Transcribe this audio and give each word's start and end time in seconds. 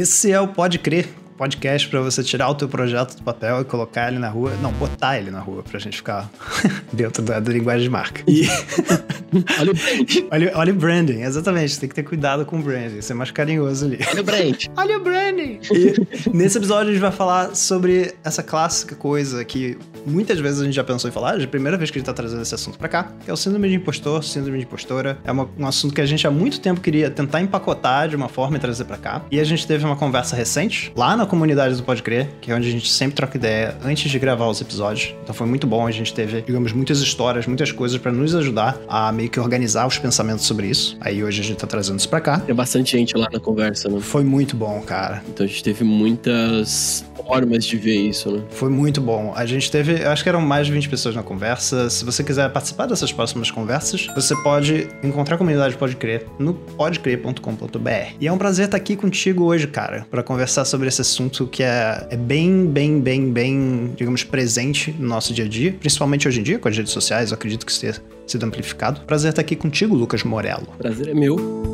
Esse 0.00 0.32
é 0.32 0.40
o 0.40 0.48
Pode 0.48 0.78
Crer, 0.78 1.10
podcast 1.40 1.88
para 1.88 2.02
você 2.02 2.22
tirar 2.22 2.50
o 2.50 2.54
teu 2.54 2.68
projeto 2.68 3.16
do 3.16 3.22
papel 3.22 3.62
e 3.62 3.64
colocar 3.64 4.08
ele 4.08 4.18
na 4.18 4.28
rua. 4.28 4.52
Não, 4.60 4.70
botar 4.72 5.18
ele 5.18 5.30
na 5.30 5.40
rua 5.40 5.62
pra 5.62 5.78
gente 5.78 5.96
ficar 5.96 6.30
dentro 6.92 7.22
da, 7.22 7.40
da, 7.40 7.50
linguagem 7.50 7.84
de 7.84 7.88
marca. 7.88 8.22
E... 8.28 8.42
olha 9.58 9.70
o 9.70 9.74
branding. 9.74 10.28
Olha, 10.30 10.52
olha 10.54 10.72
o 10.74 10.76
branding, 10.76 11.22
exatamente. 11.22 11.80
Tem 11.80 11.88
que 11.88 11.94
ter 11.94 12.02
cuidado 12.02 12.44
com 12.44 12.58
o 12.58 12.62
branding, 12.62 13.00
ser 13.00 13.14
mais 13.14 13.30
carinhoso 13.30 13.86
ali. 13.86 13.98
Olha 14.10 14.20
o 14.20 14.24
branding. 14.24 14.68
olha 14.76 14.96
o 14.98 15.00
branding. 15.00 15.60
E 15.72 16.30
nesse 16.30 16.58
episódio 16.58 16.90
a 16.90 16.92
gente 16.92 17.00
vai 17.00 17.10
falar 17.10 17.56
sobre 17.56 18.12
essa 18.22 18.42
clássica 18.42 18.94
coisa 18.94 19.42
que 19.42 19.78
muitas 20.06 20.38
vezes 20.38 20.60
a 20.60 20.64
gente 20.64 20.74
já 20.74 20.84
pensou 20.84 21.08
em 21.08 21.12
falar, 21.12 21.40
é 21.40 21.44
a 21.44 21.48
primeira 21.48 21.78
vez 21.78 21.90
que 21.90 21.96
a 21.96 22.00
gente 22.00 22.06
tá 22.06 22.12
trazendo 22.12 22.42
esse 22.42 22.54
assunto 22.54 22.78
para 22.78 22.88
cá, 22.88 23.12
que 23.24 23.30
é 23.30 23.32
o 23.32 23.36
síndrome 23.36 23.66
de 23.66 23.76
impostor, 23.76 24.22
síndrome 24.22 24.58
de 24.58 24.64
impostora. 24.64 25.18
É 25.24 25.32
uma, 25.32 25.48
um 25.58 25.66
assunto 25.66 25.94
que 25.94 26.02
a 26.02 26.06
gente 26.06 26.26
há 26.26 26.30
muito 26.30 26.60
tempo 26.60 26.82
queria 26.82 27.10
tentar 27.10 27.40
empacotar 27.40 28.10
de 28.10 28.16
uma 28.16 28.28
forma 28.28 28.58
e 28.58 28.60
trazer 28.60 28.84
para 28.84 28.98
cá. 28.98 29.22
E 29.30 29.40
a 29.40 29.44
gente 29.44 29.66
teve 29.66 29.86
uma 29.86 29.96
conversa 29.96 30.36
recente 30.36 30.92
lá 30.94 31.16
na 31.16 31.29
comunidade 31.30 31.76
do 31.76 31.82
Pode 31.82 32.02
Crer, 32.02 32.28
que 32.40 32.50
é 32.50 32.54
onde 32.54 32.68
a 32.68 32.70
gente 32.70 32.90
sempre 32.90 33.14
troca 33.14 33.36
ideia 33.36 33.76
antes 33.82 34.10
de 34.10 34.18
gravar 34.18 34.48
os 34.48 34.60
episódios. 34.60 35.14
Então 35.22 35.34
foi 35.34 35.46
muito 35.46 35.66
bom, 35.66 35.86
a 35.86 35.90
gente 35.90 36.12
teve, 36.12 36.42
digamos, 36.42 36.72
muitas 36.72 37.00
histórias, 37.00 37.46
muitas 37.46 37.72
coisas 37.72 37.96
para 37.98 38.12
nos 38.12 38.34
ajudar 38.34 38.78
a 38.88 39.12
meio 39.12 39.30
que 39.30 39.38
organizar 39.38 39.86
os 39.86 39.98
pensamentos 39.98 40.44
sobre 40.44 40.66
isso. 40.66 40.96
Aí 41.00 41.22
hoje 41.22 41.40
a 41.40 41.44
gente 41.44 41.58
tá 41.58 41.66
trazendo 41.66 41.98
isso 41.98 42.08
pra 42.08 42.20
cá. 42.20 42.40
Tem 42.40 42.54
bastante 42.54 42.92
gente 42.92 43.16
lá 43.16 43.28
na 43.32 43.38
conversa, 43.38 43.88
né? 43.88 44.00
Foi 44.00 44.24
muito 44.24 44.56
bom, 44.56 44.80
cara. 44.82 45.22
Então 45.28 45.46
a 45.46 45.48
gente 45.48 45.62
teve 45.62 45.84
muitas 45.84 47.04
formas 47.30 47.64
de 47.64 47.76
ver 47.76 47.96
isso, 47.96 48.30
né? 48.32 48.42
Foi 48.50 48.68
muito 48.68 49.00
bom. 49.00 49.32
A 49.36 49.46
gente 49.46 49.70
teve, 49.70 50.04
acho 50.04 50.22
que 50.22 50.28
eram 50.28 50.40
mais 50.40 50.66
de 50.66 50.72
20 50.72 50.88
pessoas 50.88 51.14
na 51.14 51.22
conversa. 51.22 51.88
Se 51.88 52.04
você 52.04 52.24
quiser 52.24 52.50
participar 52.50 52.86
dessas 52.86 53.12
próximas 53.12 53.50
conversas, 53.50 54.08
você 54.14 54.34
pode 54.42 54.88
encontrar 55.02 55.36
a 55.36 55.38
comunidade 55.38 55.76
Pode 55.76 55.94
Crer 55.96 56.26
no 56.38 56.54
podecrer.com.br. 56.54 58.14
E 58.20 58.26
é 58.26 58.32
um 58.32 58.38
prazer 58.38 58.64
estar 58.64 58.76
aqui 58.76 58.96
contigo 58.96 59.44
hoje, 59.44 59.66
cara, 59.66 60.06
para 60.10 60.22
conversar 60.22 60.64
sobre 60.64 60.88
esse 60.88 61.00
assunto 61.00 61.19
que 61.28 61.62
é, 61.62 62.06
é 62.10 62.16
bem, 62.16 62.66
bem, 62.66 63.00
bem, 63.00 63.32
bem, 63.32 63.92
digamos, 63.96 64.24
presente 64.24 64.92
no 64.98 65.08
nosso 65.08 65.32
dia 65.32 65.44
a 65.44 65.48
dia, 65.48 65.72
principalmente 65.72 66.26
hoje 66.26 66.40
em 66.40 66.42
dia 66.42 66.58
com 66.58 66.68
as 66.68 66.76
redes 66.76 66.92
sociais. 66.92 67.30
Eu 67.30 67.34
acredito 67.34 67.64
que 67.66 67.72
isso 67.72 67.80
tenha 67.80 67.94
sido 68.26 68.44
amplificado. 68.44 69.00
Prazer 69.02 69.30
estar 69.30 69.42
aqui 69.42 69.56
contigo, 69.56 69.94
Lucas 69.94 70.22
Morello. 70.22 70.68
Prazer 70.78 71.08
é 71.08 71.14
meu. 71.14 71.69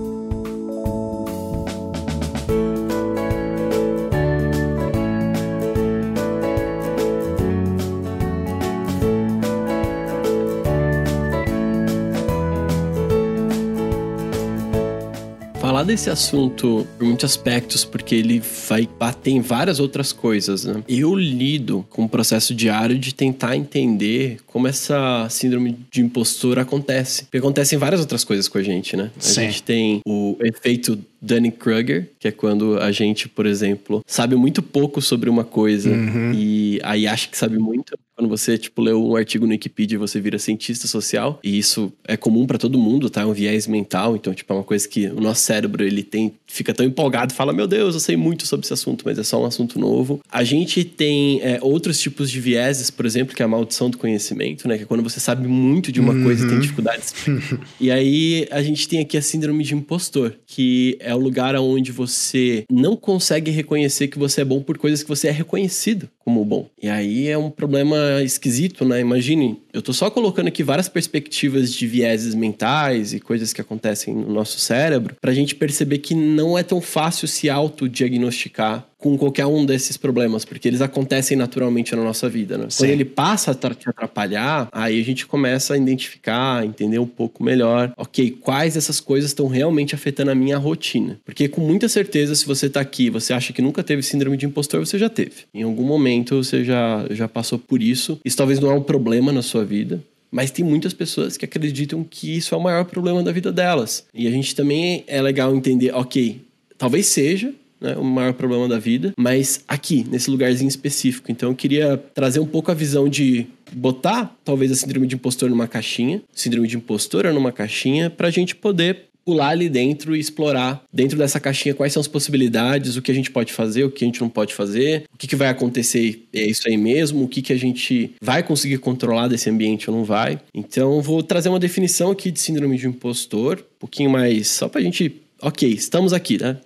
Desse 15.86 16.10
assunto 16.10 16.86
por 16.98 17.04
muitos 17.06 17.24
aspectos, 17.24 17.84
porque 17.84 18.14
ele 18.14 18.42
vai 18.68 18.88
bater 18.98 19.30
em 19.30 19.40
várias 19.40 19.78
outras 19.78 20.12
coisas, 20.12 20.64
né? 20.64 20.82
Eu 20.88 21.14
lido 21.14 21.86
com 21.88 22.04
o 22.04 22.08
processo 22.08 22.54
diário 22.54 22.98
de 22.98 23.14
tentar 23.14 23.56
entender 23.56 24.38
como 24.46 24.66
essa 24.66 25.28
síndrome 25.30 25.78
de 25.90 26.02
impostor 26.02 26.58
acontece. 26.58 27.24
Porque 27.24 27.38
acontecem 27.38 27.78
várias 27.78 28.00
outras 28.00 28.24
coisas 28.24 28.48
com 28.48 28.58
a 28.58 28.62
gente, 28.62 28.96
né? 28.96 29.10
A 29.16 29.20
Sim. 29.20 29.42
gente 29.42 29.62
tem 29.62 30.00
o 30.06 30.36
efeito 30.40 30.98
Dunning-Kruger, 31.22 32.10
que 32.18 32.28
é 32.28 32.32
quando 32.32 32.78
a 32.78 32.90
gente, 32.92 33.28
por 33.28 33.46
exemplo, 33.46 34.02
sabe 34.06 34.36
muito 34.36 34.62
pouco 34.62 35.00
sobre 35.00 35.30
uma 35.30 35.44
coisa 35.44 35.90
uhum. 35.90 36.32
e 36.34 36.80
aí 36.82 37.06
acha 37.06 37.28
que 37.28 37.36
sabe 37.36 37.58
muito. 37.58 37.96
Quando 38.16 38.30
você, 38.30 38.56
tipo, 38.56 38.80
lê 38.80 38.94
um 38.94 39.14
artigo 39.14 39.46
no 39.46 39.52
Wikipedia, 39.52 39.98
você 39.98 40.18
vira 40.18 40.38
cientista 40.38 40.88
social, 40.88 41.38
e 41.44 41.58
isso 41.58 41.92
é 42.08 42.16
comum 42.16 42.46
para 42.46 42.56
todo 42.56 42.78
mundo, 42.78 43.10
tá? 43.10 43.20
É 43.20 43.26
um 43.26 43.32
viés 43.34 43.66
mental, 43.66 44.16
então, 44.16 44.32
tipo, 44.32 44.50
é 44.50 44.56
uma 44.56 44.64
coisa 44.64 44.88
que 44.88 45.06
o 45.08 45.20
nosso 45.20 45.42
cérebro, 45.42 45.84
ele 45.84 46.02
tem, 46.02 46.32
fica 46.46 46.72
tão 46.72 46.86
empolgado, 46.86 47.34
fala, 47.34 47.52
meu 47.52 47.66
Deus, 47.66 47.94
eu 47.94 48.00
sei 48.00 48.16
muito 48.16 48.46
sobre 48.46 48.64
esse 48.64 48.72
assunto, 48.72 49.02
mas 49.04 49.18
é 49.18 49.22
só 49.22 49.42
um 49.42 49.44
assunto 49.44 49.78
novo. 49.78 50.22
A 50.32 50.42
gente 50.42 50.82
tem 50.82 51.42
é, 51.42 51.58
outros 51.60 52.00
tipos 52.00 52.30
de 52.30 52.40
vieses, 52.40 52.90
por 52.90 53.04
exemplo, 53.04 53.36
que 53.36 53.42
é 53.42 53.44
a 53.44 53.48
maldição 53.48 53.90
do 53.90 53.98
conhecimento, 53.98 54.66
né? 54.66 54.78
Que 54.78 54.84
é 54.84 54.86
quando 54.86 55.02
você 55.02 55.20
sabe 55.20 55.46
muito 55.46 55.92
de 55.92 56.00
uma 56.00 56.14
uhum. 56.14 56.24
coisa 56.24 56.46
e 56.46 56.48
tem 56.48 56.58
dificuldades. 56.58 57.12
e 57.78 57.90
aí, 57.90 58.48
a 58.50 58.62
gente 58.62 58.88
tem 58.88 59.00
aqui 59.00 59.18
a 59.18 59.22
síndrome 59.22 59.62
de 59.62 59.74
impostor, 59.74 60.32
que 60.46 60.96
é 61.00 61.14
o 61.14 61.18
lugar 61.18 61.54
onde 61.56 61.92
você 61.92 62.64
não 62.70 62.96
consegue 62.96 63.50
reconhecer 63.50 64.08
que 64.08 64.18
você 64.18 64.40
é 64.40 64.44
bom 64.44 64.62
por 64.62 64.78
coisas 64.78 65.02
que 65.02 65.08
você 65.08 65.28
é 65.28 65.30
reconhecido 65.30 66.08
bom. 66.46 66.68
E 66.80 66.88
aí 66.88 67.28
é 67.28 67.36
um 67.36 67.50
problema 67.50 68.22
esquisito, 68.22 68.84
né? 68.84 69.00
Imagine, 69.00 69.60
eu 69.72 69.82
tô 69.82 69.92
só 69.92 70.08
colocando 70.08 70.48
aqui 70.48 70.62
várias 70.62 70.88
perspectivas 70.88 71.72
de 71.72 71.86
vieses 71.86 72.34
mentais 72.34 73.12
e 73.12 73.20
coisas 73.20 73.52
que 73.52 73.60
acontecem 73.60 74.14
no 74.14 74.32
nosso 74.32 74.58
cérebro 74.58 75.16
pra 75.20 75.34
gente 75.34 75.54
perceber 75.54 75.98
que 75.98 76.14
não 76.14 76.56
é 76.56 76.62
tão 76.62 76.80
fácil 76.80 77.28
se 77.28 77.50
autodiagnosticar 77.50 78.88
com 78.98 79.16
qualquer 79.16 79.46
um 79.46 79.64
desses 79.64 79.96
problemas, 79.96 80.44
porque 80.44 80.66
eles 80.66 80.80
acontecem 80.80 81.36
naturalmente 81.36 81.94
na 81.94 82.02
nossa 82.02 82.28
vida, 82.28 82.56
né? 82.56 82.66
Sim. 82.70 82.84
Quando 82.84 82.90
ele 82.90 83.04
passa 83.04 83.50
a 83.50 83.54
te 83.54 83.88
atrapalhar, 83.88 84.68
aí 84.72 85.00
a 85.00 85.04
gente 85.04 85.26
começa 85.26 85.74
a 85.74 85.76
identificar, 85.76 86.64
entender 86.64 86.98
um 86.98 87.06
pouco 87.06 87.44
melhor, 87.44 87.92
ok, 87.96 88.30
quais 88.30 88.74
dessas 88.74 89.00
coisas 89.00 89.30
estão 89.30 89.48
realmente 89.48 89.94
afetando 89.94 90.30
a 90.30 90.34
minha 90.34 90.56
rotina. 90.56 91.20
Porque 91.24 91.48
com 91.48 91.60
muita 91.60 91.88
certeza, 91.88 92.34
se 92.34 92.46
você 92.46 92.70
tá 92.70 92.80
aqui, 92.80 93.10
você 93.10 93.32
acha 93.32 93.52
que 93.52 93.60
nunca 93.60 93.82
teve 93.82 94.02
síndrome 94.02 94.36
de 94.36 94.46
impostor, 94.46 94.84
você 94.84 94.98
já 94.98 95.08
teve. 95.08 95.44
Em 95.52 95.62
algum 95.62 95.84
momento 95.84 96.42
você 96.42 96.64
já, 96.64 97.06
já 97.10 97.28
passou 97.28 97.58
por 97.58 97.82
isso. 97.82 98.18
Isso 98.24 98.36
talvez 98.36 98.58
não 98.58 98.70
é 98.70 98.74
um 98.74 98.82
problema 98.82 99.30
na 99.30 99.42
sua 99.42 99.64
vida, 99.64 100.02
mas 100.30 100.50
tem 100.50 100.64
muitas 100.64 100.94
pessoas 100.94 101.36
que 101.36 101.44
acreditam 101.44 102.04
que 102.08 102.36
isso 102.36 102.54
é 102.54 102.58
o 102.58 102.62
maior 102.62 102.84
problema 102.84 103.22
da 103.22 103.32
vida 103.32 103.52
delas. 103.52 104.06
E 104.14 104.26
a 104.26 104.30
gente 104.30 104.54
também 104.54 105.04
é 105.06 105.20
legal 105.20 105.54
entender, 105.54 105.94
ok, 105.94 106.40
talvez 106.78 107.06
seja, 107.06 107.52
né, 107.80 107.96
o 107.96 108.04
maior 108.04 108.32
problema 108.32 108.68
da 108.68 108.78
vida, 108.78 109.12
mas 109.16 109.64
aqui, 109.66 110.04
nesse 110.10 110.30
lugarzinho 110.30 110.68
específico. 110.68 111.30
Então 111.30 111.50
eu 111.50 111.54
queria 111.54 111.96
trazer 112.14 112.40
um 112.40 112.46
pouco 112.46 112.70
a 112.70 112.74
visão 112.74 113.08
de 113.08 113.46
botar 113.72 114.34
talvez 114.44 114.70
a 114.70 114.74
síndrome 114.74 115.06
de 115.06 115.14
impostor 115.14 115.50
numa 115.50 115.66
caixinha, 115.68 116.22
síndrome 116.32 116.68
de 116.68 116.76
impostora 116.76 117.32
numa 117.32 117.52
caixinha, 117.52 118.08
para 118.08 118.28
a 118.28 118.30
gente 118.30 118.54
poder 118.54 119.06
pular 119.26 119.48
ali 119.48 119.68
dentro 119.68 120.14
e 120.14 120.20
explorar 120.20 120.84
dentro 120.92 121.18
dessa 121.18 121.40
caixinha 121.40 121.74
quais 121.74 121.92
são 121.92 122.00
as 122.00 122.06
possibilidades, 122.06 122.96
o 122.96 123.02
que 123.02 123.10
a 123.10 123.14
gente 123.14 123.28
pode 123.28 123.52
fazer, 123.52 123.82
o 123.82 123.90
que 123.90 124.04
a 124.04 124.06
gente 124.06 124.20
não 124.20 124.28
pode 124.28 124.54
fazer, 124.54 125.02
o 125.12 125.18
que, 125.18 125.26
que 125.26 125.34
vai 125.34 125.48
acontecer, 125.48 126.28
é 126.32 126.46
isso 126.46 126.62
aí 126.68 126.76
mesmo, 126.76 127.24
o 127.24 127.28
que, 127.28 127.42
que 127.42 127.52
a 127.52 127.58
gente 127.58 128.14
vai 128.22 128.44
conseguir 128.44 128.78
controlar 128.78 129.26
desse 129.26 129.50
ambiente 129.50 129.90
ou 129.90 129.96
não 129.96 130.04
vai. 130.04 130.38
Então, 130.54 131.02
vou 131.02 131.24
trazer 131.24 131.48
uma 131.48 131.58
definição 131.58 132.12
aqui 132.12 132.30
de 132.30 132.38
síndrome 132.38 132.78
de 132.78 132.86
impostor, 132.86 133.58
um 133.58 133.78
pouquinho 133.80 134.10
mais, 134.10 134.46
só 134.46 134.68
para 134.68 134.80
a 134.80 134.84
gente 134.84 135.25
ok, 135.40 135.68
estamos 135.68 136.12
aqui, 136.12 136.40
né? 136.40 136.58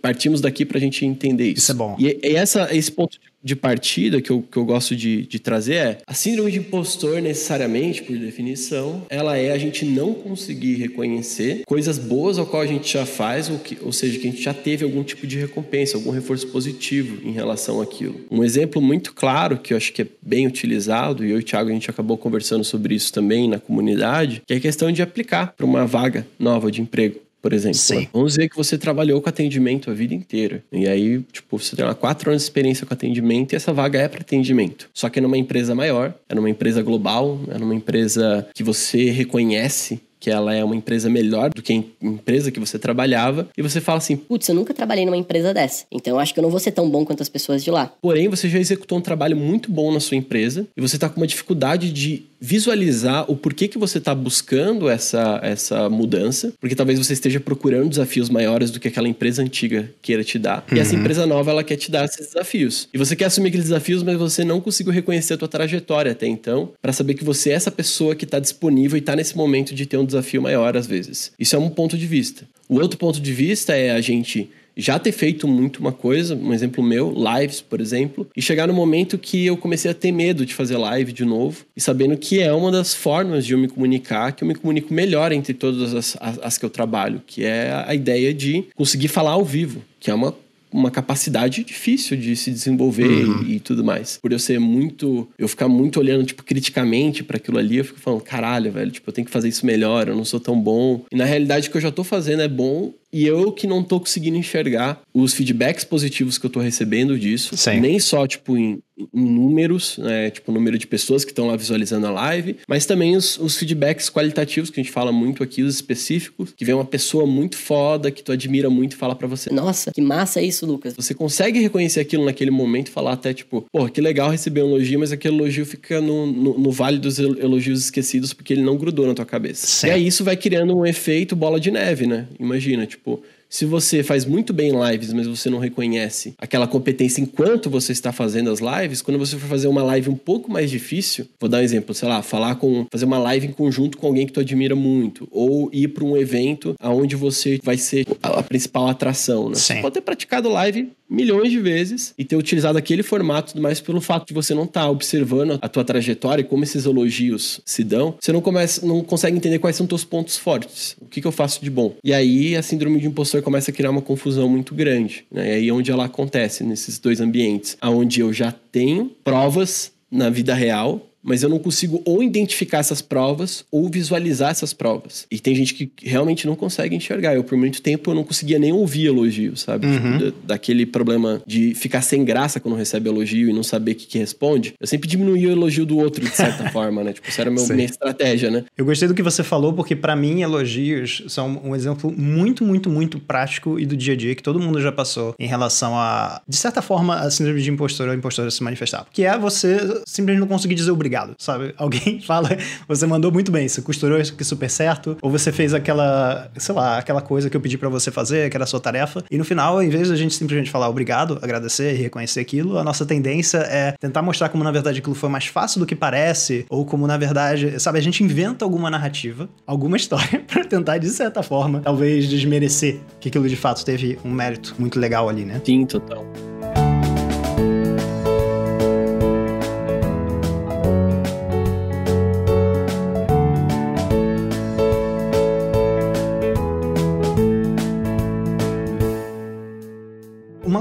Partimos 0.00 0.40
daqui 0.40 0.64
para 0.64 0.78
a 0.78 0.80
gente 0.80 1.04
entender 1.04 1.48
isso. 1.48 1.58
Isso 1.58 1.72
é 1.72 1.74
bom. 1.74 1.96
E, 1.98 2.18
e 2.22 2.36
essa, 2.36 2.74
esse 2.74 2.90
ponto 2.90 3.18
de 3.46 3.54
partida 3.54 4.20
que 4.20 4.30
eu, 4.30 4.42
que 4.42 4.56
eu 4.56 4.64
gosto 4.64 4.96
de, 4.96 5.24
de 5.24 5.38
trazer 5.38 5.74
é 5.74 5.98
a 6.04 6.12
síndrome 6.12 6.50
de 6.50 6.58
impostor, 6.58 7.22
necessariamente, 7.22 8.02
por 8.02 8.18
definição, 8.18 9.06
ela 9.08 9.36
é 9.36 9.52
a 9.52 9.58
gente 9.58 9.84
não 9.84 10.12
conseguir 10.12 10.74
reconhecer 10.74 11.62
coisas 11.64 11.96
boas 11.96 12.38
ao 12.38 12.46
qual 12.46 12.62
a 12.62 12.66
gente 12.66 12.92
já 12.92 13.06
faz, 13.06 13.48
ou, 13.48 13.58
que, 13.60 13.78
ou 13.82 13.92
seja, 13.92 14.18
que 14.18 14.26
a 14.26 14.30
gente 14.32 14.42
já 14.42 14.52
teve 14.52 14.84
algum 14.84 15.04
tipo 15.04 15.28
de 15.28 15.38
recompensa, 15.38 15.96
algum 15.96 16.10
reforço 16.10 16.48
positivo 16.48 17.20
em 17.24 17.30
relação 17.30 17.80
àquilo. 17.80 18.20
Um 18.32 18.42
exemplo 18.42 18.82
muito 18.82 19.14
claro, 19.14 19.58
que 19.58 19.72
eu 19.72 19.76
acho 19.76 19.92
que 19.92 20.02
é 20.02 20.06
bem 20.20 20.48
utilizado, 20.48 21.24
e 21.24 21.30
eu 21.30 21.36
e 21.36 21.40
o 21.40 21.44
Thiago 21.44 21.70
a 21.70 21.72
gente 21.72 21.88
acabou 21.88 22.18
conversando 22.18 22.64
sobre 22.64 22.96
isso 22.96 23.12
também 23.12 23.48
na 23.48 23.60
comunidade, 23.60 24.42
que 24.44 24.54
é 24.54 24.56
a 24.56 24.60
questão 24.60 24.90
de 24.90 25.02
aplicar 25.02 25.54
para 25.56 25.64
uma 25.64 25.86
vaga 25.86 26.26
nova 26.36 26.68
de 26.68 26.80
emprego 26.80 27.25
por 27.46 27.52
exemplo. 27.52 27.78
Sim. 27.78 28.08
Vamos 28.12 28.32
dizer 28.32 28.48
que 28.48 28.56
você 28.56 28.76
trabalhou 28.76 29.22
com 29.22 29.28
atendimento 29.28 29.88
a 29.88 29.94
vida 29.94 30.12
inteira. 30.12 30.64
E 30.72 30.88
aí, 30.88 31.22
tipo, 31.30 31.56
você 31.56 31.76
tem 31.76 31.84
lá 31.84 31.94
quatro 31.94 32.28
anos 32.28 32.42
de 32.42 32.46
experiência 32.46 32.84
com 32.84 32.92
atendimento 32.92 33.52
e 33.52 33.56
essa 33.56 33.72
vaga 33.72 34.00
é 34.00 34.08
para 34.08 34.20
atendimento. 34.20 34.90
Só 34.92 35.08
que 35.08 35.20
é 35.20 35.22
numa 35.22 35.38
empresa 35.38 35.72
maior, 35.72 36.12
é 36.28 36.34
numa 36.34 36.50
empresa 36.50 36.82
global, 36.82 37.38
é 37.48 37.56
numa 37.56 37.72
empresa 37.72 38.48
que 38.52 38.64
você 38.64 39.10
reconhece 39.10 40.00
que 40.18 40.30
ela 40.30 40.54
é 40.54 40.64
uma 40.64 40.74
empresa 40.76 41.08
melhor 41.08 41.50
do 41.50 41.62
que 41.62 41.72
a 41.72 42.06
empresa 42.06 42.50
que 42.50 42.60
você 42.60 42.78
trabalhava, 42.78 43.48
e 43.56 43.62
você 43.62 43.80
fala 43.80 43.98
assim: 43.98 44.16
Putz, 44.16 44.48
eu 44.48 44.54
nunca 44.54 44.74
trabalhei 44.74 45.04
numa 45.04 45.16
empresa 45.16 45.52
dessa, 45.52 45.84
então 45.90 46.14
eu 46.14 46.18
acho 46.18 46.32
que 46.32 46.40
eu 46.40 46.42
não 46.42 46.50
vou 46.50 46.60
ser 46.60 46.72
tão 46.72 46.88
bom 46.88 47.04
quanto 47.04 47.22
as 47.22 47.28
pessoas 47.28 47.62
de 47.62 47.70
lá. 47.70 47.92
Porém, 48.00 48.28
você 48.28 48.48
já 48.48 48.58
executou 48.58 48.98
um 48.98 49.00
trabalho 49.02 49.36
muito 49.36 49.70
bom 49.70 49.92
na 49.92 50.00
sua 50.00 50.16
empresa 50.16 50.66
e 50.76 50.80
você 50.80 50.96
está 50.96 51.08
com 51.08 51.20
uma 51.20 51.26
dificuldade 51.26 51.92
de 51.92 52.24
visualizar 52.40 53.30
o 53.30 53.36
porquê 53.36 53.66
que 53.68 53.78
você 53.78 53.98
está 53.98 54.14
buscando 54.14 54.88
essa, 54.88 55.40
essa 55.42 55.88
mudança, 55.88 56.52
porque 56.60 56.74
talvez 56.74 56.98
você 56.98 57.12
esteja 57.12 57.40
procurando 57.40 57.88
desafios 57.88 58.28
maiores 58.28 58.70
do 58.70 58.78
que 58.78 58.88
aquela 58.88 59.08
empresa 59.08 59.42
antiga 59.42 59.90
queira 60.02 60.22
te 60.22 60.38
dar. 60.38 60.64
Uhum. 60.70 60.76
E 60.76 60.80
essa 60.80 60.94
uhum. 60.94 61.00
empresa 61.00 61.26
nova, 61.26 61.50
ela 61.50 61.64
quer 61.64 61.76
te 61.76 61.90
dar 61.90 62.04
esses 62.04 62.28
desafios. 62.28 62.88
E 62.92 62.98
você 62.98 63.16
quer 63.16 63.26
assumir 63.26 63.48
aqueles 63.48 63.66
desafios, 63.66 64.02
mas 64.02 64.16
você 64.16 64.44
não 64.44 64.60
conseguiu 64.60 64.92
reconhecer 64.92 65.34
a 65.34 65.36
tua 65.36 65.48
trajetória 65.48 66.12
até 66.12 66.26
então, 66.26 66.72
para 66.80 66.92
saber 66.92 67.14
que 67.14 67.24
você 67.24 67.50
é 67.50 67.54
essa 67.54 67.70
pessoa 67.70 68.14
que 68.14 68.24
está 68.24 68.38
disponível 68.38 68.96
e 68.96 69.00
está 69.00 69.16
nesse 69.16 69.36
momento 69.36 69.74
de 69.74 69.86
ter 69.86 69.96
um 69.96 70.04
desafio 70.06 70.40
maior 70.40 70.76
às 70.76 70.86
vezes. 70.86 71.32
Isso 71.38 71.56
é 71.56 71.58
um 71.58 71.68
ponto 71.68 71.98
de 71.98 72.06
vista. 72.06 72.46
O 72.68 72.80
outro 72.80 72.98
ponto 72.98 73.20
de 73.20 73.32
vista 73.32 73.74
é 73.74 73.90
a 73.90 74.00
gente 74.00 74.50
já 74.76 74.98
ter 74.98 75.12
feito 75.12 75.48
muito 75.48 75.80
uma 75.80 75.92
coisa, 75.92 76.36
um 76.36 76.52
exemplo 76.52 76.84
meu, 76.84 77.14
lives, 77.16 77.62
por 77.62 77.80
exemplo, 77.80 78.28
e 78.36 78.42
chegar 78.42 78.68
no 78.68 78.74
momento 78.74 79.16
que 79.16 79.46
eu 79.46 79.56
comecei 79.56 79.90
a 79.90 79.94
ter 79.94 80.12
medo 80.12 80.44
de 80.44 80.52
fazer 80.52 80.76
live 80.76 81.12
de 81.12 81.24
novo, 81.24 81.64
e 81.74 81.80
sabendo 81.80 82.16
que 82.16 82.40
é 82.40 82.52
uma 82.52 82.70
das 82.70 82.92
formas 82.92 83.46
de 83.46 83.54
eu 83.54 83.58
me 83.58 83.68
comunicar, 83.68 84.32
que 84.32 84.44
eu 84.44 84.48
me 84.48 84.54
comunico 84.54 84.92
melhor 84.92 85.32
entre 85.32 85.54
todas 85.54 85.94
as, 85.94 86.16
as, 86.20 86.38
as 86.42 86.58
que 86.58 86.64
eu 86.64 86.70
trabalho, 86.70 87.22
que 87.26 87.42
é 87.42 87.84
a 87.86 87.94
ideia 87.94 88.34
de 88.34 88.64
conseguir 88.74 89.08
falar 89.08 89.30
ao 89.30 89.44
vivo, 89.44 89.82
que 89.98 90.10
é 90.10 90.14
uma 90.14 90.34
uma 90.76 90.90
capacidade 90.90 91.64
difícil 91.64 92.16
de 92.16 92.36
se 92.36 92.50
desenvolver 92.50 93.06
uhum. 93.06 93.42
e, 93.44 93.56
e, 93.56 93.60
tudo 93.60 93.82
mais. 93.82 94.18
Por 94.20 94.32
eu 94.32 94.38
ser 94.38 94.60
muito. 94.60 95.28
Eu 95.38 95.48
ficar 95.48 95.68
muito 95.68 95.98
olhando, 95.98 96.26
tipo, 96.26 96.44
criticamente 96.44 97.24
para 97.24 97.38
aquilo 97.38 97.58
ali, 97.58 97.78
eu 97.78 97.84
fico 97.84 97.98
falando, 97.98 98.20
caralho, 98.20 98.70
velho, 98.70 98.90
tipo, 98.90 99.08
eu 99.08 99.12
tenho 99.12 99.24
que 99.24 99.30
fazer 99.30 99.48
isso 99.48 99.64
melhor, 99.64 100.08
eu 100.08 100.14
não 100.14 100.24
sou 100.24 100.38
tão 100.38 100.60
bom. 100.60 101.04
E 101.10 101.16
na 101.16 101.24
realidade, 101.24 101.68
o 101.68 101.70
que 101.70 101.76
eu 101.76 101.80
já 101.80 101.90
tô 101.90 102.04
fazendo 102.04 102.42
é 102.42 102.48
bom 102.48 102.92
e 103.16 103.26
eu 103.26 103.50
que 103.50 103.66
não 103.66 103.82
tô 103.82 103.98
conseguindo 103.98 104.36
enxergar 104.36 105.00
os 105.14 105.32
feedbacks 105.32 105.84
positivos 105.84 106.36
que 106.36 106.44
eu 106.44 106.50
tô 106.50 106.60
recebendo 106.60 107.18
disso. 107.18 107.56
Sim. 107.56 107.80
Nem 107.80 107.98
só, 107.98 108.26
tipo, 108.26 108.58
em, 108.58 108.78
em 108.98 109.06
números, 109.14 109.96
né? 109.96 110.28
Tipo, 110.28 110.50
o 110.50 110.54
número 110.54 110.76
de 110.76 110.86
pessoas 110.86 111.24
que 111.24 111.30
estão 111.30 111.46
lá 111.46 111.56
visualizando 111.56 112.06
a 112.06 112.10
live, 112.10 112.56
mas 112.68 112.84
também 112.84 113.16
os, 113.16 113.38
os, 113.38 113.56
feedbacks 113.56 114.10
qualitativos, 114.10 114.68
que 114.68 114.78
a 114.78 114.82
gente 114.82 114.92
fala 114.92 115.10
muito 115.12 115.42
aqui, 115.42 115.62
os 115.62 115.74
específicos, 115.74 116.52
que 116.54 116.62
vem 116.62 116.74
uma 116.74 116.84
pessoa 116.84 117.26
muito 117.26 117.56
foda, 117.56 118.10
que 118.10 118.22
tu 118.22 118.32
admira 118.32 118.68
muito 118.68 118.92
e 118.92 118.96
fala 118.96 119.14
para 119.14 119.26
você. 119.26 119.50
Nossa, 119.50 119.92
que 119.92 120.02
massa 120.02 120.42
isso, 120.42 120.66
Lucas. 120.66 120.92
Você 120.94 121.14
consegue 121.14 121.58
reconhecer 121.58 122.00
aquilo 122.00 122.26
naquele 122.26 122.50
momento 122.50 122.88
e 122.88 122.90
falar 122.90 123.12
até, 123.12 123.32
tipo, 123.32 123.64
pô, 123.72 123.88
que 123.88 124.02
legal 124.02 124.30
receber 124.30 124.62
um 124.62 124.68
elogio, 124.68 125.00
mas 125.00 125.10
aquele 125.10 125.36
elogio 125.36 125.64
fica 125.64 126.02
no, 126.02 126.26
no, 126.26 126.58
no 126.58 126.70
vale 126.70 126.98
dos 126.98 127.18
elogios 127.18 127.80
esquecidos 127.80 128.34
porque 128.34 128.52
ele 128.52 128.62
não 128.62 128.76
grudou 128.76 129.06
na 129.06 129.14
tua 129.14 129.24
cabeça. 129.24 129.66
Sim. 129.66 129.86
E 129.86 129.90
aí 129.90 130.06
isso 130.06 130.22
vai 130.22 130.36
criando 130.36 130.76
um 130.76 130.84
efeito 130.84 131.34
bola 131.34 131.58
de 131.58 131.70
neve, 131.70 132.06
né? 132.06 132.28
Imagina, 132.38 132.84
tipo, 132.86 133.05
Tipo, 133.06 133.22
se 133.48 133.64
você 133.64 134.02
faz 134.02 134.24
muito 134.24 134.52
bem 134.52 134.72
lives, 134.72 135.12
mas 135.12 135.26
você 135.26 135.48
não 135.48 135.58
reconhece 135.58 136.34
aquela 136.38 136.66
competência 136.66 137.20
enquanto 137.20 137.70
você 137.70 137.92
está 137.92 138.12
fazendo 138.12 138.50
as 138.50 138.60
lives, 138.60 139.02
quando 139.02 139.18
você 139.18 139.36
for 139.36 139.48
fazer 139.48 139.68
uma 139.68 139.82
live 139.82 140.10
um 140.10 140.16
pouco 140.16 140.50
mais 140.50 140.70
difícil, 140.70 141.26
vou 141.40 141.48
dar 141.48 141.58
um 141.58 141.62
exemplo, 141.62 141.94
sei 141.94 142.08
lá, 142.08 142.22
falar 142.22 142.56
com 142.56 142.86
fazer 142.90 143.04
uma 143.04 143.18
live 143.18 143.46
em 143.46 143.52
conjunto 143.52 143.98
com 143.98 144.06
alguém 144.06 144.26
que 144.26 144.32
tu 144.32 144.40
admira 144.40 144.74
muito, 144.74 145.28
ou 145.30 145.70
ir 145.72 145.88
para 145.88 146.04
um 146.04 146.16
evento 146.16 146.74
aonde 146.80 147.16
você 147.16 147.58
vai 147.62 147.76
ser 147.76 148.06
a, 148.22 148.40
a 148.40 148.42
principal 148.42 148.88
atração, 148.88 149.48
né? 149.48 149.54
Sim. 149.54 149.74
Você 149.74 149.80
pode 149.80 149.94
ter 149.94 150.00
praticado 150.00 150.48
live 150.48 150.90
milhões 151.08 151.50
de 151.50 151.60
vezes 151.60 152.12
e 152.18 152.24
ter 152.24 152.36
utilizado 152.36 152.76
aquele 152.76 153.02
formato, 153.02 153.60
mas 153.60 153.80
pelo 153.80 154.00
fato 154.00 154.26
de 154.26 154.34
você 154.34 154.54
não 154.54 154.64
estar 154.64 154.82
tá 154.82 154.90
observando 154.90 155.58
a 155.62 155.68
tua 155.68 155.84
trajetória 155.84 156.42
e 156.42 156.44
como 156.44 156.64
esses 156.64 156.84
elogios 156.84 157.60
se 157.64 157.84
dão, 157.84 158.14
você 158.20 158.32
não 158.32 158.40
começa, 158.40 158.84
não 158.84 159.02
consegue 159.02 159.36
entender 159.36 159.58
quais 159.58 159.76
são 159.76 159.86
teus 159.86 160.04
pontos 160.04 160.36
fortes. 160.36 160.96
O 161.00 161.06
que, 161.06 161.20
que 161.20 161.26
eu 161.26 161.32
faço 161.32 161.62
de 161.62 161.70
bom? 161.70 161.94
E 162.02 162.12
aí 162.12 162.56
a 162.56 162.62
síndrome 162.62 163.00
de 163.00 163.06
impostor 163.06 163.42
começa 163.46 163.70
a 163.70 163.74
criar 163.74 163.92
uma 163.92 164.02
confusão 164.02 164.48
muito 164.48 164.74
grande. 164.74 165.24
Né? 165.30 165.46
E 165.46 165.52
aí 165.52 165.68
é 165.68 165.72
onde 165.72 165.88
ela 165.88 166.06
acontece 166.06 166.64
nesses 166.64 166.98
dois 166.98 167.20
ambientes, 167.20 167.76
aonde 167.80 168.18
eu 168.18 168.32
já 168.32 168.50
tenho 168.50 169.08
provas 169.22 169.92
na 170.10 170.28
vida 170.28 170.52
real 170.52 171.00
mas 171.26 171.42
eu 171.42 171.48
não 171.48 171.58
consigo 171.58 172.00
ou 172.04 172.22
identificar 172.22 172.78
essas 172.78 173.02
provas 173.02 173.64
ou 173.70 173.88
visualizar 173.88 174.50
essas 174.50 174.72
provas. 174.72 175.26
E 175.30 175.40
tem 175.40 175.54
gente 175.54 175.74
que 175.74 175.90
realmente 176.02 176.46
não 176.46 176.54
consegue 176.54 176.94
enxergar. 176.94 177.34
Eu, 177.34 177.42
por 177.42 177.58
muito 177.58 177.82
tempo, 177.82 178.10
eu 178.10 178.14
não 178.14 178.22
conseguia 178.22 178.58
nem 178.58 178.72
ouvir 178.72 179.06
elogio, 179.06 179.56
sabe? 179.56 179.86
Uhum. 179.88 180.18
Tipo, 180.18 180.34
daquele 180.44 180.86
problema 180.86 181.42
de 181.44 181.74
ficar 181.74 182.00
sem 182.00 182.24
graça 182.24 182.60
quando 182.60 182.76
recebe 182.76 183.08
elogio 183.08 183.50
e 183.50 183.52
não 183.52 183.64
saber 183.64 183.92
o 183.92 183.94
que, 183.96 184.06
que 184.06 184.18
responde. 184.18 184.74
Eu 184.80 184.86
sempre 184.86 185.08
diminuía 185.08 185.48
o 185.48 185.52
elogio 185.52 185.84
do 185.84 185.98
outro, 185.98 186.24
de 186.24 186.34
certa 186.34 186.70
forma, 186.70 187.02
né? 187.02 187.12
Tipo, 187.12 187.28
isso 187.28 187.40
era 187.40 187.50
meu, 187.50 187.66
minha 187.68 187.84
estratégia, 187.84 188.50
né? 188.50 188.64
Eu 188.78 188.84
gostei 188.84 189.08
do 189.08 189.14
que 189.14 189.22
você 189.22 189.42
falou, 189.42 189.72
porque 189.72 189.96
para 189.96 190.14
mim, 190.14 190.42
elogios 190.42 191.24
são 191.28 191.60
um 191.64 191.74
exemplo 191.74 192.14
muito, 192.16 192.64
muito, 192.64 192.88
muito 192.88 193.18
prático 193.18 193.80
e 193.80 193.84
do 193.84 193.96
dia 193.96 194.14
a 194.14 194.16
dia 194.16 194.34
que 194.34 194.42
todo 194.42 194.60
mundo 194.60 194.80
já 194.80 194.92
passou 194.92 195.34
em 195.38 195.46
relação 195.46 195.98
a, 195.98 196.40
de 196.48 196.56
certa 196.56 196.80
forma, 196.80 197.16
a 197.16 197.30
síndrome 197.30 197.60
de 197.60 197.70
impostor 197.70 198.08
ou 198.08 198.14
impostor 198.14 198.50
se 198.52 198.62
manifestar. 198.62 199.06
Que 199.12 199.24
é 199.24 199.36
você 199.36 199.78
simplesmente 200.06 200.40
não 200.40 200.46
conseguir 200.46 200.74
dizer 200.74 200.92
obrigado 200.92 201.15
obrigado, 201.16 201.34
sabe? 201.38 201.74
Alguém 201.78 202.20
fala, 202.20 202.50
você 202.86 203.06
mandou 203.06 203.32
muito 203.32 203.50
bem, 203.50 203.66
você 203.66 203.80
costurou 203.80 204.18
isso 204.18 204.34
aqui 204.34 204.44
super 204.44 204.68
certo, 204.68 205.16
ou 205.22 205.30
você 205.30 205.50
fez 205.50 205.72
aquela, 205.72 206.50
sei 206.56 206.74
lá, 206.74 206.98
aquela 206.98 207.22
coisa 207.22 207.48
que 207.48 207.56
eu 207.56 207.60
pedi 207.60 207.78
para 207.78 207.88
você 207.88 208.10
fazer, 208.10 208.50
que 208.50 208.56
era 208.56 208.64
a 208.64 208.66
sua 208.66 208.80
tarefa, 208.80 209.24
e 209.30 209.38
no 209.38 209.44
final, 209.44 209.82
em 209.82 209.88
vez 209.88 210.08
da 210.08 210.16
gente 210.16 210.34
simplesmente 210.34 210.70
falar 210.70 210.88
obrigado, 210.88 211.38
agradecer 211.42 211.94
e 211.94 211.96
reconhecer 211.96 212.40
aquilo, 212.40 212.78
a 212.78 212.84
nossa 212.84 213.06
tendência 213.06 213.58
é 213.58 213.92
tentar 213.92 214.22
mostrar 214.22 214.48
como 214.48 214.62
na 214.62 214.70
verdade 214.70 214.98
aquilo 214.98 215.14
foi 215.14 215.28
mais 215.28 215.46
fácil 215.46 215.80
do 215.80 215.86
que 215.86 215.96
parece, 215.96 216.66
ou 216.68 216.84
como 216.84 217.06
na 217.06 217.16
verdade, 217.16 217.80
sabe, 217.80 217.98
a 217.98 218.02
gente 218.02 218.22
inventa 218.22 218.64
alguma 218.64 218.90
narrativa, 218.90 219.48
alguma 219.66 219.96
história 219.96 220.40
para 220.46 220.64
tentar 220.64 220.98
de 220.98 221.08
certa 221.08 221.42
forma, 221.42 221.80
talvez 221.80 222.28
desmerecer 222.28 223.00
que 223.20 223.28
aquilo 223.28 223.48
de 223.48 223.56
fato 223.56 223.84
teve 223.84 224.18
um 224.24 224.30
mérito 224.30 224.74
muito 224.78 224.98
legal 224.98 225.28
ali, 225.28 225.44
né? 225.44 225.60
Sim, 225.64 225.84
total. 225.86 226.24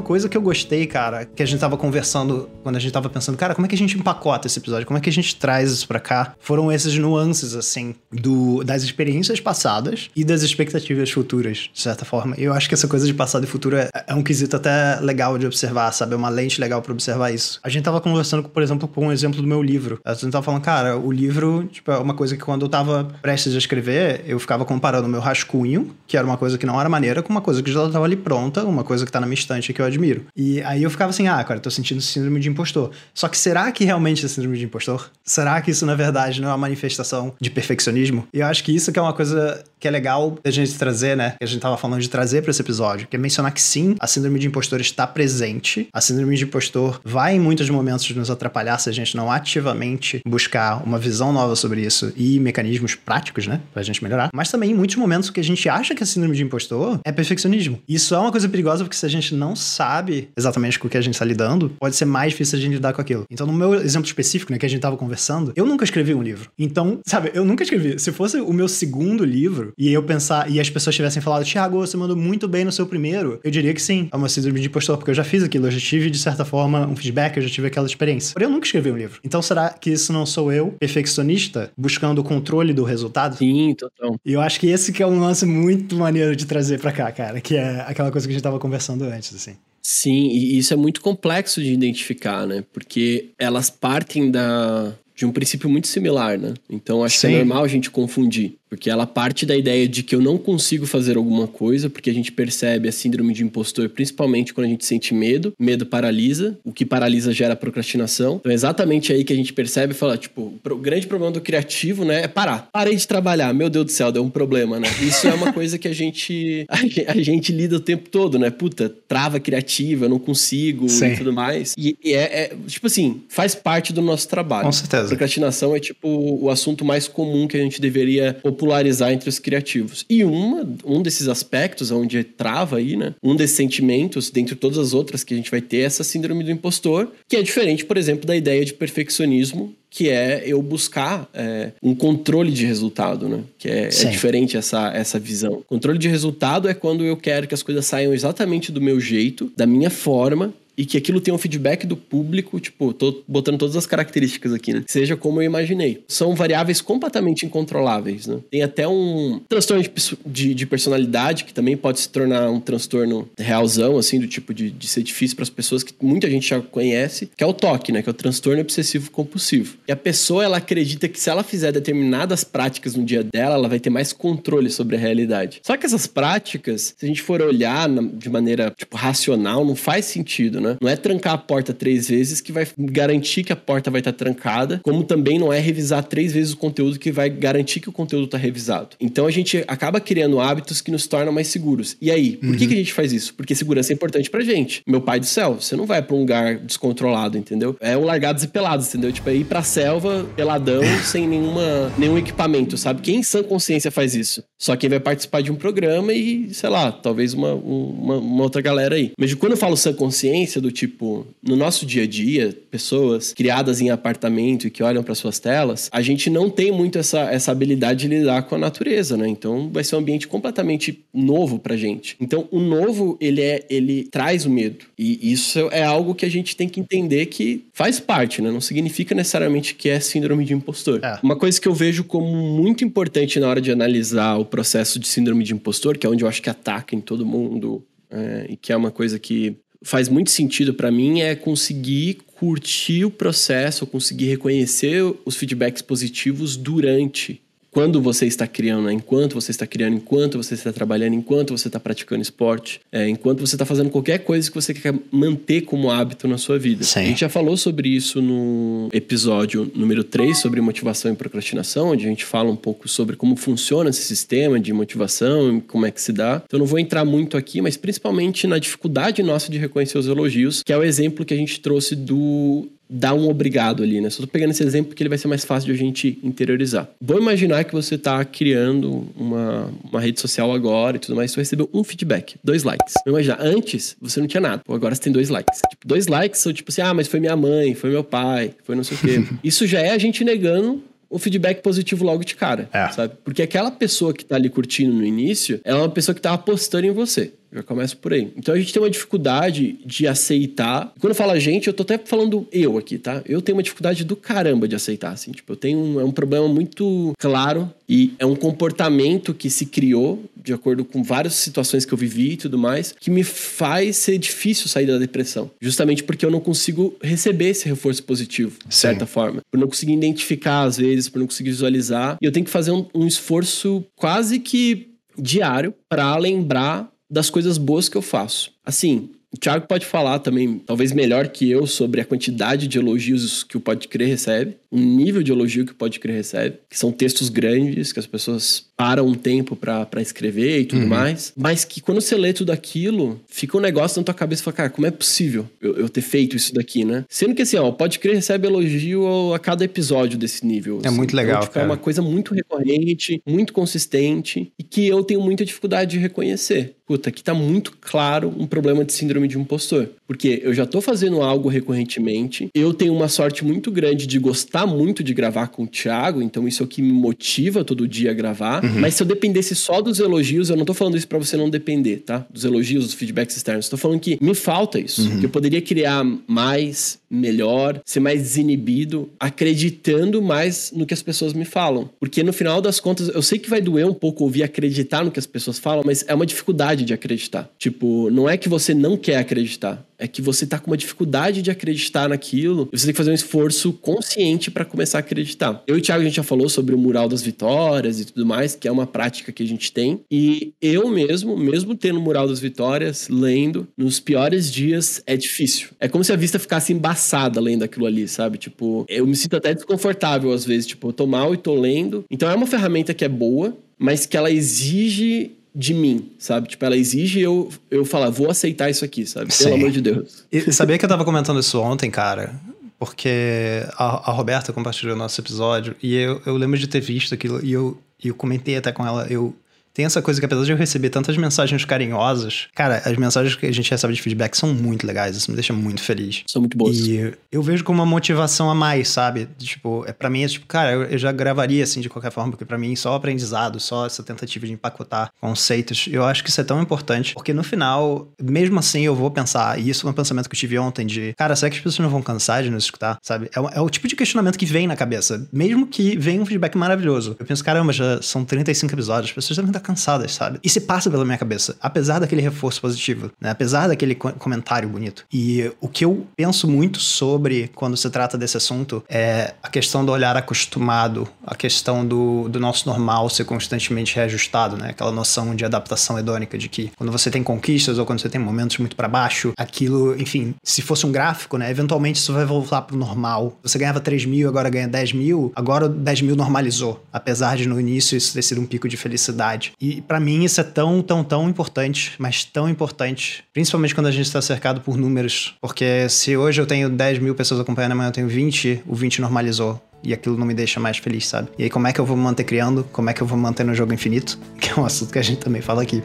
Coisa 0.05 0.29
que 0.29 0.37
eu 0.37 0.41
gostei, 0.41 0.85
cara, 0.85 1.25
que 1.25 1.43
a 1.43 1.45
gente 1.45 1.59
tava 1.59 1.75
conversando 1.77 2.49
quando 2.63 2.75
a 2.75 2.79
gente 2.79 2.91
tava 2.91 3.09
pensando, 3.09 3.37
cara, 3.37 3.53
como 3.53 3.65
é 3.65 3.69
que 3.69 3.75
a 3.75 3.77
gente 3.77 3.97
empacota 3.97 4.47
esse 4.47 4.59
episódio? 4.59 4.85
Como 4.85 4.97
é 4.97 5.01
que 5.01 5.09
a 5.09 5.13
gente 5.13 5.35
traz 5.35 5.71
isso 5.71 5.87
pra 5.87 5.99
cá? 5.99 6.33
Foram 6.39 6.71
esses 6.71 6.97
nuances, 6.97 7.55
assim, 7.55 7.95
do, 8.11 8.63
das 8.63 8.83
experiências 8.83 9.39
passadas 9.39 10.09
e 10.15 10.23
das 10.23 10.41
expectativas 10.41 11.11
futuras, 11.11 11.69
de 11.71 11.81
certa 11.81 12.05
forma. 12.05 12.35
Eu 12.37 12.53
acho 12.53 12.67
que 12.67 12.73
essa 12.73 12.87
coisa 12.87 13.05
de 13.05 13.13
passado 13.13 13.43
e 13.43 13.47
futuro 13.47 13.75
é, 13.75 13.89
é 14.07 14.13
um 14.13 14.23
quesito 14.23 14.55
até 14.55 14.99
legal 15.01 15.37
de 15.37 15.45
observar, 15.45 15.91
sabe? 15.91 16.13
É 16.13 16.17
uma 16.17 16.29
lente 16.29 16.59
legal 16.59 16.81
para 16.81 16.91
observar 16.91 17.31
isso. 17.31 17.59
A 17.63 17.69
gente 17.69 17.83
tava 17.83 18.01
conversando, 18.01 18.47
por 18.49 18.63
exemplo, 18.63 18.87
com 18.87 19.07
um 19.07 19.11
exemplo 19.11 19.41
do 19.41 19.47
meu 19.47 19.61
livro. 19.61 19.99
A 20.03 20.13
gente 20.13 20.31
tava 20.31 20.43
falando, 20.43 20.61
cara, 20.61 20.97
o 20.97 21.11
livro, 21.11 21.67
tipo, 21.71 21.91
é 21.91 21.97
uma 21.97 22.13
coisa 22.13 22.35
que 22.35 22.43
quando 22.43 22.63
eu 22.63 22.69
tava 22.69 23.07
prestes 23.21 23.53
a 23.53 23.57
escrever, 23.57 24.23
eu 24.25 24.39
ficava 24.39 24.65
comparando 24.65 25.07
o 25.07 25.09
meu 25.09 25.19
rascunho, 25.19 25.95
que 26.07 26.17
era 26.17 26.25
uma 26.25 26.37
coisa 26.37 26.57
que 26.57 26.65
não 26.65 26.79
era 26.79 26.89
maneira, 26.89 27.21
com 27.21 27.29
uma 27.29 27.41
coisa 27.41 27.61
que 27.61 27.71
já 27.71 27.89
tava 27.89 28.05
ali 28.05 28.15
pronta, 28.15 28.63
uma 28.63 28.83
coisa 28.83 29.05
que 29.05 29.11
tá 29.11 29.19
na 29.19 29.27
minha 29.27 29.35
estante 29.35 29.73
que 29.75 29.81
eu 29.81 29.84
admiro. 29.85 30.25
E 30.35 30.61
aí 30.63 30.83
eu 30.83 30.89
ficava 30.89 31.09
assim, 31.09 31.27
ah, 31.27 31.43
cara, 31.43 31.57
eu 31.57 31.61
tô 31.61 31.71
sentindo 31.71 32.01
síndrome 32.01 32.39
de 32.39 32.49
impostor. 32.49 32.91
Só 33.13 33.27
que 33.27 33.37
será 33.37 33.71
que 33.71 33.83
realmente 33.83 34.25
é 34.25 34.27
síndrome 34.27 34.57
de 34.57 34.65
impostor? 34.65 35.09
Será 35.23 35.61
que 35.61 35.71
isso, 35.71 35.85
na 35.85 35.95
verdade, 35.95 36.41
não 36.41 36.49
é 36.49 36.51
uma 36.51 36.57
manifestação 36.57 37.33
de 37.39 37.49
perfeccionismo? 37.49 38.27
E 38.33 38.39
eu 38.39 38.47
acho 38.47 38.63
que 38.63 38.75
isso 38.75 38.91
que 38.91 38.99
é 38.99 39.01
uma 39.01 39.13
coisa 39.13 39.63
que 39.85 39.89
é 39.89 39.91
legal 39.91 40.35
a 40.43 40.49
gente 40.49 40.73
trazer, 40.73 41.15
né? 41.15 41.35
Que 41.37 41.43
a 41.43 41.47
gente 41.47 41.61
tava 41.61 41.77
falando 41.77 42.01
de 42.01 42.09
trazer 42.09 42.41
para 42.41 42.49
esse 42.49 42.59
episódio, 42.59 43.07
que 43.07 43.15
é 43.15 43.19
mencionar 43.19 43.51
que 43.51 43.61
sim, 43.61 43.95
a 43.99 44.07
síndrome 44.07 44.39
de 44.39 44.47
impostor 44.47 44.81
está 44.81 45.05
presente. 45.05 45.87
A 45.93 46.01
síndrome 46.01 46.35
de 46.35 46.43
impostor 46.43 46.99
vai 47.03 47.35
em 47.35 47.39
muitos 47.39 47.69
momentos 47.69 48.09
nos 48.15 48.31
atrapalhar 48.31 48.79
se 48.79 48.89
a 48.89 48.91
gente 48.91 49.15
não 49.15 49.31
ativamente 49.31 50.21
buscar 50.27 50.83
uma 50.83 50.97
visão 50.97 51.31
nova 51.31 51.55
sobre 51.55 51.81
isso 51.81 52.11
e 52.15 52.39
mecanismos 52.39 52.95
práticos, 52.95 53.45
né? 53.45 53.61
Pra 53.75 53.83
gente 53.83 54.03
melhorar. 54.03 54.31
Mas 54.33 54.49
também 54.49 54.71
em 54.71 54.73
muitos 54.73 54.95
momentos 54.95 55.29
que 55.29 55.39
a 55.39 55.43
gente 55.43 55.69
acha 55.69 55.93
que 55.93 56.01
a 56.01 56.05
síndrome 56.05 56.35
de 56.35 56.41
impostor 56.41 56.99
é 57.05 57.11
perfeccionismo. 57.11 57.79
Isso 57.87 58.15
é 58.15 58.17
uma 58.17 58.31
coisa 58.31 58.49
perigosa 58.49 58.83
porque 58.83 58.97
se 58.97 59.05
a 59.05 59.09
gente 59.09 59.35
não 59.35 59.55
sabe 59.55 60.29
exatamente 60.35 60.79
com 60.79 60.87
o 60.87 60.89
que 60.89 60.97
a 60.97 61.01
gente 61.01 61.13
está 61.13 61.25
lidando, 61.25 61.69
pode 61.79 61.95
ser 61.95 62.05
mais 62.05 62.31
difícil 62.31 62.57
a 62.57 62.61
gente 62.61 62.73
lidar 62.73 62.91
com 62.91 63.01
aquilo. 63.01 63.25
Então, 63.29 63.45
no 63.45 63.53
meu 63.53 63.75
exemplo 63.75 64.07
específico, 64.07 64.51
né, 64.51 64.57
que 64.57 64.65
a 64.65 64.69
gente 64.69 64.81
tava 64.81 64.97
conversando, 64.97 65.53
eu 65.55 65.63
nunca 65.63 65.83
escrevi 65.83 66.15
um 66.15 66.23
livro. 66.23 66.49
Então, 66.57 67.01
sabe, 67.05 67.29
eu 67.35 67.45
nunca 67.45 67.61
escrevi. 67.61 67.99
Se 67.99 68.11
fosse 68.11 68.37
o 68.37 68.51
meu 68.51 68.67
segundo 68.67 69.23
livro, 69.23 69.74
e 69.77 69.91
eu 69.91 70.03
pensar, 70.03 70.49
e 70.49 70.59
as 70.59 70.69
pessoas 70.69 70.95
tivessem 70.95 71.21
falado, 71.21 71.45
Thiago, 71.45 71.77
você 71.77 71.97
mandou 71.97 72.15
muito 72.15 72.47
bem 72.47 72.65
no 72.65 72.71
seu 72.71 72.85
primeiro, 72.85 73.39
eu 73.43 73.51
diria 73.51 73.73
que 73.73 73.81
sim, 73.81 74.09
é 74.11 74.15
uma 74.15 74.29
síndrome 74.29 74.59
de 74.59 74.67
impostor, 74.67 74.97
porque 74.97 75.11
eu 75.11 75.15
já 75.15 75.23
fiz 75.23 75.43
aquilo, 75.43 75.67
eu 75.67 75.71
já 75.71 75.79
tive, 75.79 76.09
de 76.09 76.17
certa 76.17 76.45
forma, 76.45 76.87
um 76.87 76.95
feedback, 76.95 77.37
eu 77.37 77.43
já 77.43 77.49
tive 77.49 77.67
aquela 77.67 77.87
experiência. 77.87 78.33
Porém, 78.33 78.47
eu 78.47 78.51
nunca 78.51 78.65
escrevi 78.65 78.91
um 78.91 78.97
livro. 78.97 79.19
Então, 79.23 79.41
será 79.41 79.69
que 79.69 79.91
isso 79.91 80.11
não 80.13 80.25
sou 80.25 80.51
eu, 80.51 80.75
perfeccionista, 80.79 81.71
buscando 81.77 82.19
o 82.19 82.23
controle 82.23 82.73
do 82.73 82.83
resultado? 82.83 83.37
Sim, 83.37 83.75
total. 83.77 84.15
E 84.25 84.33
eu 84.33 84.41
acho 84.41 84.59
que 84.59 84.67
esse 84.67 84.91
que 84.91 85.03
é 85.03 85.07
um 85.07 85.19
lance 85.19 85.45
muito 85.45 85.95
maneiro 85.95 86.35
de 86.35 86.45
trazer 86.45 86.79
pra 86.79 86.91
cá, 86.91 87.11
cara, 87.11 87.41
que 87.41 87.55
é 87.55 87.81
aquela 87.87 88.11
coisa 88.11 88.27
que 88.27 88.31
a 88.31 88.35
gente 88.35 88.43
tava 88.43 88.59
conversando 88.59 89.03
antes, 89.05 89.33
assim. 89.35 89.55
Sim, 89.87 90.29
e 90.29 90.57
isso 90.57 90.73
é 90.73 90.77
muito 90.77 90.99
complexo 90.99 91.61
de 91.61 91.71
identificar, 91.71 92.47
né? 92.47 92.63
Porque 92.73 93.29
elas 93.37 93.69
partem 93.69 94.31
da, 94.31 94.95
de 95.15 95.25
um 95.25 95.31
princípio 95.31 95.69
muito 95.69 95.87
similar, 95.87 96.37
né? 96.37 96.53
Então 96.69 97.03
acho 97.03 97.17
Sim. 97.17 97.27
que 97.27 97.33
é 97.33 97.37
normal 97.37 97.63
a 97.63 97.67
gente 97.67 97.89
confundir. 97.89 98.55
Porque 98.67 98.89
ela 98.89 99.05
parte 99.05 99.45
da 99.45 99.55
ideia 99.55 99.87
de 99.87 100.03
que 100.03 100.13
eu 100.13 100.21
não 100.21 100.37
consigo 100.37 100.85
fazer 100.85 101.15
alguma 101.15 101.47
coisa, 101.47 101.89
porque 101.89 102.09
a 102.09 102.13
gente 102.13 102.31
percebe 102.31 102.89
a 102.89 102.91
síndrome 102.91 103.33
de 103.33 103.43
impostor, 103.43 103.87
principalmente 103.87 104.53
quando 104.53 104.65
a 104.65 104.69
gente 104.69 104.85
sente 104.85 105.13
medo. 105.13 105.53
Medo 105.57 105.85
paralisa, 105.85 106.57
o 106.63 106.73
que 106.73 106.85
paralisa 106.85 107.31
gera 107.31 107.55
procrastinação. 107.55 108.37
Então 108.37 108.51
é 108.51 108.55
exatamente 108.55 109.13
aí 109.13 109.23
que 109.23 109.31
a 109.31 109.35
gente 109.35 109.53
percebe 109.53 109.93
e 109.93 109.95
fala, 109.95 110.17
tipo, 110.17 110.53
o 110.69 110.75
grande 110.75 111.07
problema 111.07 111.31
do 111.31 111.39
criativo, 111.39 112.03
né, 112.03 112.23
é 112.23 112.27
parar. 112.27 112.67
Parei 112.73 112.95
de 112.95 113.07
trabalhar, 113.07 113.53
meu 113.53 113.69
Deus 113.69 113.85
do 113.85 113.91
céu, 113.91 114.11
deu 114.11 114.23
um 114.23 114.29
problema, 114.29 114.79
né? 114.79 114.89
Isso 115.01 115.27
é 115.27 115.33
uma 115.33 115.53
coisa 115.53 115.77
que 115.77 115.87
a 115.87 115.93
gente, 115.93 116.65
a 117.07 117.21
gente 117.21 117.53
lida 117.53 117.77
o 117.77 117.79
tempo 117.79 118.09
todo, 118.09 118.37
né? 118.37 118.49
Puta, 118.49 118.93
trava 119.07 119.39
criativa, 119.39 120.09
não 120.09 120.19
consigo 120.19 120.89
Sim. 120.89 121.13
e 121.13 121.17
tudo 121.17 121.31
mais. 121.31 121.73
E, 121.77 121.95
e 122.03 122.13
é, 122.13 122.23
é, 122.23 122.55
tipo 122.67 122.87
assim, 122.87 123.21
faz 123.29 123.55
parte 123.55 123.93
do 123.93 124.01
nosso 124.01 124.27
trabalho. 124.27 124.65
Com 124.65 124.71
certeza. 124.71 125.04
Procrastinação 125.09 125.75
é, 125.75 125.79
tipo, 125.79 126.07
o 126.07 126.49
assunto 126.49 126.83
mais 126.83 127.07
comum 127.07 127.47
que 127.47 127.57
a 127.57 127.59
gente 127.59 127.79
deveria 127.79 128.37
popularizar 128.41 128.75
popularizar 128.75 129.11
entre 129.11 129.29
os 129.29 129.39
criativos. 129.39 130.05
E 130.09 130.23
uma, 130.23 130.67
um 130.85 131.01
desses 131.01 131.27
aspectos 131.27 131.91
onde 131.91 132.23
trava 132.23 132.77
aí, 132.77 132.95
né? 132.95 133.13
Um 133.23 133.35
desses 133.35 133.55
sentimentos, 133.55 134.29
dentre 134.29 134.55
todas 134.55 134.77
as 134.77 134.93
outras 134.93 135.23
que 135.23 135.33
a 135.33 135.37
gente 135.37 135.51
vai 135.51 135.61
ter, 135.61 135.77
é 135.77 135.81
essa 135.81 136.03
síndrome 136.03 136.43
do 136.43 136.51
impostor, 136.51 137.11
que 137.27 137.35
é 137.35 137.41
diferente, 137.41 137.85
por 137.85 137.97
exemplo, 137.97 138.25
da 138.25 138.35
ideia 138.35 138.63
de 138.65 138.73
perfeccionismo 138.73 139.73
que 139.87 140.09
é 140.09 140.43
eu 140.45 140.61
buscar 140.61 141.29
é, 141.33 141.71
um 141.81 141.95
controle 141.95 142.51
de 142.51 142.65
resultado, 142.65 143.29
né? 143.29 143.39
Que 143.57 143.69
é, 143.69 143.83
é, 143.85 144.05
diferente 144.09 144.57
essa, 144.57 144.91
essa 144.93 145.17
visão. 145.17 145.63
Controle 145.67 145.97
de 145.97 146.09
resultado 146.09 146.67
é 146.67 146.73
quando 146.73 147.05
eu 147.05 147.15
quero 147.15 147.47
que 147.47 147.53
as 147.53 147.63
coisas 147.63 147.85
saiam 147.85 148.13
exatamente 148.13 148.73
do 148.73 148.81
meu 148.81 148.99
jeito, 148.99 149.49
da 149.55 149.65
minha 149.65 149.89
forma, 149.89 150.53
e 150.77 150.85
que 150.85 150.97
aquilo 150.97 151.21
tenha 151.21 151.35
um 151.35 151.39
feedback 151.39 151.85
do 151.85 151.95
público, 151.95 152.59
tipo, 152.59 152.93
tô 152.93 153.23
botando 153.27 153.57
todas 153.57 153.75
as 153.75 153.85
características 153.85 154.53
aqui, 154.53 154.73
né? 154.73 154.83
Seja 154.87 155.15
como 155.15 155.41
eu 155.41 155.45
imaginei. 155.45 156.03
São 156.07 156.35
variáveis 156.35 156.81
completamente 156.81 157.45
incontroláveis, 157.45 158.27
né? 158.27 158.39
Tem 158.51 158.61
até 158.61 158.87
um 158.87 159.41
transtorno 159.47 159.83
de, 159.83 159.91
de, 160.25 160.53
de 160.53 160.65
personalidade 160.65 161.45
que 161.45 161.53
também 161.53 161.77
pode 161.77 161.99
se 161.99 162.09
tornar 162.09 162.49
um 162.49 162.59
transtorno 162.59 163.29
realzão, 163.37 163.97
assim, 163.97 164.19
do 164.19 164.27
tipo 164.27 164.53
de, 164.53 164.69
de 164.69 164.87
ser 164.87 165.03
difícil 165.03 165.35
para 165.35 165.43
as 165.43 165.49
pessoas 165.49 165.83
que 165.83 165.93
muita 166.01 166.29
gente 166.29 166.47
já 166.47 166.59
conhece, 166.59 167.29
que 167.35 167.43
é 167.43 167.47
o 167.47 167.53
TOC, 167.53 167.91
né? 167.91 168.01
Que 168.01 168.09
é 168.09 168.11
o 168.11 168.13
transtorno 168.13 168.61
obsessivo 168.61 169.11
compulsivo. 169.11 169.77
E 169.87 169.91
a 169.91 169.95
pessoa, 169.95 170.43
ela 170.43 170.57
acredita 170.57 171.07
que 171.07 171.19
se 171.19 171.29
ela 171.29 171.43
fizer 171.43 171.71
determinadas 171.71 172.43
práticas 172.43 172.95
no 172.95 173.03
dia 173.03 173.23
dela, 173.23 173.55
ela 173.55 173.67
vai 173.67 173.79
ter 173.79 173.89
mais 173.89 174.11
controle 174.11 174.69
sobre 174.69 174.95
a 174.95 174.99
realidade. 174.99 175.61
Só 175.63 175.77
que 175.77 175.85
essas 175.85 176.07
práticas, 176.07 176.93
se 176.97 177.05
a 177.05 177.07
gente 177.07 177.21
for 177.21 177.41
olhar 177.41 177.87
na, 177.87 178.01
de 178.01 178.29
maneira, 178.29 178.73
tipo, 178.75 178.97
racional, 178.97 179.65
não 179.65 179.75
faz 179.75 180.05
sentido, 180.05 180.59
né? 180.59 180.64
Né? 180.65 180.77
Não 180.81 180.89
é 180.89 180.95
trancar 180.95 181.33
a 181.33 181.37
porta 181.37 181.73
três 181.73 182.07
vezes 182.09 182.41
que 182.41 182.51
vai 182.51 182.67
garantir 182.77 183.43
que 183.43 183.53
a 183.53 183.55
porta 183.55 183.89
vai 183.91 184.01
estar 184.01 184.11
tá 184.11 184.17
trancada, 184.17 184.79
como 184.83 185.03
também 185.03 185.39
não 185.39 185.51
é 185.51 185.59
revisar 185.59 186.03
três 186.03 186.33
vezes 186.33 186.53
o 186.53 186.57
conteúdo 186.57 186.99
que 186.99 187.11
vai 187.11 187.29
garantir 187.29 187.79
que 187.79 187.89
o 187.89 187.91
conteúdo 187.91 188.25
está 188.25 188.37
revisado. 188.37 188.89
Então 188.99 189.25
a 189.25 189.31
gente 189.31 189.63
acaba 189.67 189.99
criando 189.99 190.39
hábitos 190.39 190.81
que 190.81 190.91
nos 190.91 191.07
tornam 191.07 191.31
mais 191.31 191.47
seguros. 191.47 191.95
E 192.01 192.11
aí, 192.11 192.37
por 192.37 192.49
uhum. 192.49 192.55
que, 192.55 192.67
que 192.67 192.73
a 192.73 192.77
gente 192.77 192.93
faz 192.93 193.13
isso? 193.13 193.33
Porque 193.33 193.55
segurança 193.55 193.91
é 193.91 193.95
importante 193.95 194.29
pra 194.29 194.41
gente. 194.41 194.81
Meu 194.87 195.01
pai 195.01 195.19
do 195.19 195.25
céu, 195.25 195.55
você 195.59 195.75
não 195.75 195.85
vai 195.85 196.01
pra 196.01 196.15
um 196.15 196.19
lugar 196.19 196.57
descontrolado, 196.57 197.37
entendeu? 197.37 197.75
É 197.79 197.97
um 197.97 198.03
largados 198.03 198.43
e 198.43 198.47
pelados, 198.47 198.87
entendeu? 198.87 199.11
Tipo, 199.11 199.29
é 199.29 199.35
ir 199.35 199.45
pra 199.45 199.63
selva, 199.63 200.25
peladão, 200.35 200.81
sem 201.03 201.27
nenhuma, 201.27 201.91
nenhum 201.97 202.17
equipamento, 202.17 202.77
sabe? 202.77 203.01
Quem 203.01 203.17
em 203.17 203.23
sã 203.23 203.43
consciência 203.43 203.91
faz 203.91 204.15
isso? 204.15 204.43
Só 204.59 204.75
quem 204.75 204.89
vai 204.89 204.99
participar 204.99 205.41
de 205.41 205.51
um 205.51 205.55
programa 205.55 206.13
e, 206.13 206.53
sei 206.53 206.69
lá, 206.69 206.91
talvez 206.91 207.33
uma, 207.33 207.53
uma, 207.53 208.17
uma 208.17 208.43
outra 208.43 208.61
galera 208.61 208.95
aí. 208.95 209.11
Mas 209.19 209.33
quando 209.33 209.51
eu 209.53 209.57
falo 209.57 209.75
sã 209.75 209.93
consciência, 209.93 210.54
do 210.59 210.71
tipo, 210.71 211.25
no 211.41 211.55
nosso 211.55 211.85
dia 211.85 212.03
a 212.03 212.07
dia, 212.07 212.57
pessoas 212.69 213.33
criadas 213.33 213.81
em 213.81 213.89
apartamento 213.89 214.67
e 214.67 214.71
que 214.71 214.83
olham 214.83 215.03
para 215.03 215.15
suas 215.15 215.39
telas, 215.39 215.89
a 215.91 216.01
gente 216.01 216.29
não 216.29 216.49
tem 216.49 216.71
muito 216.71 216.97
essa, 216.97 217.21
essa 217.31 217.51
habilidade 217.51 218.01
de 218.01 218.07
lidar 218.07 218.43
com 218.43 218.55
a 218.55 218.57
natureza, 218.57 219.15
né? 219.17 219.27
Então 219.27 219.69
vai 219.71 219.83
ser 219.83 219.95
um 219.95 219.99
ambiente 219.99 220.27
completamente 220.27 221.03
novo 221.13 221.59
pra 221.59 221.75
gente. 221.75 222.15
Então 222.19 222.47
o 222.51 222.59
novo, 222.59 223.17
ele 223.19 223.41
é 223.41 223.65
ele 223.69 224.03
traz 224.11 224.45
o 224.45 224.49
medo. 224.49 224.85
E 224.97 225.31
isso 225.31 225.69
é 225.71 225.83
algo 225.83 226.15
que 226.15 226.25
a 226.25 226.29
gente 226.29 226.55
tem 226.55 226.67
que 226.67 226.79
entender 226.79 227.27
que 227.27 227.65
faz 227.73 227.99
parte, 227.99 228.41
né? 228.41 228.51
Não 228.51 228.61
significa 228.61 229.15
necessariamente 229.15 229.75
que 229.75 229.89
é 229.89 229.99
síndrome 229.99 230.45
de 230.45 230.53
impostor. 230.53 230.99
É. 231.03 231.19
Uma 231.21 231.35
coisa 231.35 231.59
que 231.59 231.67
eu 231.67 231.73
vejo 231.73 232.03
como 232.03 232.27
muito 232.27 232.83
importante 232.83 233.39
na 233.39 233.47
hora 233.47 233.61
de 233.61 233.71
analisar 233.71 234.37
o 234.37 234.45
processo 234.45 234.99
de 234.99 235.07
síndrome 235.07 235.43
de 235.43 235.53
impostor, 235.53 235.97
que 235.97 236.05
é 236.05 236.09
onde 236.09 236.23
eu 236.23 236.27
acho 236.27 236.41
que 236.41 236.49
ataca 236.49 236.95
em 236.95 237.01
todo 237.01 237.25
mundo 237.25 237.83
é, 238.09 238.47
e 238.49 238.57
que 238.57 238.71
é 238.71 238.77
uma 238.77 238.91
coisa 238.91 239.19
que 239.19 239.57
faz 239.85 240.09
muito 240.09 240.31
sentido 240.31 240.73
para 240.73 240.89
mim 240.89 241.21
é 241.21 241.35
conseguir 241.35 242.17
curtir 242.39 243.05
o 243.05 243.11
processo, 243.11 243.85
conseguir 243.85 244.25
reconhecer 244.25 245.03
os 245.23 245.35
feedbacks 245.35 245.83
positivos 245.83 246.57
durante 246.57 247.39
quando 247.75 248.01
você 248.01 248.25
está 248.25 248.47
criando, 248.47 248.85
né? 248.85 248.93
enquanto 248.93 249.33
você 249.33 249.51
está 249.51 249.67
criando, 249.67 249.97
enquanto 249.97 250.37
você 250.37 250.53
está 250.53 250.71
trabalhando, 250.71 251.13
enquanto 251.13 251.51
você 251.51 251.67
está 251.67 251.77
praticando 251.77 252.21
esporte, 252.21 252.79
é, 252.89 253.09
enquanto 253.09 253.45
você 253.45 253.55
está 253.55 253.65
fazendo 253.65 253.89
qualquer 253.89 254.19
coisa 254.19 254.49
que 254.49 254.55
você 254.55 254.73
quer 254.73 254.95
manter 255.11 255.59
como 255.63 255.91
hábito 255.91 256.25
na 256.25 256.37
sua 256.37 256.57
vida. 256.57 256.85
Sim. 256.85 257.01
A 257.01 257.03
gente 257.03 257.19
já 257.19 257.27
falou 257.27 257.57
sobre 257.57 257.89
isso 257.89 258.21
no 258.21 258.87
episódio 258.93 259.69
número 259.75 260.05
3 260.05 260.37
sobre 260.37 260.61
motivação 260.61 261.11
e 261.11 261.17
procrastinação, 261.17 261.89
onde 261.89 262.05
a 262.05 262.07
gente 262.07 262.23
fala 262.23 262.49
um 262.49 262.55
pouco 262.55 262.87
sobre 262.87 263.17
como 263.17 263.35
funciona 263.35 263.89
esse 263.89 264.03
sistema 264.03 264.57
de 264.57 264.71
motivação, 264.71 265.59
como 265.59 265.85
é 265.85 265.91
que 265.91 266.01
se 266.01 266.13
dá. 266.13 266.41
Então 266.45 266.57
não 266.57 266.65
vou 266.65 266.79
entrar 266.79 267.03
muito 267.03 267.35
aqui, 267.35 267.59
mas 267.59 267.75
principalmente 267.75 268.47
na 268.47 268.57
dificuldade 268.57 269.21
nossa 269.21 269.51
de 269.51 269.57
reconhecer 269.57 269.97
os 269.97 270.07
elogios, 270.07 270.63
que 270.63 270.71
é 270.71 270.77
o 270.77 270.83
exemplo 270.83 271.25
que 271.25 271.33
a 271.33 271.37
gente 271.37 271.59
trouxe 271.59 271.93
do 271.93 272.69
dar 272.89 273.13
um 273.13 273.27
obrigado 273.29 273.83
ali, 273.83 273.99
né? 273.99 274.09
Só 274.09 274.21
tô 274.21 274.27
pegando 274.27 274.51
esse 274.51 274.63
exemplo 274.63 274.89
porque 274.89 275.01
ele 275.01 275.09
vai 275.09 275.17
ser 275.17 275.27
mais 275.27 275.43
fácil 275.43 275.67
de 275.67 275.73
a 275.73 275.77
gente 275.77 276.19
interiorizar. 276.23 276.89
Vou 277.01 277.19
imaginar 277.19 277.63
que 277.63 277.73
você 277.73 277.97
tá 277.97 278.23
criando 278.23 279.07
uma, 279.15 279.71
uma 279.83 279.99
rede 279.99 280.19
social 280.19 280.53
agora 280.53 280.97
e 280.97 280.99
tudo 280.99 281.15
mais, 281.15 281.31
você 281.31 281.39
recebeu 281.39 281.69
um 281.73 281.83
feedback, 281.83 282.35
dois 282.43 282.63
likes. 282.63 282.93
Vou 283.05 283.13
imaginar, 283.15 283.39
antes 283.41 283.95
você 284.01 284.19
não 284.19 284.27
tinha 284.27 284.41
nada, 284.41 284.61
agora 284.67 284.93
você 284.93 285.01
tem 285.01 285.13
dois 285.13 285.29
likes. 285.29 285.61
Tipo, 285.69 285.87
dois 285.87 286.07
likes 286.07 286.39
são 286.39 286.53
tipo 286.53 286.71
assim, 286.71 286.81
ah, 286.81 286.93
mas 286.93 287.07
foi 287.07 287.19
minha 287.19 287.35
mãe, 287.35 287.73
foi 287.73 287.89
meu 287.89 288.03
pai, 288.03 288.53
foi 288.63 288.75
não 288.75 288.83
sei 288.83 288.97
o 288.97 288.99
quê. 288.99 289.25
Isso 289.43 289.65
já 289.65 289.79
é 289.79 289.91
a 289.91 289.97
gente 289.97 290.23
negando 290.23 290.83
o 291.09 291.19
feedback 291.19 291.61
positivo 291.61 292.03
logo 292.03 292.23
de 292.23 292.35
cara, 292.35 292.69
é. 292.73 292.89
sabe? 292.89 293.13
Porque 293.23 293.41
aquela 293.41 293.71
pessoa 293.71 294.13
que 294.13 294.25
tá 294.25 294.35
ali 294.35 294.49
curtindo 294.49 294.93
no 294.93 295.05
início, 295.05 295.61
ela 295.63 295.79
é 295.79 295.81
uma 295.83 295.89
pessoa 295.89 296.13
que 296.13 296.21
tá 296.21 296.33
apostando 296.33 296.85
em 296.85 296.91
você. 296.91 297.33
Já 297.51 297.63
começa 297.63 297.95
por 297.95 298.13
aí. 298.13 298.31
Então 298.35 298.53
a 298.53 298.59
gente 298.59 298.73
tem 298.73 298.81
uma 298.81 298.89
dificuldade 298.89 299.79
de 299.85 300.07
aceitar. 300.07 300.93
Quando 300.99 301.11
eu 301.11 301.15
falo 301.15 301.31
a 301.31 301.39
gente, 301.39 301.67
eu 301.67 301.73
tô 301.73 301.83
até 301.83 301.97
falando 301.97 302.47
eu 302.51 302.77
aqui, 302.77 302.97
tá? 302.97 303.21
Eu 303.25 303.41
tenho 303.41 303.57
uma 303.57 303.63
dificuldade 303.63 304.03
do 304.03 304.15
caramba 304.15 304.67
de 304.67 304.75
aceitar, 304.75 305.11
assim. 305.11 305.31
Tipo, 305.31 305.53
eu 305.53 305.57
tenho 305.57 305.79
um, 305.79 305.99
é 305.99 306.03
um 306.03 306.11
problema 306.11 306.47
muito 306.47 307.13
claro 307.17 307.71
e 307.87 308.13
é 308.19 308.25
um 308.25 308.35
comportamento 308.35 309.33
que 309.33 309.49
se 309.49 309.65
criou 309.65 310.23
de 310.35 310.53
acordo 310.53 310.85
com 310.85 311.03
várias 311.03 311.33
situações 311.33 311.85
que 311.85 311.93
eu 311.93 311.97
vivi 311.97 312.33
e 312.33 312.37
tudo 312.37 312.57
mais, 312.57 312.93
que 312.99 313.09
me 313.09 313.23
faz 313.23 313.97
ser 313.97 314.17
difícil 314.17 314.67
sair 314.67 314.85
da 314.85 314.97
depressão. 314.97 315.49
Justamente 315.59 316.03
porque 316.03 316.25
eu 316.25 316.29
não 316.29 316.39
consigo 316.39 316.95
receber 317.01 317.49
esse 317.49 317.67
reforço 317.67 318.03
positivo, 318.03 318.57
de 318.67 318.75
certa 318.75 319.05
forma. 319.05 319.41
Por 319.49 319.59
não 319.59 319.67
conseguir 319.67 319.93
identificar, 319.93 320.63
às 320.63 320.77
vezes, 320.77 321.09
por 321.09 321.19
não 321.19 321.25
conseguir 321.25 321.49
visualizar. 321.49 322.17
E 322.21 322.25
eu 322.25 322.31
tenho 322.31 322.45
que 322.45 322.51
fazer 322.51 322.71
um, 322.71 322.85
um 322.93 323.07
esforço 323.07 323.83
quase 323.95 324.39
que 324.39 324.95
diário 325.17 325.73
para 325.89 326.15
lembrar 326.17 326.91
das 327.09 327.29
coisas 327.29 327.57
boas 327.57 327.87
que 327.87 327.97
eu 327.97 328.01
faço. 328.01 328.51
Assim, 328.65 329.11
o 329.35 329.37
Thiago 329.37 329.67
pode 329.67 329.85
falar 329.85 330.19
também, 330.19 330.59
talvez 330.59 330.91
melhor 330.91 331.27
que 331.27 331.49
eu, 331.49 331.67
sobre 331.67 331.99
a 332.01 332.05
quantidade 332.05 332.67
de 332.67 332.77
elogios 332.77 333.43
que 333.43 333.57
o 333.57 333.59
Pode 333.59 333.87
Crer 333.87 334.07
recebe, 334.07 334.57
um 334.75 334.95
nível 334.95 335.23
de 335.23 335.31
elogio 335.31 335.65
que 335.65 335.71
o 335.71 335.75
Pode 335.75 335.99
Crer 335.99 336.15
recebe, 336.15 336.57
que 336.69 336.77
são 336.77 336.91
textos 336.91 337.29
grandes, 337.29 337.93
que 337.93 337.99
as 337.99 338.05
pessoas 338.05 338.65
param 338.75 339.07
um 339.07 339.13
tempo 339.13 339.55
para 339.55 340.01
escrever 340.01 340.59
e 340.59 340.65
tudo 340.65 340.81
uhum. 340.81 340.89
mais, 340.89 341.31
mas 341.35 341.63
que 341.63 341.79
quando 341.79 342.01
você 342.01 342.15
lê 342.15 342.33
tudo 342.33 342.51
aquilo, 342.51 343.19
fica 343.27 343.57
um 343.57 343.61
negócio 343.61 343.99
na 343.99 344.03
tua 344.03 344.13
cabeça 344.13 344.41
e 344.41 344.43
fala, 344.43 344.57
cara, 344.57 344.69
como 344.69 344.85
é 344.85 344.91
possível 344.91 345.47
eu, 345.61 345.77
eu 345.77 345.89
ter 345.89 346.01
feito 346.01 346.35
isso 346.35 346.53
daqui, 346.53 346.83
né? 346.83 347.05
Sendo 347.09 347.33
que 347.33 347.41
assim, 347.41 347.57
ó, 347.57 347.69
o 347.69 347.73
Pode 347.73 347.99
Crer 347.99 348.15
recebe 348.15 348.47
elogio 348.47 349.33
a 349.33 349.39
cada 349.39 349.63
episódio 349.63 350.17
desse 350.17 350.45
nível. 350.45 350.81
É 350.83 350.87
assim. 350.87 350.97
muito 350.97 351.15
legal, 351.15 351.37
então, 351.37 351.47
tipo, 351.47 351.59
É 351.59 351.63
uma 351.63 351.77
coisa 351.77 352.01
muito 352.01 352.33
recorrente, 352.33 353.21
muito 353.25 353.53
consistente 353.53 354.51
e 354.59 354.63
que 354.63 354.85
eu 354.85 355.03
tenho 355.03 355.21
muita 355.21 355.45
dificuldade 355.45 355.91
de 355.91 355.97
reconhecer. 355.97 356.75
Puta, 356.85 357.09
aqui 357.09 357.23
tá 357.23 357.33
muito 357.33 357.75
claro 357.81 358.31
um 358.37 358.45
problema 358.45 358.85
de 358.85 358.93
síndrome 358.93 359.27
de 359.27 359.39
impostor. 359.39 359.89
Porque 360.05 360.39
eu 360.43 360.53
já 360.53 360.67
tô 360.67 360.81
fazendo 360.81 361.21
algo 361.21 361.49
recorrentemente, 361.49 362.49
eu 362.53 362.73
tenho 362.73 362.93
uma 362.93 363.07
sorte 363.07 363.43
muito 363.43 363.71
grande 363.71 364.05
de 364.05 364.19
gostar 364.19 364.64
muito 364.65 365.03
de 365.03 365.13
gravar 365.13 365.47
com 365.47 365.63
o 365.63 365.67
Thiago, 365.67 366.21
então 366.21 366.47
isso 366.47 366.61
é 366.61 366.65
o 366.65 366.67
que 366.67 366.81
me 366.81 366.91
motiva 366.91 367.63
todo 367.63 367.87
dia 367.87 368.11
a 368.11 368.13
gravar. 368.13 368.63
Uhum. 368.63 368.79
Mas 368.79 368.95
se 368.95 369.03
eu 369.03 369.07
dependesse 369.07 369.55
só 369.55 369.81
dos 369.81 369.99
elogios, 369.99 370.49
eu 370.49 370.55
não 370.55 370.65
tô 370.65 370.73
falando 370.73 370.97
isso 370.97 371.07
para 371.07 371.17
você 371.17 371.37
não 371.37 371.49
depender, 371.49 371.97
tá? 371.97 372.25
Dos 372.29 372.43
elogios, 372.43 372.85
dos 372.85 372.93
feedbacks 372.93 373.35
externos. 373.35 373.69
Tô 373.69 373.77
falando 373.77 373.99
que 373.99 374.17
me 374.21 374.33
falta 374.33 374.79
isso. 374.79 375.01
Uhum. 375.01 375.19
Que 375.19 375.25
eu 375.25 375.29
poderia 375.29 375.61
criar 375.61 376.05
mais, 376.27 376.99
melhor, 377.09 377.81
ser 377.85 377.99
mais 377.99 378.21
desinibido, 378.21 379.09
acreditando 379.19 380.21
mais 380.21 380.71
no 380.75 380.85
que 380.85 380.93
as 380.93 381.01
pessoas 381.01 381.33
me 381.33 381.45
falam. 381.45 381.89
Porque 381.99 382.23
no 382.23 382.33
final 382.33 382.61
das 382.61 382.79
contas, 382.79 383.09
eu 383.09 383.21
sei 383.21 383.39
que 383.39 383.49
vai 383.49 383.61
doer 383.61 383.85
um 383.85 383.93
pouco 383.93 384.23
ouvir 384.23 384.43
acreditar 384.43 385.03
no 385.03 385.11
que 385.11 385.19
as 385.19 385.27
pessoas 385.27 385.59
falam, 385.59 385.83
mas 385.85 386.03
é 386.07 386.13
uma 386.13 386.25
dificuldade 386.25 386.85
de 386.85 386.93
acreditar. 386.93 387.49
Tipo, 387.57 388.09
não 388.09 388.29
é 388.29 388.37
que 388.37 388.49
você 388.49 388.73
não 388.73 388.97
quer 388.97 389.17
acreditar 389.17 389.85
é 389.97 390.07
que 390.07 390.21
você 390.21 390.45
tá 390.45 390.59
com 390.59 390.69
uma 390.69 390.77
dificuldade 390.77 391.41
de 391.41 391.49
acreditar 391.49 392.09
naquilo 392.09 392.69
e 392.71 392.77
você 392.77 392.85
tem 392.85 392.93
que 392.93 392.97
fazer 392.97 393.11
um 393.11 393.15
esforço 393.15 393.73
consciente 393.73 394.51
para 394.55 394.63
começar 394.63 394.99
a 394.99 395.01
acreditar. 395.01 395.61
Eu 395.67 395.75
e 395.75 395.79
o 395.79 395.81
Thiago, 395.81 396.01
a 396.01 396.05
gente 396.05 396.15
já 396.15 396.23
falou 396.23 396.47
sobre 396.47 396.73
o 396.73 396.77
mural 396.77 397.09
das 397.09 397.21
vitórias 397.21 397.99
e 397.99 398.05
tudo 398.05 398.25
mais, 398.25 398.55
que 398.55 398.69
é 398.69 398.71
uma 398.71 398.87
prática 398.87 399.33
que 399.33 399.43
a 399.43 399.45
gente 399.45 399.69
tem. 399.69 399.99
E 400.09 400.53
eu 400.61 400.89
mesmo, 400.89 401.35
mesmo 401.35 401.75
tendo 401.75 401.99
o 401.99 402.01
mural 402.01 402.25
das 402.25 402.39
vitórias, 402.39 403.09
lendo, 403.09 403.67
nos 403.77 403.99
piores 403.99 404.49
dias 404.49 405.03
é 405.05 405.17
difícil. 405.17 405.71
É 405.77 405.89
como 405.89 406.05
se 406.05 406.13
a 406.13 406.15
vista 406.15 406.39
ficasse 406.39 406.71
embaçada 406.71 407.41
lendo 407.41 407.63
aquilo 407.63 407.85
ali, 407.85 408.07
sabe? 408.07 408.37
Tipo, 408.37 408.85
eu 408.87 409.05
me 409.05 409.15
sinto 409.17 409.35
até 409.35 409.53
desconfortável 409.53 410.31
às 410.31 410.45
vezes. 410.45 410.65
Tipo, 410.65 410.87
eu 410.87 410.93
tô 410.93 411.05
mal 411.05 411.33
e 411.33 411.37
tô 411.37 411.53
lendo. 411.53 412.05
Então 412.09 412.31
é 412.31 412.33
uma 412.33 412.47
ferramenta 412.47 412.93
que 412.93 413.03
é 413.03 413.09
boa, 413.09 413.57
mas 413.77 414.05
que 414.05 414.15
ela 414.15 414.31
exige 414.31 415.31
de 415.53 415.73
mim, 415.73 416.11
sabe? 416.17 416.47
Tipo, 416.47 416.63
ela 416.63 416.77
exige 416.77 417.19
eu, 417.19 417.49
eu 417.69 417.83
falar, 417.83 418.09
vou 418.09 418.29
aceitar 418.29 418.69
isso 418.69 418.85
aqui, 418.85 419.05
sabe? 419.05 419.33
Sim. 419.33 419.45
Pelo 419.45 419.55
amor 419.55 419.71
de 419.71 419.81
Deus. 419.81 420.25
E 420.31 420.51
sabia 420.53 420.77
que 420.77 420.85
eu 420.85 420.89
tava 420.89 421.03
comentando 421.03 421.41
isso 421.41 421.59
ontem, 421.59 421.91
cara? 421.91 422.39
Porque 422.77 423.65
a, 423.77 424.09
a 424.09 424.13
Roberta 424.13 424.51
compartilhou 424.51 424.95
nosso 424.95 425.19
episódio 425.21 425.75
e 425.81 425.95
eu, 425.95 426.21
eu 426.25 426.35
lembro 426.35 426.57
de 426.57 426.67
ter 426.67 426.81
visto 426.81 427.13
aquilo 427.13 427.43
e 427.43 427.51
eu 427.51 427.81
eu 428.03 428.13
comentei 428.13 428.57
até 428.57 428.71
com 428.71 428.85
ela, 428.85 429.07
eu 429.09 429.35
tem 429.75 429.85
essa 429.85 430.01
coisa 430.01 430.21
que 430.21 430.25
apesar 430.25 430.45
de 430.45 430.51
eu 430.51 430.57
receber 430.57 430.89
tantas 430.89 431.17
mensagens 431.17 431.65
carinhosas, 431.65 432.47
cara, 432.55 432.81
as 432.85 432.95
mensagens 432.95 433.35
que 433.35 433.45
a 433.45 433.51
gente 433.51 433.69
recebe 433.69 433.93
de 433.93 434.01
feedback 434.01 434.35
são 434.35 434.53
muito 434.53 434.87
legais, 434.87 435.17
isso 435.17 435.29
me 435.29 435.35
deixa 435.35 435.51
muito 435.51 435.83
feliz. 435.83 436.23
São 436.27 436.41
muito 436.41 436.57
boas. 436.57 436.77
E 436.77 437.13
eu 437.29 437.43
vejo 437.43 437.61
como 437.65 437.79
uma 437.79 437.85
motivação 437.85 438.49
a 438.49 438.55
mais, 438.55 438.87
sabe? 438.87 439.27
Tipo, 439.37 439.83
é 439.85 439.91
para 439.91 440.09
mim 440.09 440.23
é 440.23 440.27
tipo, 440.29 440.45
cara, 440.45 440.71
eu, 440.71 440.83
eu, 440.83 440.97
já 440.97 441.11
gravaria 441.11 441.61
assim 441.61 441.81
de 441.81 441.89
qualquer 441.89 442.09
forma, 442.09 442.31
porque 442.31 442.45
para 442.45 442.57
mim 442.57 442.73
só 442.77 442.95
aprendizado, 442.95 443.59
só 443.59 443.85
essa 443.85 444.01
tentativa 444.01 444.47
de 444.47 444.53
empacotar 444.53 445.11
conceitos, 445.19 445.89
eu 445.91 446.05
acho 446.05 446.23
que 446.23 446.29
isso 446.29 446.39
é 446.39 446.43
tão 446.45 446.61
importante, 446.61 447.13
porque 447.13 447.33
no 447.33 447.43
final, 447.43 448.07
mesmo 448.21 448.57
assim 448.59 448.85
eu 448.85 448.95
vou 448.95 449.11
pensar, 449.11 449.59
e 449.59 449.69
isso 449.69 449.85
é 449.85 449.89
um 449.89 449.93
pensamento 449.93 450.29
que 450.29 450.35
eu 450.35 450.39
tive 450.39 450.57
ontem 450.57 450.85
de, 450.85 451.13
cara, 451.17 451.35
será 451.35 451.49
que 451.49 451.57
as 451.57 451.63
pessoas 451.63 451.83
não 451.83 451.89
vão 451.89 452.01
cansar 452.01 452.43
de 452.43 452.49
nos 452.49 452.63
escutar, 452.63 452.97
sabe? 453.03 453.29
É, 453.35 453.57
é 453.57 453.61
o 453.61 453.69
tipo 453.69 453.89
de 453.89 453.95
questionamento 453.95 454.37
que 454.37 454.45
vem 454.45 454.67
na 454.67 454.77
cabeça, 454.77 455.27
mesmo 455.33 455.67
que 455.67 455.97
venha 455.97 456.21
um 456.21 456.25
feedback 456.25 456.57
maravilhoso. 456.57 457.17
Eu 457.19 457.25
penso, 457.25 457.43
caramba, 457.43 457.73
já 457.73 458.01
são 458.01 458.23
35 458.23 458.73
episódios, 458.73 459.09
as 459.09 459.13
pessoas 459.13 459.35
devem 459.35 459.49
estar 459.49 459.64
cansadas, 459.65 460.13
sabe? 460.13 460.39
E 460.43 460.49
se 460.49 460.61
passa 460.61 460.89
pela 460.89 461.03
minha 461.03 461.17
cabeça, 461.17 461.55
apesar 461.59 461.99
daquele 461.99 462.21
reforço 462.21 462.61
positivo, 462.61 463.11
né? 463.19 463.29
Apesar 463.29 463.67
daquele 463.67 463.95
comentário 463.95 464.69
bonito. 464.69 465.05
E 465.11 465.51
o 465.59 465.67
que 465.67 465.83
eu 465.83 466.05
penso 466.15 466.47
muito 466.47 466.79
sobre 466.79 467.49
quando 467.55 467.75
se 467.75 467.89
trata 467.89 468.17
desse 468.17 468.37
assunto 468.37 468.83
é 468.87 469.33
a 469.41 469.49
questão 469.49 469.85
do 469.85 469.91
olhar 469.91 470.15
acostumado, 470.15 471.07
a 471.25 471.35
questão 471.35 471.85
do, 471.85 472.29
do 472.29 472.39
nosso 472.39 472.67
normal 472.67 473.09
ser 473.09 473.25
constantemente 473.25 473.95
reajustado, 473.95 474.57
né? 474.57 474.69
Aquela 474.69 474.91
noção 474.91 475.35
de 475.35 475.43
adaptação 475.43 475.97
hedônica, 475.97 476.37
de 476.37 476.47
que 476.47 476.71
quando 476.77 476.91
você 476.91 477.09
tem 477.09 477.23
conquistas 477.23 477.77
ou 477.77 477.85
quando 477.85 477.99
você 477.99 478.09
tem 478.09 478.21
momentos 478.21 478.57
muito 478.57 478.75
para 478.75 478.87
baixo, 478.87 479.33
aquilo, 479.37 479.99
enfim, 479.99 480.35
se 480.43 480.61
fosse 480.61 480.85
um 480.85 480.91
gráfico, 480.91 481.37
né? 481.37 481.49
Eventualmente 481.49 481.99
isso 481.99 482.13
vai 482.13 482.25
voltar 482.25 482.61
pro 482.61 482.77
normal. 482.77 483.37
Você 483.41 483.57
ganhava 483.57 483.79
3 483.79 484.05
mil, 484.05 484.29
agora 484.29 484.49
ganha 484.49 484.67
10 484.67 484.93
mil, 484.93 485.31
agora 485.35 485.67
10 485.67 486.01
mil 486.01 486.15
normalizou, 486.15 486.83
apesar 486.93 487.35
de 487.35 487.47
no 487.47 487.59
início 487.59 487.97
isso 487.97 488.13
ter 488.13 488.21
sido 488.21 488.41
um 488.41 488.45
pico 488.45 488.67
de 488.67 488.77
felicidade. 488.77 489.53
E 489.59 489.81
para 489.81 489.99
mim 489.99 490.23
isso 490.23 490.41
é 490.41 490.43
tão, 490.43 490.81
tão, 490.81 491.03
tão 491.03 491.29
importante, 491.29 491.93
mas 491.97 492.23
tão 492.23 492.49
importante, 492.49 493.23
principalmente 493.33 493.73
quando 493.73 493.87
a 493.87 493.91
gente 493.91 494.05
está 494.05 494.21
cercado 494.21 494.61
por 494.61 494.77
números, 494.77 495.35
porque 495.41 495.87
se 495.89 496.15
hoje 496.17 496.41
eu 496.41 496.45
tenho 496.45 496.69
10 496.69 496.99
mil 496.99 497.15
pessoas 497.15 497.39
acompanhando, 497.39 497.73
amanhã 497.73 497.89
eu 497.89 497.93
tenho 497.93 498.07
20, 498.07 498.63
o 498.67 498.75
20 498.75 499.01
normalizou. 499.01 499.61
E 499.83 499.93
aquilo 499.93 500.17
não 500.17 500.25
me 500.25 500.33
deixa 500.33 500.59
mais 500.59 500.77
feliz, 500.79 501.05
sabe? 501.05 501.29
E 501.37 501.43
aí, 501.43 501.49
como 501.49 501.67
é 501.67 501.73
que 501.73 501.79
eu 501.79 501.85
vou 501.85 501.95
manter 501.95 502.23
criando? 502.23 502.63
Como 502.71 502.89
é 502.89 502.93
que 502.93 503.03
eu 503.03 503.07
vou 503.07 503.17
manter 503.19 503.43
no 503.43 503.53
jogo 503.53 503.71
infinito? 503.71 504.17
Que 504.41 504.49
é 504.49 504.55
um 504.59 504.65
assunto 504.65 504.91
que 504.91 504.97
a 504.97 505.03
gente 505.03 505.19
também 505.19 505.43
fala 505.43 505.61
aqui. 505.61 505.83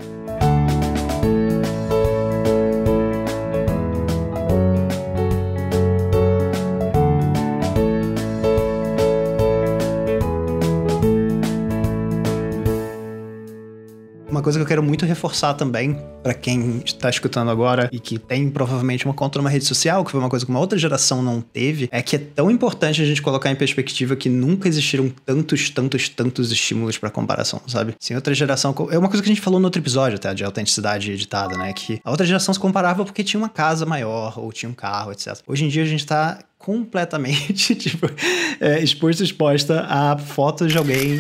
Uma 14.41 14.45
coisa 14.45 14.59
que 14.59 14.63
eu 14.63 14.67
quero 14.67 14.83
muito 14.83 15.05
reforçar 15.05 15.53
também, 15.53 15.99
para 16.23 16.33
quem 16.33 16.81
está 16.83 17.11
escutando 17.11 17.51
agora 17.51 17.91
e 17.93 18.01
que 18.01 18.19
tem 18.19 18.49
provavelmente 18.49 19.05
uma 19.05 19.13
conta 19.13 19.39
numa 19.39 19.51
rede 19.51 19.67
social, 19.67 20.03
que 20.03 20.11
foi 20.11 20.19
uma 20.19 20.31
coisa 20.31 20.47
que 20.47 20.51
uma 20.51 20.59
outra 20.59 20.79
geração 20.79 21.23
não 21.23 21.43
teve, 21.43 21.91
é 21.93 22.01
que 22.01 22.17
é 22.17 22.19
tão 22.19 22.51
importante 22.51 23.03
a 23.03 23.05
gente 23.05 23.21
colocar 23.21 23.51
em 23.51 23.55
perspectiva 23.55 24.17
que 24.17 24.31
nunca 24.31 24.67
existiram 24.67 25.13
tantos, 25.27 25.69
tantos, 25.69 26.09
tantos 26.09 26.51
estímulos 26.51 26.97
para 26.97 27.11
comparação, 27.11 27.61
sabe? 27.67 27.95
Sim, 28.01 28.15
outra 28.15 28.33
geração. 28.33 28.75
É 28.91 28.97
uma 28.97 29.09
coisa 29.09 29.23
que 29.23 29.29
a 29.29 29.33
gente 29.35 29.43
falou 29.43 29.61
no 29.61 29.67
outro 29.67 29.79
episódio, 29.79 30.17
até, 30.17 30.33
de 30.33 30.43
autenticidade 30.43 31.13
editada, 31.13 31.55
né? 31.59 31.75
Que 31.75 32.01
a 32.03 32.11
outra 32.11 32.25
geração 32.25 32.55
se 32.55 32.61
comparava 32.61 33.05
porque 33.05 33.23
tinha 33.23 33.39
uma 33.39 33.51
casa 33.51 33.85
maior, 33.85 34.39
ou 34.39 34.51
tinha 34.53 34.71
um 34.71 34.75
carro, 34.75 35.13
etc. 35.13 35.37
Hoje 35.47 35.67
em 35.67 35.69
dia 35.69 35.83
a 35.83 35.87
gente 35.87 36.07
tá 36.07 36.39
completamente, 36.61 37.75
tipo, 37.75 38.07
é, 38.61 38.81
exposto, 38.81 39.25
exposta 39.25 39.81
a 39.89 40.17
fotos 40.19 40.71
de 40.71 40.79
alguém 40.79 41.19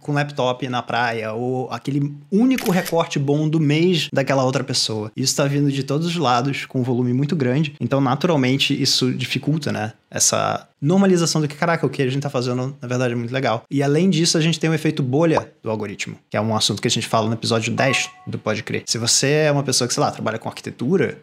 com 0.00 0.12
laptop 0.12 0.66
na 0.68 0.82
praia, 0.82 1.32
ou 1.32 1.70
aquele 1.70 2.12
único 2.30 2.70
recorte 2.70 3.18
bom 3.18 3.48
do 3.48 3.60
mês 3.60 4.08
daquela 4.12 4.44
outra 4.44 4.64
pessoa. 4.64 5.12
Isso 5.14 5.36
tá 5.36 5.44
vindo 5.44 5.70
de 5.70 5.82
todos 5.82 6.06
os 6.06 6.16
lados, 6.16 6.64
com 6.64 6.80
um 6.80 6.82
volume 6.82 7.12
muito 7.12 7.36
grande, 7.36 7.74
então 7.80 8.00
naturalmente 8.00 8.80
isso 8.80 9.12
dificulta, 9.12 9.70
né? 9.70 9.92
Essa 10.10 10.68
normalização 10.80 11.40
do 11.40 11.48
que, 11.48 11.54
caraca, 11.54 11.86
o 11.86 11.90
que 11.90 12.02
a 12.02 12.10
gente 12.10 12.22
tá 12.22 12.30
fazendo, 12.30 12.76
na 12.80 12.88
verdade, 12.88 13.12
é 13.12 13.16
muito 13.16 13.32
legal. 13.32 13.64
E 13.70 13.82
além 13.82 14.08
disso, 14.10 14.36
a 14.36 14.40
gente 14.40 14.58
tem 14.58 14.68
o 14.68 14.74
efeito 14.74 15.02
bolha 15.02 15.52
do 15.62 15.70
algoritmo, 15.70 16.16
que 16.30 16.36
é 16.36 16.40
um 16.40 16.54
assunto 16.56 16.80
que 16.80 16.88
a 16.88 16.90
gente 16.90 17.06
fala 17.06 17.28
no 17.28 17.34
episódio 17.34 17.72
10 17.72 18.10
do 18.26 18.38
Pode 18.38 18.62
Crer. 18.62 18.84
Se 18.86 18.98
você 18.98 19.28
é 19.28 19.52
uma 19.52 19.62
pessoa 19.62 19.88
que, 19.88 19.94
sei 19.94 20.02
lá, 20.02 20.10
trabalha 20.10 20.38
com 20.38 20.48
arquitetura, 20.48 21.18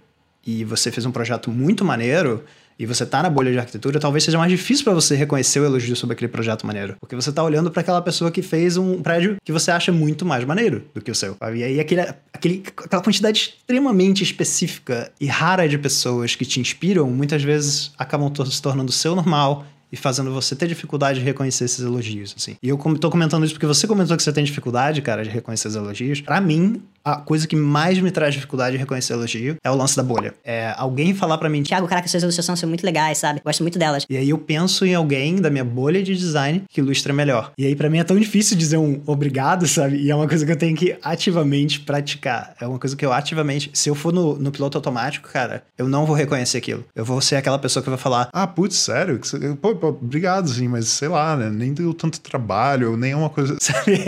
e 0.45 0.63
você 0.63 0.91
fez 0.91 1.05
um 1.05 1.11
projeto 1.11 1.51
muito 1.51 1.85
maneiro, 1.85 2.43
e 2.79 2.85
você 2.85 3.05
tá 3.05 3.21
na 3.21 3.29
bolha 3.29 3.51
de 3.51 3.59
arquitetura, 3.59 3.99
talvez 3.99 4.23
seja 4.23 4.37
mais 4.37 4.49
difícil 4.49 4.85
para 4.85 4.93
você 4.93 5.13
reconhecer 5.13 5.59
o 5.59 5.65
elogio 5.65 5.95
sobre 5.97 6.13
aquele 6.13 6.31
projeto 6.31 6.65
maneiro. 6.65 6.95
Porque 6.99 7.13
você 7.13 7.29
tá 7.29 7.43
olhando 7.43 7.69
para 7.69 7.81
aquela 7.81 8.01
pessoa 8.01 8.31
que 8.31 8.41
fez 8.41 8.77
um 8.77 9.01
prédio 9.01 9.35
que 9.43 9.51
você 9.51 9.69
acha 9.69 9.91
muito 9.91 10.25
mais 10.25 10.45
maneiro 10.45 10.85
do 10.93 11.01
que 11.01 11.11
o 11.11 11.15
seu. 11.15 11.35
E 11.53 11.63
aí 11.63 11.79
aquele, 11.79 12.01
aquele, 12.33 12.63
aquela 12.65 13.03
quantidade 13.03 13.37
extremamente 13.37 14.23
específica 14.23 15.11
e 15.19 15.25
rara 15.25 15.67
de 15.67 15.77
pessoas 15.77 16.35
que 16.35 16.45
te 16.45 16.61
inspiram, 16.61 17.09
muitas 17.09 17.43
vezes 17.43 17.91
acabam 17.97 18.31
se 18.45 18.61
tornando 18.61 18.91
seu 18.93 19.13
normal 19.13 19.65
e 19.91 19.97
fazendo 19.97 20.31
você 20.31 20.55
ter 20.55 20.67
dificuldade 20.67 21.19
de 21.19 21.25
reconhecer 21.25 21.65
esses 21.65 21.79
elogios, 21.79 22.33
assim. 22.37 22.55
E 22.61 22.69
eu 22.69 22.77
tô 22.77 23.09
comentando 23.09 23.43
isso 23.43 23.53
porque 23.53 23.65
você 23.65 23.87
comentou 23.87 24.15
que 24.15 24.23
você 24.23 24.31
tem 24.31 24.43
dificuldade, 24.43 25.01
cara, 25.01 25.23
de 25.23 25.29
reconhecer 25.29 25.67
os 25.67 25.75
elogios. 25.75 26.21
Para 26.21 26.39
mim, 26.39 26.81
a 27.03 27.15
coisa 27.17 27.47
que 27.47 27.55
mais 27.55 27.99
me 27.99 28.11
traz 28.11 28.33
dificuldade 28.33 28.73
de 28.73 28.77
reconhecer 28.77 29.13
elogio 29.13 29.57
é 29.63 29.71
o 29.71 29.75
lance 29.75 29.95
da 29.95 30.03
bolha. 30.03 30.33
É 30.43 30.73
alguém 30.77 31.13
falar 31.13 31.37
para 31.37 31.49
mim, 31.49 31.63
Tiago, 31.63 31.87
caraca, 31.87 32.07
suas 32.07 32.23
ilustrações 32.23 32.59
são 32.59 32.69
muito 32.69 32.83
legais, 32.85 33.17
sabe? 33.17 33.41
Gosto 33.43 33.63
muito 33.63 33.79
delas. 33.79 34.05
E 34.09 34.17
aí 34.17 34.29
eu 34.29 34.37
penso 34.37 34.85
em 34.85 34.95
alguém 34.95 35.35
da 35.37 35.49
minha 35.49 35.63
bolha 35.63 36.01
de 36.03 36.15
design 36.15 36.63
que 36.69 36.81
ilustra 36.81 37.13
melhor. 37.13 37.51
E 37.57 37.65
aí 37.65 37.75
para 37.75 37.89
mim 37.89 37.99
é 37.99 38.03
tão 38.03 38.17
difícil 38.17 38.57
dizer 38.57 38.77
um 38.77 39.01
obrigado, 39.05 39.67
sabe? 39.67 39.97
E 39.97 40.11
é 40.11 40.15
uma 40.15 40.27
coisa 40.27 40.45
que 40.45 40.51
eu 40.51 40.57
tenho 40.57 40.75
que 40.75 40.97
ativamente 41.01 41.79
praticar. 41.79 42.55
É 42.59 42.67
uma 42.67 42.79
coisa 42.79 42.95
que 42.95 43.05
eu 43.05 43.13
ativamente, 43.13 43.69
se 43.73 43.89
eu 43.89 43.95
for 43.95 44.13
no, 44.13 44.37
no 44.37 44.51
piloto 44.51 44.77
automático, 44.77 45.29
cara, 45.29 45.63
eu 45.77 45.87
não 45.87 46.05
vou 46.05 46.15
reconhecer 46.15 46.57
aquilo. 46.57 46.85
Eu 46.95 47.05
vou 47.05 47.21
ser 47.21 47.35
aquela 47.35 47.59
pessoa 47.59 47.83
que 47.83 47.89
vai 47.89 47.99
falar, 47.99 48.29
ah, 48.33 48.47
putz, 48.47 48.75
sério? 48.75 49.19
Pô, 49.61 49.75
pô, 49.75 49.89
obrigado, 49.89 50.49
sim, 50.49 50.67
mas 50.67 50.87
sei 50.87 51.07
lá, 51.07 51.35
né? 51.35 51.49
Nem 51.49 51.73
deu 51.73 51.93
tanto 51.93 52.19
trabalho, 52.19 52.97
nem 52.97 53.11
é 53.11 53.15
uma 53.15 53.29
coisa. 53.29 53.57
Sabe? 53.61 53.99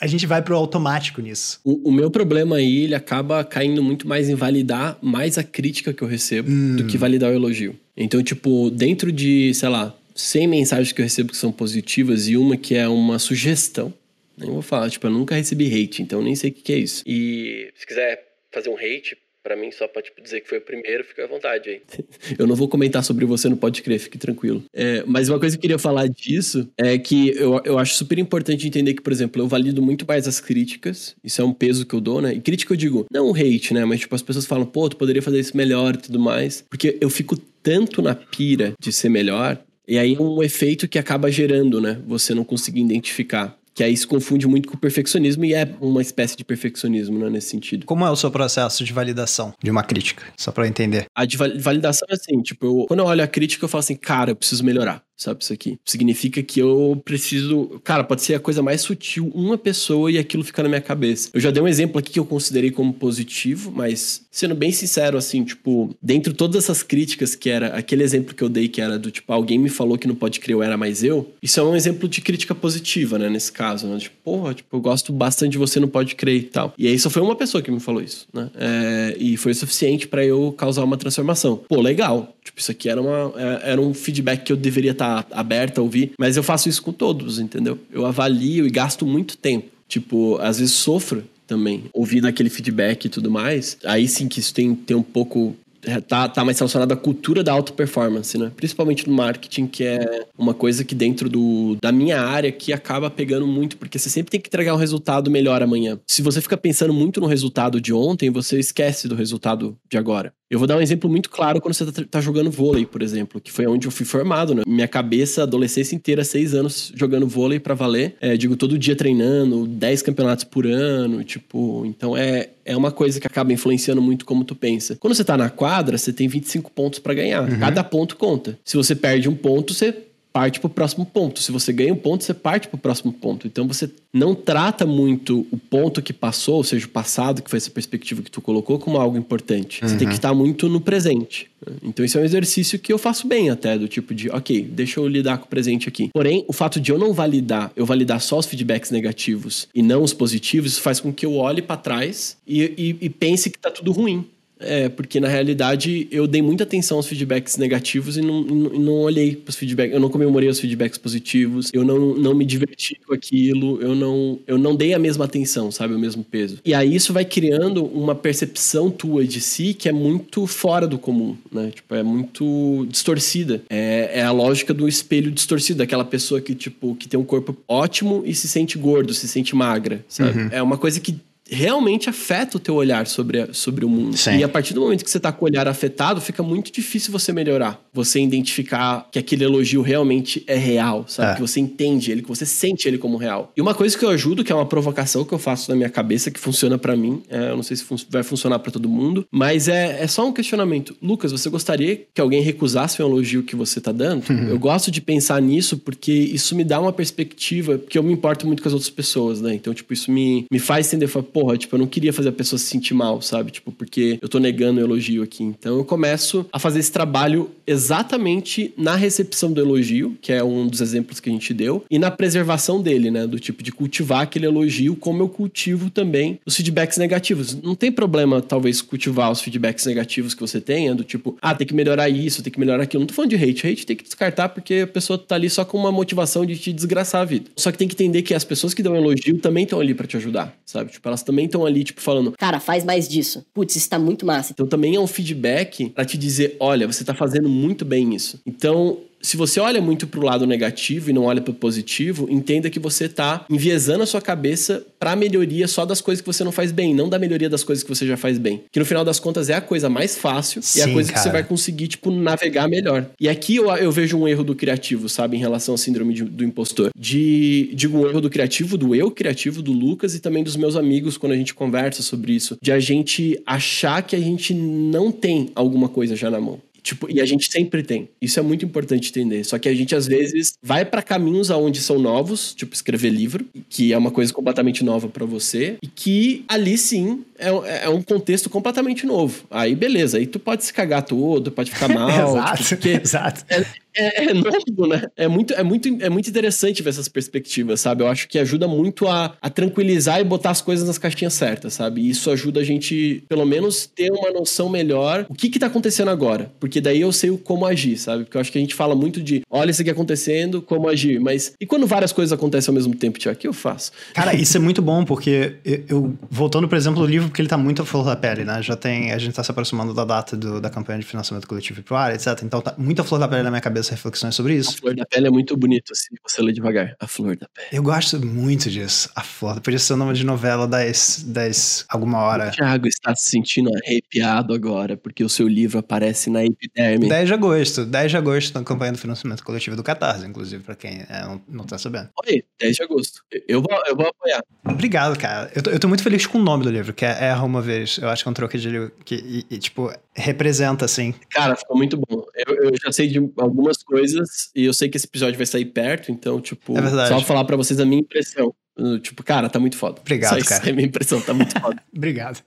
a 0.00 0.06
gente 0.06 0.26
vai 0.26 0.42
pro 0.42 0.56
automático 0.56 1.20
nisso. 1.20 1.60
O, 1.84 1.88
o 1.88 1.92
meu 1.92 2.10
problema 2.10 2.56
aí, 2.56 2.84
ele 2.84 2.94
acaba 2.94 3.44
caindo 3.44 3.82
muito 3.82 4.06
mais 4.06 4.28
em 4.28 4.34
validar 4.34 4.98
mais 5.02 5.38
a 5.38 5.42
crítica 5.42 5.92
que 5.92 6.02
eu 6.02 6.08
recebo 6.08 6.50
hum. 6.50 6.76
do 6.76 6.84
que 6.84 6.98
validar 6.98 7.30
o 7.30 7.34
elogio. 7.34 7.78
Então, 7.96 8.22
tipo, 8.22 8.70
dentro 8.70 9.10
de, 9.10 9.52
sei 9.54 9.68
lá, 9.68 9.96
100 10.14 10.46
mensagens 10.46 10.92
que 10.92 11.00
eu 11.00 11.04
recebo 11.04 11.30
que 11.30 11.36
são 11.36 11.52
positivas 11.52 12.28
e 12.28 12.36
uma 12.36 12.56
que 12.56 12.74
é 12.74 12.88
uma 12.88 13.18
sugestão, 13.18 13.92
nem 14.36 14.50
vou 14.50 14.62
falar, 14.62 14.90
tipo, 14.90 15.06
eu 15.06 15.10
nunca 15.10 15.34
recebi 15.34 15.66
hate, 15.66 16.02
então 16.02 16.22
nem 16.22 16.34
sei 16.34 16.50
o 16.50 16.52
que, 16.52 16.62
que 16.62 16.72
é 16.72 16.78
isso. 16.78 17.02
E 17.06 17.70
se 17.74 17.86
quiser 17.86 18.24
fazer 18.52 18.70
um 18.70 18.76
hate, 18.76 19.16
para 19.48 19.56
mim, 19.56 19.70
só 19.72 19.88
pra 19.88 20.02
tipo, 20.02 20.20
dizer 20.20 20.42
que 20.42 20.48
foi 20.48 20.58
o 20.58 20.60
primeiro, 20.60 21.02
fica 21.02 21.24
à 21.24 21.26
vontade 21.26 21.70
aí. 21.70 21.80
eu 22.38 22.46
não 22.46 22.54
vou 22.54 22.68
comentar 22.68 23.02
sobre 23.02 23.24
você, 23.24 23.48
não 23.48 23.56
pode 23.56 23.80
crer, 23.80 23.98
fique 23.98 24.18
tranquilo. 24.18 24.62
É, 24.74 25.02
mas 25.06 25.30
uma 25.30 25.40
coisa 25.40 25.56
que 25.56 25.60
eu 25.60 25.62
queria 25.62 25.78
falar 25.78 26.06
disso 26.06 26.68
é 26.76 26.98
que 26.98 27.30
eu, 27.30 27.58
eu 27.64 27.78
acho 27.78 27.94
super 27.94 28.18
importante 28.18 28.66
entender 28.66 28.92
que, 28.92 29.00
por 29.00 29.10
exemplo, 29.10 29.40
eu 29.40 29.48
valido 29.48 29.80
muito 29.80 30.06
mais 30.06 30.28
as 30.28 30.38
críticas, 30.38 31.16
isso 31.24 31.40
é 31.40 31.44
um 31.44 31.54
peso 31.54 31.86
que 31.86 31.94
eu 31.94 32.00
dou, 32.00 32.20
né? 32.20 32.34
E 32.34 32.40
crítica 32.40 32.74
eu 32.74 32.76
digo, 32.76 33.06
não 33.10 33.34
hate, 33.34 33.72
né? 33.72 33.86
Mas 33.86 34.00
tipo, 34.00 34.14
as 34.14 34.20
pessoas 34.20 34.44
falam, 34.44 34.66
pô, 34.66 34.86
tu 34.86 34.98
poderia 34.98 35.22
fazer 35.22 35.40
isso 35.40 35.56
melhor 35.56 35.94
e 35.94 35.98
tudo 35.98 36.20
mais. 36.20 36.62
Porque 36.68 36.98
eu 37.00 37.08
fico 37.08 37.34
tanto 37.62 38.02
na 38.02 38.14
pira 38.14 38.74
de 38.78 38.92
ser 38.92 39.08
melhor 39.08 39.58
e 39.88 39.98
aí 39.98 40.14
é 40.14 40.20
um 40.20 40.42
efeito 40.42 40.86
que 40.86 40.98
acaba 40.98 41.32
gerando, 41.32 41.80
né? 41.80 41.98
Você 42.06 42.34
não 42.34 42.44
conseguir 42.44 42.82
identificar 42.82 43.58
que 43.78 43.84
aí 43.84 43.96
se 43.96 44.04
confunde 44.04 44.44
muito 44.48 44.68
com 44.68 44.74
o 44.74 44.76
perfeccionismo 44.76 45.44
e 45.44 45.54
é 45.54 45.72
uma 45.80 46.02
espécie 46.02 46.36
de 46.36 46.44
perfeccionismo, 46.44 47.16
né, 47.16 47.30
nesse 47.30 47.50
sentido. 47.50 47.86
Como 47.86 48.04
é 48.04 48.10
o 48.10 48.16
seu 48.16 48.28
processo 48.28 48.82
de 48.82 48.92
validação 48.92 49.54
de 49.62 49.70
uma 49.70 49.84
crítica? 49.84 50.24
Só 50.36 50.50
para 50.50 50.66
entender. 50.66 51.06
A 51.14 51.24
de 51.24 51.36
validação 51.36 52.04
é 52.10 52.14
assim, 52.14 52.42
tipo, 52.42 52.66
eu, 52.66 52.86
quando 52.88 52.98
eu 52.98 53.06
olho 53.06 53.22
a 53.22 53.28
crítica, 53.28 53.64
eu 53.64 53.68
falo 53.68 53.78
assim, 53.78 53.94
cara, 53.94 54.32
eu 54.32 54.36
preciso 54.36 54.64
melhorar 54.64 55.00
sabe? 55.18 55.42
Isso 55.42 55.52
aqui. 55.52 55.78
Significa 55.84 56.42
que 56.42 56.60
eu 56.60 57.00
preciso. 57.04 57.80
Cara, 57.84 58.04
pode 58.04 58.22
ser 58.22 58.34
a 58.34 58.40
coisa 58.40 58.62
mais 58.62 58.80
sutil, 58.80 59.30
uma 59.34 59.58
pessoa 59.58 60.10
e 60.10 60.16
aquilo 60.16 60.44
fica 60.44 60.62
na 60.62 60.68
minha 60.68 60.80
cabeça. 60.80 61.28
Eu 61.34 61.40
já 61.40 61.50
dei 61.50 61.62
um 61.62 61.68
exemplo 61.68 61.98
aqui 61.98 62.12
que 62.12 62.20
eu 62.20 62.24
considerei 62.24 62.70
como 62.70 62.92
positivo, 62.92 63.72
mas 63.74 64.22
sendo 64.30 64.54
bem 64.54 64.70
sincero, 64.70 65.18
assim, 65.18 65.42
tipo, 65.44 65.94
dentro 66.00 66.32
de 66.32 66.38
todas 66.38 66.64
essas 66.64 66.82
críticas 66.82 67.34
que 67.34 67.50
era 67.50 67.68
aquele 67.68 68.04
exemplo 68.04 68.34
que 68.34 68.42
eu 68.42 68.48
dei, 68.48 68.68
que 68.68 68.80
era 68.80 68.98
do 68.98 69.10
tipo, 69.10 69.32
alguém 69.32 69.58
me 69.58 69.68
falou 69.68 69.98
que 69.98 70.06
não 70.06 70.14
pode 70.14 70.38
crer, 70.38 70.54
eu 70.54 70.62
era 70.62 70.76
mais 70.76 71.02
eu, 71.02 71.32
isso 71.42 71.58
é 71.58 71.62
um 71.62 71.74
exemplo 71.74 72.08
de 72.08 72.20
crítica 72.20 72.54
positiva, 72.54 73.18
né? 73.18 73.28
Nesse 73.28 73.50
caso, 73.50 73.86
né? 73.88 73.98
Tipo, 73.98 74.16
porra, 74.22 74.54
tipo, 74.54 74.76
eu 74.76 74.80
gosto 74.80 75.12
bastante 75.12 75.52
de 75.52 75.58
você, 75.58 75.80
não 75.80 75.88
pode 75.88 76.14
crer 76.14 76.36
e 76.36 76.42
tal. 76.42 76.72
E 76.78 76.86
aí 76.86 76.98
só 76.98 77.10
foi 77.10 77.20
uma 77.20 77.34
pessoa 77.34 77.60
que 77.60 77.70
me 77.70 77.80
falou 77.80 78.00
isso, 78.00 78.28
né? 78.32 78.50
É, 78.54 79.16
e 79.18 79.36
foi 79.36 79.52
o 79.52 79.54
suficiente 79.54 80.06
para 80.06 80.24
eu 80.24 80.52
causar 80.56 80.84
uma 80.84 80.96
transformação. 80.96 81.56
Pô, 81.68 81.80
legal. 81.80 82.34
Tipo, 82.48 82.60
isso 82.60 82.70
aqui 82.70 82.88
era, 82.88 83.00
uma, 83.00 83.34
é, 83.36 83.72
era 83.72 83.80
um 83.80 83.92
feedback 83.92 84.42
que 84.42 84.52
eu 84.52 84.56
deveria 84.56 84.92
estar 84.92 85.22
tá 85.24 85.38
aberta 85.38 85.82
a 85.82 85.84
ouvir, 85.84 86.12
mas 86.18 86.34
eu 86.34 86.42
faço 86.42 86.66
isso 86.66 86.82
com 86.82 86.92
todos, 86.92 87.38
entendeu? 87.38 87.78
Eu 87.92 88.06
avalio 88.06 88.66
e 88.66 88.70
gasto 88.70 89.04
muito 89.04 89.36
tempo. 89.36 89.68
Tipo, 89.86 90.38
às 90.38 90.58
vezes 90.58 90.74
sofro 90.74 91.24
também, 91.46 91.84
ouvindo 91.92 92.26
aquele 92.26 92.48
feedback 92.48 93.04
e 93.04 93.08
tudo 93.10 93.30
mais. 93.30 93.76
Aí 93.84 94.08
sim 94.08 94.28
que 94.28 94.40
isso 94.40 94.54
tem, 94.54 94.74
tem 94.74 94.96
um 94.96 95.02
pouco 95.02 95.54
é, 95.82 96.00
tá, 96.00 96.26
tá 96.26 96.42
mais 96.42 96.58
relacionado 96.58 96.90
à 96.92 96.96
cultura 96.96 97.44
da 97.44 97.52
alta 97.52 97.72
performance, 97.72 98.36
né? 98.38 98.50
Principalmente 98.56 99.06
no 99.06 99.14
marketing, 99.14 99.66
que 99.66 99.84
é 99.84 100.26
uma 100.36 100.54
coisa 100.54 100.84
que 100.84 100.94
dentro 100.94 101.28
do, 101.28 101.76
da 101.82 101.92
minha 101.92 102.20
área 102.20 102.50
que 102.50 102.72
acaba 102.72 103.10
pegando 103.10 103.46
muito, 103.46 103.76
porque 103.76 103.98
você 103.98 104.08
sempre 104.08 104.30
tem 104.30 104.40
que 104.40 104.48
entregar 104.48 104.74
um 104.74 104.78
resultado 104.78 105.30
melhor 105.30 105.62
amanhã. 105.62 105.98
Se 106.06 106.22
você 106.22 106.40
fica 106.40 106.56
pensando 106.56 106.94
muito 106.94 107.20
no 107.20 107.26
resultado 107.26 107.78
de 107.78 107.92
ontem, 107.92 108.30
você 108.30 108.58
esquece 108.58 109.06
do 109.06 109.14
resultado 109.14 109.76
de 109.90 109.98
agora. 109.98 110.32
Eu 110.50 110.58
vou 110.58 110.66
dar 110.66 110.76
um 110.76 110.80
exemplo 110.80 111.10
muito 111.10 111.28
claro 111.28 111.60
quando 111.60 111.74
você 111.74 111.92
tá, 111.92 112.04
tá, 112.10 112.20
jogando 112.20 112.50
vôlei, 112.50 112.86
por 112.86 113.02
exemplo, 113.02 113.38
que 113.38 113.52
foi 113.52 113.66
onde 113.66 113.86
eu 113.86 113.90
fui 113.90 114.06
formado, 114.06 114.54
né? 114.54 114.62
Minha 114.66 114.88
cabeça, 114.88 115.42
adolescência 115.42 115.94
inteira, 115.94 116.24
seis 116.24 116.54
anos 116.54 116.90
jogando 116.94 117.26
vôlei 117.26 117.60
para 117.60 117.74
valer. 117.74 118.16
É, 118.18 118.34
digo, 118.34 118.56
todo 118.56 118.78
dia 118.78 118.96
treinando, 118.96 119.66
dez 119.66 120.00
campeonatos 120.00 120.44
por 120.44 120.66
ano, 120.66 121.22
tipo, 121.22 121.84
então 121.84 122.16
é, 122.16 122.48
é 122.64 122.74
uma 122.74 122.90
coisa 122.90 123.20
que 123.20 123.26
acaba 123.26 123.52
influenciando 123.52 124.00
muito 124.00 124.24
como 124.24 124.42
tu 124.42 124.54
pensa. 124.54 124.96
Quando 124.96 125.14
você 125.14 125.24
tá 125.24 125.36
na 125.36 125.50
quadra, 125.50 125.98
você 125.98 126.14
tem 126.14 126.28
25 126.28 126.70
pontos 126.70 126.98
para 126.98 127.12
ganhar. 127.12 127.42
Uhum. 127.42 127.58
Cada 127.58 127.84
ponto 127.84 128.16
conta. 128.16 128.58
Se 128.64 128.76
você 128.76 128.94
perde 128.94 129.28
um 129.28 129.34
ponto, 129.34 129.74
você 129.74 129.94
parte 130.32 130.60
para 130.60 130.66
o 130.66 130.70
próximo 130.70 131.06
ponto. 131.06 131.42
Se 131.42 131.50
você 131.50 131.72
ganha 131.72 131.92
um 131.92 131.96
ponto, 131.96 132.24
você 132.24 132.34
parte 132.34 132.68
para 132.68 132.76
o 132.76 132.80
próximo 132.80 133.12
ponto. 133.12 133.46
Então 133.46 133.66
você 133.66 133.90
não 134.12 134.34
trata 134.34 134.86
muito 134.86 135.46
o 135.50 135.56
ponto 135.56 136.02
que 136.02 136.12
passou, 136.12 136.56
ou 136.56 136.64
seja, 136.64 136.86
o 136.86 136.88
passado, 136.88 137.42
que 137.42 137.50
foi 137.50 137.56
essa 137.56 137.70
perspectiva 137.70 138.22
que 138.22 138.30
tu 138.30 138.40
colocou, 138.40 138.78
como 138.78 138.98
algo 138.98 139.16
importante. 139.16 139.80
Você 139.80 139.96
tem 139.96 139.98
que 139.98 140.04
uhum. 140.06 140.10
estar 140.12 140.34
muito 140.34 140.68
no 140.68 140.80
presente. 140.80 141.50
Então 141.82 142.04
isso 142.04 142.18
é 142.18 142.20
um 142.20 142.24
exercício 142.24 142.78
que 142.78 142.92
eu 142.92 142.98
faço 142.98 143.26
bem 143.26 143.50
até, 143.50 143.76
do 143.76 143.88
tipo 143.88 144.14
de, 144.14 144.30
ok, 144.30 144.62
deixa 144.62 145.00
eu 145.00 145.08
lidar 145.08 145.38
com 145.38 145.46
o 145.46 145.48
presente 145.48 145.88
aqui. 145.88 146.10
Porém, 146.12 146.44
o 146.46 146.52
fato 146.52 146.80
de 146.80 146.92
eu 146.92 146.98
não 146.98 147.12
validar, 147.12 147.72
eu 147.74 147.84
validar 147.84 148.20
só 148.20 148.38
os 148.38 148.46
feedbacks 148.46 148.90
negativos 148.90 149.68
e 149.74 149.82
não 149.82 150.02
os 150.02 150.12
positivos, 150.12 150.78
faz 150.78 151.00
com 151.00 151.12
que 151.12 151.26
eu 151.26 151.34
olhe 151.34 151.62
para 151.62 151.76
trás 151.76 152.36
e, 152.46 152.62
e, 152.62 153.06
e 153.06 153.10
pense 153.10 153.50
que 153.50 153.58
tá 153.58 153.70
tudo 153.70 153.92
ruim. 153.92 154.26
É, 154.60 154.88
porque 154.88 155.20
na 155.20 155.28
realidade 155.28 156.08
eu 156.10 156.26
dei 156.26 156.42
muita 156.42 156.64
atenção 156.64 156.96
aos 156.96 157.06
feedbacks 157.06 157.56
negativos 157.56 158.16
e 158.16 158.20
não, 158.20 158.40
e 158.40 158.78
não 158.78 158.94
olhei 158.94 159.36
para 159.36 159.50
os 159.50 159.56
feedbacks, 159.56 159.94
eu 159.94 160.00
não 160.00 160.08
comemorei 160.08 160.48
os 160.48 160.58
feedbacks 160.58 160.98
positivos, 160.98 161.70
eu 161.72 161.84
não, 161.84 162.14
não 162.14 162.34
me 162.34 162.44
diverti 162.44 162.98
com 163.06 163.14
aquilo, 163.14 163.80
eu 163.80 163.94
não, 163.94 164.38
eu 164.46 164.58
não 164.58 164.74
dei 164.74 164.94
a 164.94 164.98
mesma 164.98 165.24
atenção, 165.24 165.70
sabe, 165.70 165.94
o 165.94 165.98
mesmo 165.98 166.24
peso. 166.24 166.58
E 166.64 166.74
aí 166.74 166.94
isso 166.94 167.12
vai 167.12 167.24
criando 167.24 167.84
uma 167.84 168.14
percepção 168.14 168.90
tua 168.90 169.24
de 169.24 169.40
si 169.40 169.74
que 169.74 169.88
é 169.88 169.92
muito 169.92 170.46
fora 170.46 170.86
do 170.86 170.98
comum, 170.98 171.36
né? 171.52 171.70
Tipo, 171.74 171.94
é 171.94 172.02
muito 172.02 172.86
distorcida. 172.90 173.62
É, 173.68 174.10
é 174.14 174.22
a 174.22 174.32
lógica 174.32 174.74
do 174.74 174.88
espelho 174.88 175.30
distorcido, 175.30 175.82
aquela 175.82 176.04
pessoa 176.04 176.40
que, 176.40 176.54
tipo, 176.54 176.94
que 176.94 177.08
tem 177.08 177.18
um 177.18 177.24
corpo 177.24 177.56
ótimo 177.66 178.22
e 178.24 178.34
se 178.34 178.48
sente 178.48 178.78
gordo, 178.78 179.14
se 179.14 179.28
sente 179.28 179.54
magra, 179.54 180.04
sabe? 180.08 180.40
Uhum. 180.40 180.48
É 180.50 180.62
uma 180.62 180.78
coisa 180.78 181.00
que 181.00 181.16
realmente 181.50 182.08
afeta 182.08 182.56
o 182.56 182.60
teu 182.60 182.74
olhar 182.74 183.06
sobre, 183.06 183.40
a, 183.40 183.54
sobre 183.54 183.84
o 183.84 183.88
mundo. 183.88 184.16
Sim. 184.16 184.38
E 184.38 184.44
a 184.44 184.48
partir 184.48 184.74
do 184.74 184.80
momento 184.80 185.04
que 185.04 185.10
você 185.10 185.16
está 185.16 185.32
com 185.32 185.44
o 185.44 185.48
olhar 185.48 185.66
afetado, 185.66 186.20
fica 186.20 186.42
muito 186.42 186.72
difícil 186.72 187.12
você 187.12 187.32
melhorar. 187.32 187.80
Você 187.92 188.20
identificar 188.20 189.08
que 189.10 189.18
aquele 189.18 189.44
elogio 189.44 189.82
realmente 189.82 190.44
é 190.46 190.56
real, 190.56 191.04
sabe? 191.08 191.32
É. 191.32 191.34
Que 191.34 191.40
você 191.40 191.60
entende 191.60 192.10
ele, 192.10 192.22
que 192.22 192.28
você 192.28 192.46
sente 192.46 192.86
ele 192.86 192.98
como 192.98 193.16
real. 193.16 193.52
E 193.56 193.60
uma 193.60 193.74
coisa 193.74 193.96
que 193.96 194.04
eu 194.04 194.10
ajudo, 194.10 194.44
que 194.44 194.52
é 194.52 194.54
uma 194.54 194.66
provocação 194.66 195.24
que 195.24 195.32
eu 195.32 195.38
faço 195.38 195.70
na 195.70 195.76
minha 195.76 195.90
cabeça, 195.90 196.30
que 196.30 196.38
funciona 196.38 196.78
para 196.78 196.96
mim, 196.96 197.22
é, 197.28 197.50
eu 197.50 197.56
não 197.56 197.62
sei 197.62 197.76
se 197.76 197.84
fun 197.84 197.96
vai 198.10 198.22
funcionar 198.22 198.58
para 198.60 198.70
todo 198.70 198.88
mundo, 198.88 199.26
mas 199.30 199.68
é, 199.68 200.02
é 200.02 200.06
só 200.06 200.26
um 200.26 200.32
questionamento. 200.32 200.96
Lucas, 201.02 201.32
você 201.32 201.50
gostaria 201.50 202.00
que 202.14 202.20
alguém 202.20 202.42
recusasse 202.42 203.02
um 203.02 203.06
elogio 203.06 203.42
que 203.42 203.56
você 203.56 203.80
tá 203.80 203.90
dando? 203.90 204.28
Uhum. 204.30 204.48
Eu 204.48 204.58
gosto 204.58 204.90
de 204.90 205.00
pensar 205.00 205.40
nisso 205.42 205.78
porque 205.78 206.12
isso 206.12 206.54
me 206.54 206.64
dá 206.64 206.80
uma 206.80 206.92
perspectiva, 206.92 207.78
porque 207.78 207.98
eu 207.98 208.02
me 208.02 208.12
importo 208.12 208.46
muito 208.46 208.62
com 208.62 208.68
as 208.68 208.72
outras 208.72 208.90
pessoas, 208.90 209.40
né? 209.40 209.54
Então, 209.54 209.74
tipo, 209.74 209.92
isso 209.92 210.10
me, 210.10 210.46
me 210.50 210.58
faz 210.58 210.86
entender, 210.88 211.08
porra, 211.38 211.56
tipo, 211.56 211.76
eu 211.76 211.78
não 211.78 211.86
queria 211.86 212.12
fazer 212.12 212.30
a 212.30 212.32
pessoa 212.32 212.58
se 212.58 212.66
sentir 212.66 212.94
mal, 212.94 213.22
sabe? 213.22 213.52
Tipo, 213.52 213.70
porque 213.70 214.18
eu 214.20 214.28
tô 214.28 214.40
negando 214.40 214.80
o 214.80 214.84
elogio 214.84 215.22
aqui. 215.22 215.44
Então 215.44 215.78
eu 215.78 215.84
começo 215.84 216.44
a 216.52 216.58
fazer 216.58 216.80
esse 216.80 216.90
trabalho 216.90 217.48
exatamente 217.64 218.72
na 218.76 218.96
recepção 218.96 219.52
do 219.52 219.60
elogio, 219.60 220.16
que 220.20 220.32
é 220.32 220.42
um 220.42 220.66
dos 220.66 220.80
exemplos 220.80 221.20
que 221.20 221.30
a 221.30 221.32
gente 221.32 221.54
deu, 221.54 221.84
e 221.88 221.96
na 221.96 222.10
preservação 222.10 222.82
dele, 222.82 223.08
né? 223.08 223.24
Do 223.24 223.38
tipo 223.38 223.62
de 223.62 223.70
cultivar 223.70 224.22
aquele 224.22 224.46
elogio, 224.46 224.96
como 224.96 225.22
eu 225.22 225.28
cultivo 225.28 225.90
também 225.90 226.40
os 226.44 226.56
feedbacks 226.56 226.98
negativos. 226.98 227.54
Não 227.62 227.76
tem 227.76 227.92
problema, 227.92 228.42
talvez, 228.42 228.82
cultivar 228.82 229.30
os 229.30 229.40
feedbacks 229.40 229.86
negativos 229.86 230.34
que 230.34 230.40
você 230.40 230.60
tenha, 230.60 230.92
do 230.92 231.04
tipo, 231.04 231.36
ah, 231.40 231.54
tem 231.54 231.66
que 231.66 231.74
melhorar 231.74 232.08
isso, 232.08 232.42
tem 232.42 232.52
que 232.52 232.58
melhorar 232.58 232.82
aquilo. 232.82 233.02
Não 233.02 233.06
tô 233.06 233.14
falando 233.14 233.30
de 233.30 233.36
hate. 233.36 233.64
Hate 233.64 233.86
tem 233.86 233.94
que 233.94 234.02
descartar 234.02 234.48
porque 234.48 234.80
a 234.82 234.86
pessoa 234.88 235.16
tá 235.16 235.36
ali 235.36 235.48
só 235.48 235.64
com 235.64 235.78
uma 235.78 235.92
motivação 235.92 236.44
de 236.44 236.58
te 236.58 236.72
desgraçar 236.72 237.22
a 237.22 237.24
vida. 237.24 237.48
Só 237.54 237.70
que 237.70 237.78
tem 237.78 237.86
que 237.86 237.94
entender 237.94 238.22
que 238.22 238.34
as 238.34 238.42
pessoas 238.42 238.74
que 238.74 238.82
dão 238.82 238.96
elogio 238.96 239.38
também 239.38 239.62
estão 239.62 239.78
ali 239.78 239.94
para 239.94 240.06
te 240.06 240.16
ajudar, 240.16 240.56
sabe? 240.66 240.90
Tipo, 240.90 241.06
elas 241.06 241.22
também 241.28 241.44
estão 241.44 241.66
ali, 241.66 241.84
tipo, 241.84 242.00
falando. 242.00 242.32
Cara, 242.38 242.58
faz 242.58 242.84
mais 242.84 243.06
disso. 243.06 243.44
Putz, 243.52 243.76
isso 243.76 243.90
tá 243.90 243.98
muito 243.98 244.24
massa. 244.24 244.52
Então 244.52 244.66
também 244.66 244.94
é 244.94 245.00
um 245.00 245.06
feedback 245.06 245.90
para 245.90 246.06
te 246.06 246.16
dizer: 246.16 246.56
olha, 246.58 246.86
você 246.86 247.04
tá 247.04 247.14
fazendo 247.14 247.48
muito 247.48 247.84
bem 247.84 248.14
isso. 248.14 248.40
Então, 248.46 248.98
se 249.20 249.36
você 249.36 249.60
olha 249.60 249.80
muito 249.80 250.06
para 250.06 250.20
o 250.20 250.22
lado 250.22 250.46
negativo 250.46 251.10
e 251.10 251.12
não 251.12 251.24
olha 251.24 251.40
para 251.40 251.50
o 251.50 251.54
positivo, 251.54 252.28
entenda 252.30 252.70
que 252.70 252.78
você 252.78 253.04
está 253.04 253.44
enviesando 253.50 254.02
a 254.02 254.06
sua 254.06 254.20
cabeça 254.20 254.84
para 254.98 255.12
a 255.12 255.16
melhoria 255.16 255.68
só 255.68 255.84
das 255.84 256.00
coisas 256.00 256.20
que 256.20 256.26
você 256.26 256.44
não 256.44 256.52
faz 256.52 256.72
bem, 256.72 256.94
não 256.94 257.08
da 257.08 257.18
melhoria 257.18 257.48
das 257.48 257.64
coisas 257.64 257.82
que 257.82 257.88
você 257.88 258.06
já 258.06 258.16
faz 258.16 258.38
bem. 258.38 258.62
Que 258.72 258.78
no 258.78 258.84
final 258.84 259.04
das 259.04 259.20
contas 259.20 259.48
é 259.48 259.54
a 259.54 259.60
coisa 259.60 259.88
mais 259.88 260.16
fácil 260.16 260.62
Sim, 260.62 260.78
e 260.78 260.82
é 260.82 260.84
a 260.84 260.92
coisa 260.92 261.12
cara. 261.12 261.22
que 261.22 261.28
você 261.28 261.32
vai 261.32 261.44
conseguir, 261.44 261.88
tipo, 261.88 262.10
navegar 262.10 262.68
melhor. 262.68 263.06
E 263.20 263.28
aqui 263.28 263.56
eu, 263.56 263.68
eu 263.76 263.92
vejo 263.92 264.16
um 264.18 264.26
erro 264.26 264.44
do 264.44 264.54
criativo, 264.54 265.08
sabe, 265.08 265.36
em 265.36 265.40
relação 265.40 265.74
ao 265.74 265.78
síndrome 265.78 266.14
de, 266.14 266.24
do 266.24 266.44
impostor. 266.44 266.90
De, 266.96 267.70
digo, 267.74 267.98
um 267.98 268.06
erro 268.08 268.20
do 268.20 268.30
criativo, 268.30 268.76
do 268.76 268.94
eu 268.94 269.10
criativo, 269.10 269.62
do 269.62 269.72
Lucas 269.72 270.14
e 270.14 270.20
também 270.20 270.42
dos 270.42 270.56
meus 270.56 270.76
amigos 270.76 271.16
quando 271.16 271.32
a 271.32 271.36
gente 271.36 271.54
conversa 271.54 272.02
sobre 272.02 272.32
isso. 272.32 272.56
De 272.60 272.72
a 272.72 272.80
gente 272.80 273.40
achar 273.46 274.02
que 274.02 274.16
a 274.16 274.20
gente 274.20 274.54
não 274.54 275.10
tem 275.10 275.50
alguma 275.54 275.88
coisa 275.88 276.16
já 276.16 276.30
na 276.30 276.40
mão. 276.40 276.60
Tipo, 276.82 277.10
e 277.10 277.20
a 277.20 277.26
gente 277.26 277.50
sempre 277.50 277.82
tem. 277.82 278.08
Isso 278.20 278.38
é 278.38 278.42
muito 278.42 278.64
importante 278.64 279.10
entender. 279.10 279.44
Só 279.44 279.58
que 279.58 279.68
a 279.68 279.74
gente, 279.74 279.94
às 279.94 280.06
vezes, 280.06 280.54
vai 280.62 280.84
para 280.84 281.02
caminhos 281.02 281.50
aonde 281.50 281.80
são 281.80 281.98
novos, 281.98 282.54
tipo 282.54 282.74
escrever 282.74 283.10
livro, 283.10 283.44
que 283.68 283.92
é 283.92 283.98
uma 283.98 284.10
coisa 284.10 284.32
completamente 284.32 284.84
nova 284.84 285.08
para 285.08 285.26
você, 285.26 285.76
e 285.82 285.86
que 285.86 286.44
ali 286.48 286.78
sim 286.78 287.24
é, 287.38 287.84
é, 287.84 287.88
um 287.88 288.02
contexto 288.02 288.50
completamente 288.50 289.06
novo. 289.06 289.44
Aí, 289.50 289.74
beleza, 289.74 290.18
aí 290.18 290.26
tu 290.26 290.38
pode 290.38 290.64
se 290.64 290.72
cagar 290.72 291.02
todo, 291.02 291.52
pode 291.52 291.70
ficar 291.70 291.88
mal. 291.92 292.08
exato, 292.10 292.64
tipo, 292.64 292.88
exato. 292.88 293.44
É, 293.48 293.64
é, 293.98 294.24
é, 294.30 294.34
novo, 294.34 294.86
né? 294.86 295.02
É 295.16 295.26
muito, 295.26 295.52
é, 295.54 295.62
muito, 295.62 295.88
é 296.00 296.08
muito 296.08 296.30
interessante 296.30 296.82
ver 296.82 296.90
essas 296.90 297.08
perspectivas, 297.08 297.80
sabe? 297.80 298.02
Eu 298.02 298.08
acho 298.08 298.28
que 298.28 298.38
ajuda 298.38 298.68
muito 298.68 299.08
a, 299.08 299.34
a 299.40 299.50
tranquilizar 299.50 300.20
e 300.20 300.24
botar 300.24 300.50
as 300.50 300.60
coisas 300.60 300.86
nas 300.86 300.98
caixinhas 300.98 301.34
certas, 301.34 301.74
sabe? 301.74 302.08
Isso 302.08 302.30
ajuda 302.30 302.60
a 302.60 302.64
gente, 302.64 303.24
pelo 303.28 303.44
menos, 303.44 303.86
ter 303.86 304.10
uma 304.10 304.30
noção 304.30 304.68
melhor 304.68 305.26
o 305.28 305.34
que 305.34 305.48
que 305.48 305.58
tá 305.58 305.66
acontecendo 305.66 306.10
agora. 306.10 306.50
Porque 306.60 306.80
daí 306.80 307.00
eu 307.00 307.12
sei 307.12 307.36
como 307.38 307.66
agir, 307.66 307.98
sabe? 307.98 308.24
Porque 308.24 308.36
eu 308.36 308.40
acho 308.40 308.52
que 308.52 308.58
a 308.58 308.60
gente 308.60 308.74
fala 308.74 308.94
muito 308.94 309.20
de, 309.20 309.42
olha 309.50 309.70
isso 309.70 309.82
aqui 309.82 309.90
acontecendo, 309.90 310.62
como 310.62 310.88
agir. 310.88 311.20
Mas 311.20 311.52
e 311.60 311.66
quando 311.66 311.86
várias 311.86 312.12
coisas 312.12 312.32
acontecem 312.32 312.70
ao 312.70 312.74
mesmo 312.74 312.94
tempo, 312.94 313.18
Tiago, 313.18 313.36
o 313.36 313.40
que 313.40 313.48
eu 313.48 313.52
faço? 313.52 313.90
Cara, 314.14 314.34
isso 314.34 314.56
é 314.56 314.60
muito 314.60 314.80
bom, 314.80 315.04
porque 315.04 315.56
eu, 315.64 315.84
eu, 315.88 316.18
voltando, 316.30 316.68
por 316.68 316.76
exemplo, 316.76 317.00
do 317.00 317.06
livro, 317.06 317.28
porque 317.28 317.42
ele 317.42 317.48
tá 317.48 317.58
muito 317.58 317.82
a 317.82 317.84
flor 317.84 318.04
da 318.04 318.16
pele, 318.16 318.44
né? 318.44 318.62
Já 318.62 318.76
tem, 318.76 319.12
a 319.12 319.18
gente 319.18 319.34
tá 319.34 319.42
se 319.42 319.50
aproximando 319.50 319.92
da 319.92 320.04
data 320.04 320.36
do, 320.36 320.60
da 320.60 320.70
campanha 320.70 320.98
de 320.98 321.06
financiamento 321.06 321.46
coletivo 321.46 321.82
pro 321.82 321.96
ar, 321.96 322.14
etc. 322.14 322.40
Então 322.44 322.60
tá 322.60 322.74
muito 322.78 323.02
flor 323.04 323.18
da 323.18 323.26
pele 323.26 323.42
na 323.42 323.50
minha 323.50 323.60
cabeça 323.60 323.87
reflexões 323.88 324.34
sobre 324.34 324.54
isso. 324.54 324.70
A 324.70 324.80
flor 324.80 324.94
da 324.94 325.04
pele 325.06 325.26
é 325.26 325.30
muito 325.30 325.56
bonito, 325.56 325.92
assim, 325.92 326.14
você 326.26 326.42
lê 326.42 326.52
devagar. 326.52 326.94
A 327.00 327.06
flor 327.06 327.36
da 327.36 327.48
pele. 327.48 327.68
Eu 327.72 327.82
gosto 327.82 328.24
muito 328.24 328.70
disso. 328.70 329.10
A 329.14 329.22
flor. 329.22 329.60
Podia 329.60 329.78
ser 329.78 329.94
o 329.94 329.96
nome 329.96 330.14
de 330.14 330.24
novela 330.24 330.66
das, 330.66 331.22
das 331.26 331.84
alguma 331.88 332.18
hora. 332.18 332.48
O 332.48 332.50
Thiago 332.50 332.86
está 332.86 333.14
se 333.14 333.28
sentindo 333.28 333.70
arrepiado 333.84 334.54
agora, 334.54 334.96
porque 334.96 335.24
o 335.24 335.28
seu 335.28 335.46
livro 335.48 335.78
aparece 335.78 336.30
na 336.30 336.44
epiderme. 336.44 337.08
10 337.08 337.28
de 337.28 337.34
agosto. 337.34 337.84
10 337.84 338.10
de 338.10 338.16
agosto, 338.16 338.54
na 338.54 338.64
campanha 338.64 338.92
do 338.92 338.98
financiamento 338.98 339.44
coletivo 339.44 339.76
do 339.76 339.82
Catarse, 339.82 340.26
inclusive, 340.26 340.62
pra 340.62 340.74
quem 340.74 341.04
é, 341.08 341.22
não, 341.22 341.40
não 341.48 341.64
tá 341.64 341.78
sabendo. 341.78 342.10
Oi, 342.26 342.42
10 342.60 342.76
de 342.76 342.82
agosto. 342.82 343.22
Eu 343.46 343.62
vou, 343.62 343.82
eu 343.86 343.96
vou 343.96 344.06
apoiar. 344.06 344.42
Obrigado, 344.64 345.18
cara. 345.18 345.50
Eu 345.54 345.62
tô, 345.62 345.70
eu 345.70 345.78
tô 345.78 345.88
muito 345.88 346.02
feliz 346.02 346.26
com 346.26 346.38
o 346.38 346.42
nome 346.42 346.64
do 346.64 346.70
livro, 346.70 346.92
que 346.92 347.04
é 347.04 347.24
Erra 347.24 347.44
Uma 347.44 347.62
Vez. 347.62 347.98
Eu 347.98 348.08
acho 348.08 348.22
que 348.22 348.28
é 348.28 348.30
um 348.30 348.34
trocadilho 348.34 348.92
que, 349.04 349.14
e, 349.14 349.54
e, 349.54 349.58
tipo, 349.58 349.92
representa, 350.14 350.84
assim. 350.84 351.14
Cara, 351.30 351.56
ficou 351.56 351.76
muito 351.76 351.96
bom. 351.96 352.24
Eu, 352.34 352.54
eu 352.64 352.72
já 352.82 352.92
sei 352.92 353.08
de 353.08 353.18
algumas 353.38 353.77
coisas 353.82 354.50
e 354.54 354.64
eu 354.64 354.74
sei 354.74 354.88
que 354.88 354.96
esse 354.96 355.06
episódio 355.06 355.36
vai 355.36 355.46
sair 355.46 355.66
perto, 355.66 356.12
então, 356.12 356.40
tipo, 356.40 356.76
é 356.76 356.80
verdade. 356.80 357.08
só 357.08 357.20
falar 357.20 357.44
para 357.44 357.56
vocês 357.56 357.78
a 357.80 357.86
minha 357.86 358.00
impressão. 358.00 358.54
Tipo, 359.02 359.24
cara, 359.24 359.48
tá 359.48 359.58
muito 359.58 359.76
foda. 359.76 360.00
Obrigado, 360.00 360.40
só 360.40 360.48
cara. 360.48 360.60
Isso 360.60 360.68
é 360.68 360.72
a 360.72 360.74
minha 360.74 360.86
impressão, 360.86 361.20
tá 361.20 361.34
muito 361.34 361.60
foda. 361.60 361.82
obrigado. 361.94 362.42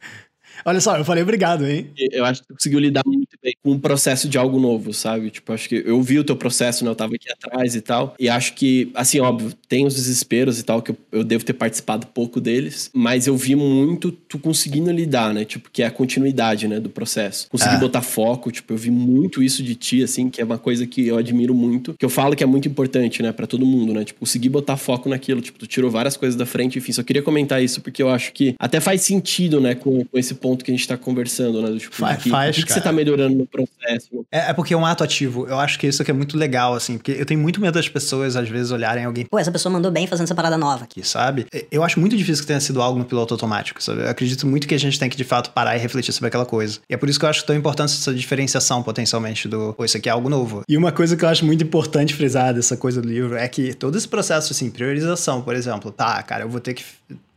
Olha 0.66 0.80
só, 0.82 0.98
eu 0.98 1.06
falei 1.06 1.24
obrigado, 1.24 1.68
hein? 1.68 1.88
Eu 2.12 2.26
acho 2.26 2.42
que 2.42 2.48
tu 2.48 2.54
conseguiu 2.56 2.80
lidar 2.80 3.02
muito 3.06 3.38
bem 3.42 3.54
com 3.64 3.72
o 3.72 3.80
processo 3.80 4.28
de 4.30 4.38
algo 4.38 4.60
novo, 4.60 4.94
sabe? 4.94 5.30
Tipo, 5.30 5.54
acho 5.54 5.68
que 5.70 5.84
eu 5.86 6.02
vi 6.02 6.20
o 6.20 6.24
teu 6.24 6.36
processo, 6.36 6.84
né? 6.84 6.92
Eu 6.92 6.96
tava 6.96 7.16
aqui 7.16 7.32
atrás 7.32 7.76
e 7.76 7.82
tal. 7.82 8.16
E 8.20 8.30
acho 8.30 8.54
que, 8.54 8.92
assim, 8.94 9.20
óbvio, 9.20 9.54
tem 9.68 9.86
os 9.86 9.96
desesperos 9.96 10.60
e 10.60 10.64
tal, 10.64 10.82
que 10.82 10.92
eu, 10.92 10.98
eu 11.12 11.24
devo 11.24 11.44
ter 11.44 11.54
participado 11.54 12.08
pouco 12.08 12.40
deles, 12.40 12.90
mas 12.94 13.28
eu 13.28 13.36
vi 13.36 13.56
muito 13.56 14.12
tu 14.12 14.38
conseguindo 14.40 14.92
lidar, 14.92 15.34
né? 15.34 15.46
Tipo, 15.46 15.70
que 15.72 15.82
é 15.84 15.86
a 15.86 15.92
continuidade, 15.92 16.68
né, 16.68 16.80
do 16.80 16.90
processo. 16.90 17.48
Conseguir 17.50 17.76
É. 17.76 17.80
botar 17.80 18.02
foco, 18.02 18.52
tipo, 18.52 18.74
eu 18.74 18.78
vi 18.78 18.92
muito 18.92 19.42
isso 19.42 19.64
de 19.64 19.76
ti, 19.76 20.04
assim, 20.04 20.30
que 20.30 20.42
é 20.42 20.44
uma 20.46 20.58
coisa 20.58 20.86
que 20.86 21.08
eu 21.08 21.18
admiro 21.18 21.54
muito, 21.54 21.94
que 21.98 22.06
eu 22.06 22.10
falo 22.10 22.36
que 22.36 22.44
é 22.44 22.48
muito 22.48 22.68
importante, 22.68 23.22
né, 23.24 23.32
pra 23.32 23.48
todo 23.48 23.66
mundo, 23.66 23.94
né? 23.94 24.04
Tipo, 24.04 24.20
conseguir 24.20 24.50
botar 24.50 24.78
foco 24.78 25.10
naquilo. 25.10 25.42
Tipo, 25.42 25.58
tu 25.60 25.68
tirou 25.68 25.90
várias 25.90 26.16
coisas 26.18 26.36
da 26.36 26.46
frente, 26.46 26.78
enfim, 26.78 26.92
só 26.92 27.04
queria 27.04 27.22
comentar 27.22 27.64
isso 27.64 27.82
porque 27.82 28.02
eu 28.02 28.10
acho 28.10 28.34
que 28.34 28.56
até 28.60 28.80
faz 28.80 29.02
sentido, 29.02 29.60
né, 29.62 29.76
com, 29.76 30.04
com 30.06 30.18
esse 30.18 30.34
ponto 30.36 30.51
que 30.58 30.72
a 30.72 30.74
gente 30.74 30.88
tá 30.88 30.98
conversando, 30.98 31.62
né? 31.62 31.70
Do, 31.70 31.80
tipo, 31.80 31.96
Fa- 31.96 32.14
de 32.14 32.24
que, 32.24 32.30
faz, 32.30 32.56
que, 32.56 32.64
que 32.64 32.68
você 32.70 32.80
cara. 32.80 32.92
tá 32.92 32.96
melhorando 32.96 33.36
no 33.36 33.46
processo. 33.48 34.26
É, 34.32 34.50
é 34.50 34.54
porque 34.54 34.74
é 34.74 34.78
um 34.78 34.86
ato 34.86 35.04
ativo. 35.04 35.48
Eu 35.48 35.60
acho 35.60 35.78
que 35.80 35.88
isso 35.88 36.02
aqui 36.02 36.12
é 36.12 36.14
muito 36.14 36.38
legal, 36.38 36.74
assim, 36.74 36.98
porque 36.98 37.12
eu 37.12 37.26
tenho 37.26 37.40
muito 37.40 37.60
medo 37.62 37.74
das 37.74 37.88
pessoas, 37.90 38.36
às 38.36 38.48
vezes, 38.50 38.72
olharem 38.72 39.06
alguém 39.06 39.26
Pô, 39.26 39.40
essa 39.40 39.52
pessoa 39.52 39.72
mandou 39.72 39.92
bem 39.92 40.08
fazendo 40.08 40.26
essa 40.26 40.36
parada 40.36 40.58
nova. 40.58 40.84
aqui, 40.84 41.04
sabe? 41.08 41.46
Eu 41.72 41.84
acho 41.84 42.00
muito 42.00 42.16
difícil 42.18 42.44
que 42.44 42.48
tenha 42.48 42.60
sido 42.60 42.82
algo 42.82 43.00
no 43.00 43.06
piloto 43.06 43.34
automático, 43.34 43.82
sabe? 43.82 44.02
Eu 44.02 44.10
acredito 44.10 44.46
muito 44.48 44.68
que 44.68 44.76
a 44.76 44.80
gente 44.80 45.00
tem 45.00 45.10
que, 45.10 45.18
de 45.18 45.24
fato, 45.24 45.52
parar 45.52 45.76
e 45.76 45.80
refletir 45.80 46.12
sobre 46.12 46.28
aquela 46.28 46.46
coisa. 46.46 46.80
E 46.90 46.94
é 46.94 46.98
por 46.98 47.10
isso 47.10 47.20
que 47.20 47.26
eu 47.26 47.30
acho 47.30 47.46
tão 47.46 47.56
importante 47.56 47.94
essa 47.94 48.14
diferenciação, 48.14 48.84
potencialmente, 48.84 49.48
do, 49.48 49.74
pô, 49.74 49.86
isso 49.86 49.98
aqui 49.98 50.10
é 50.10 50.12
algo 50.12 50.30
novo. 50.30 50.62
E 50.68 50.78
uma 50.78 50.92
coisa 50.92 51.16
que 51.16 51.24
eu 51.26 51.30
acho 51.30 51.46
muito 51.46 51.64
importante 51.64 52.14
frisar 52.14 52.54
dessa 52.54 52.76
coisa 52.78 53.02
do 53.02 53.08
livro 53.08 53.36
é 53.36 53.48
que 53.48 53.74
todo 53.74 53.98
esse 53.98 54.08
processo, 54.08 54.52
assim, 54.54 54.70
priorização, 54.70 55.42
por 55.42 55.56
exemplo, 55.56 55.92
tá, 55.92 56.22
cara, 56.24 56.44
eu 56.44 56.50
vou 56.50 56.60
ter 56.60 56.74
que 56.74 56.84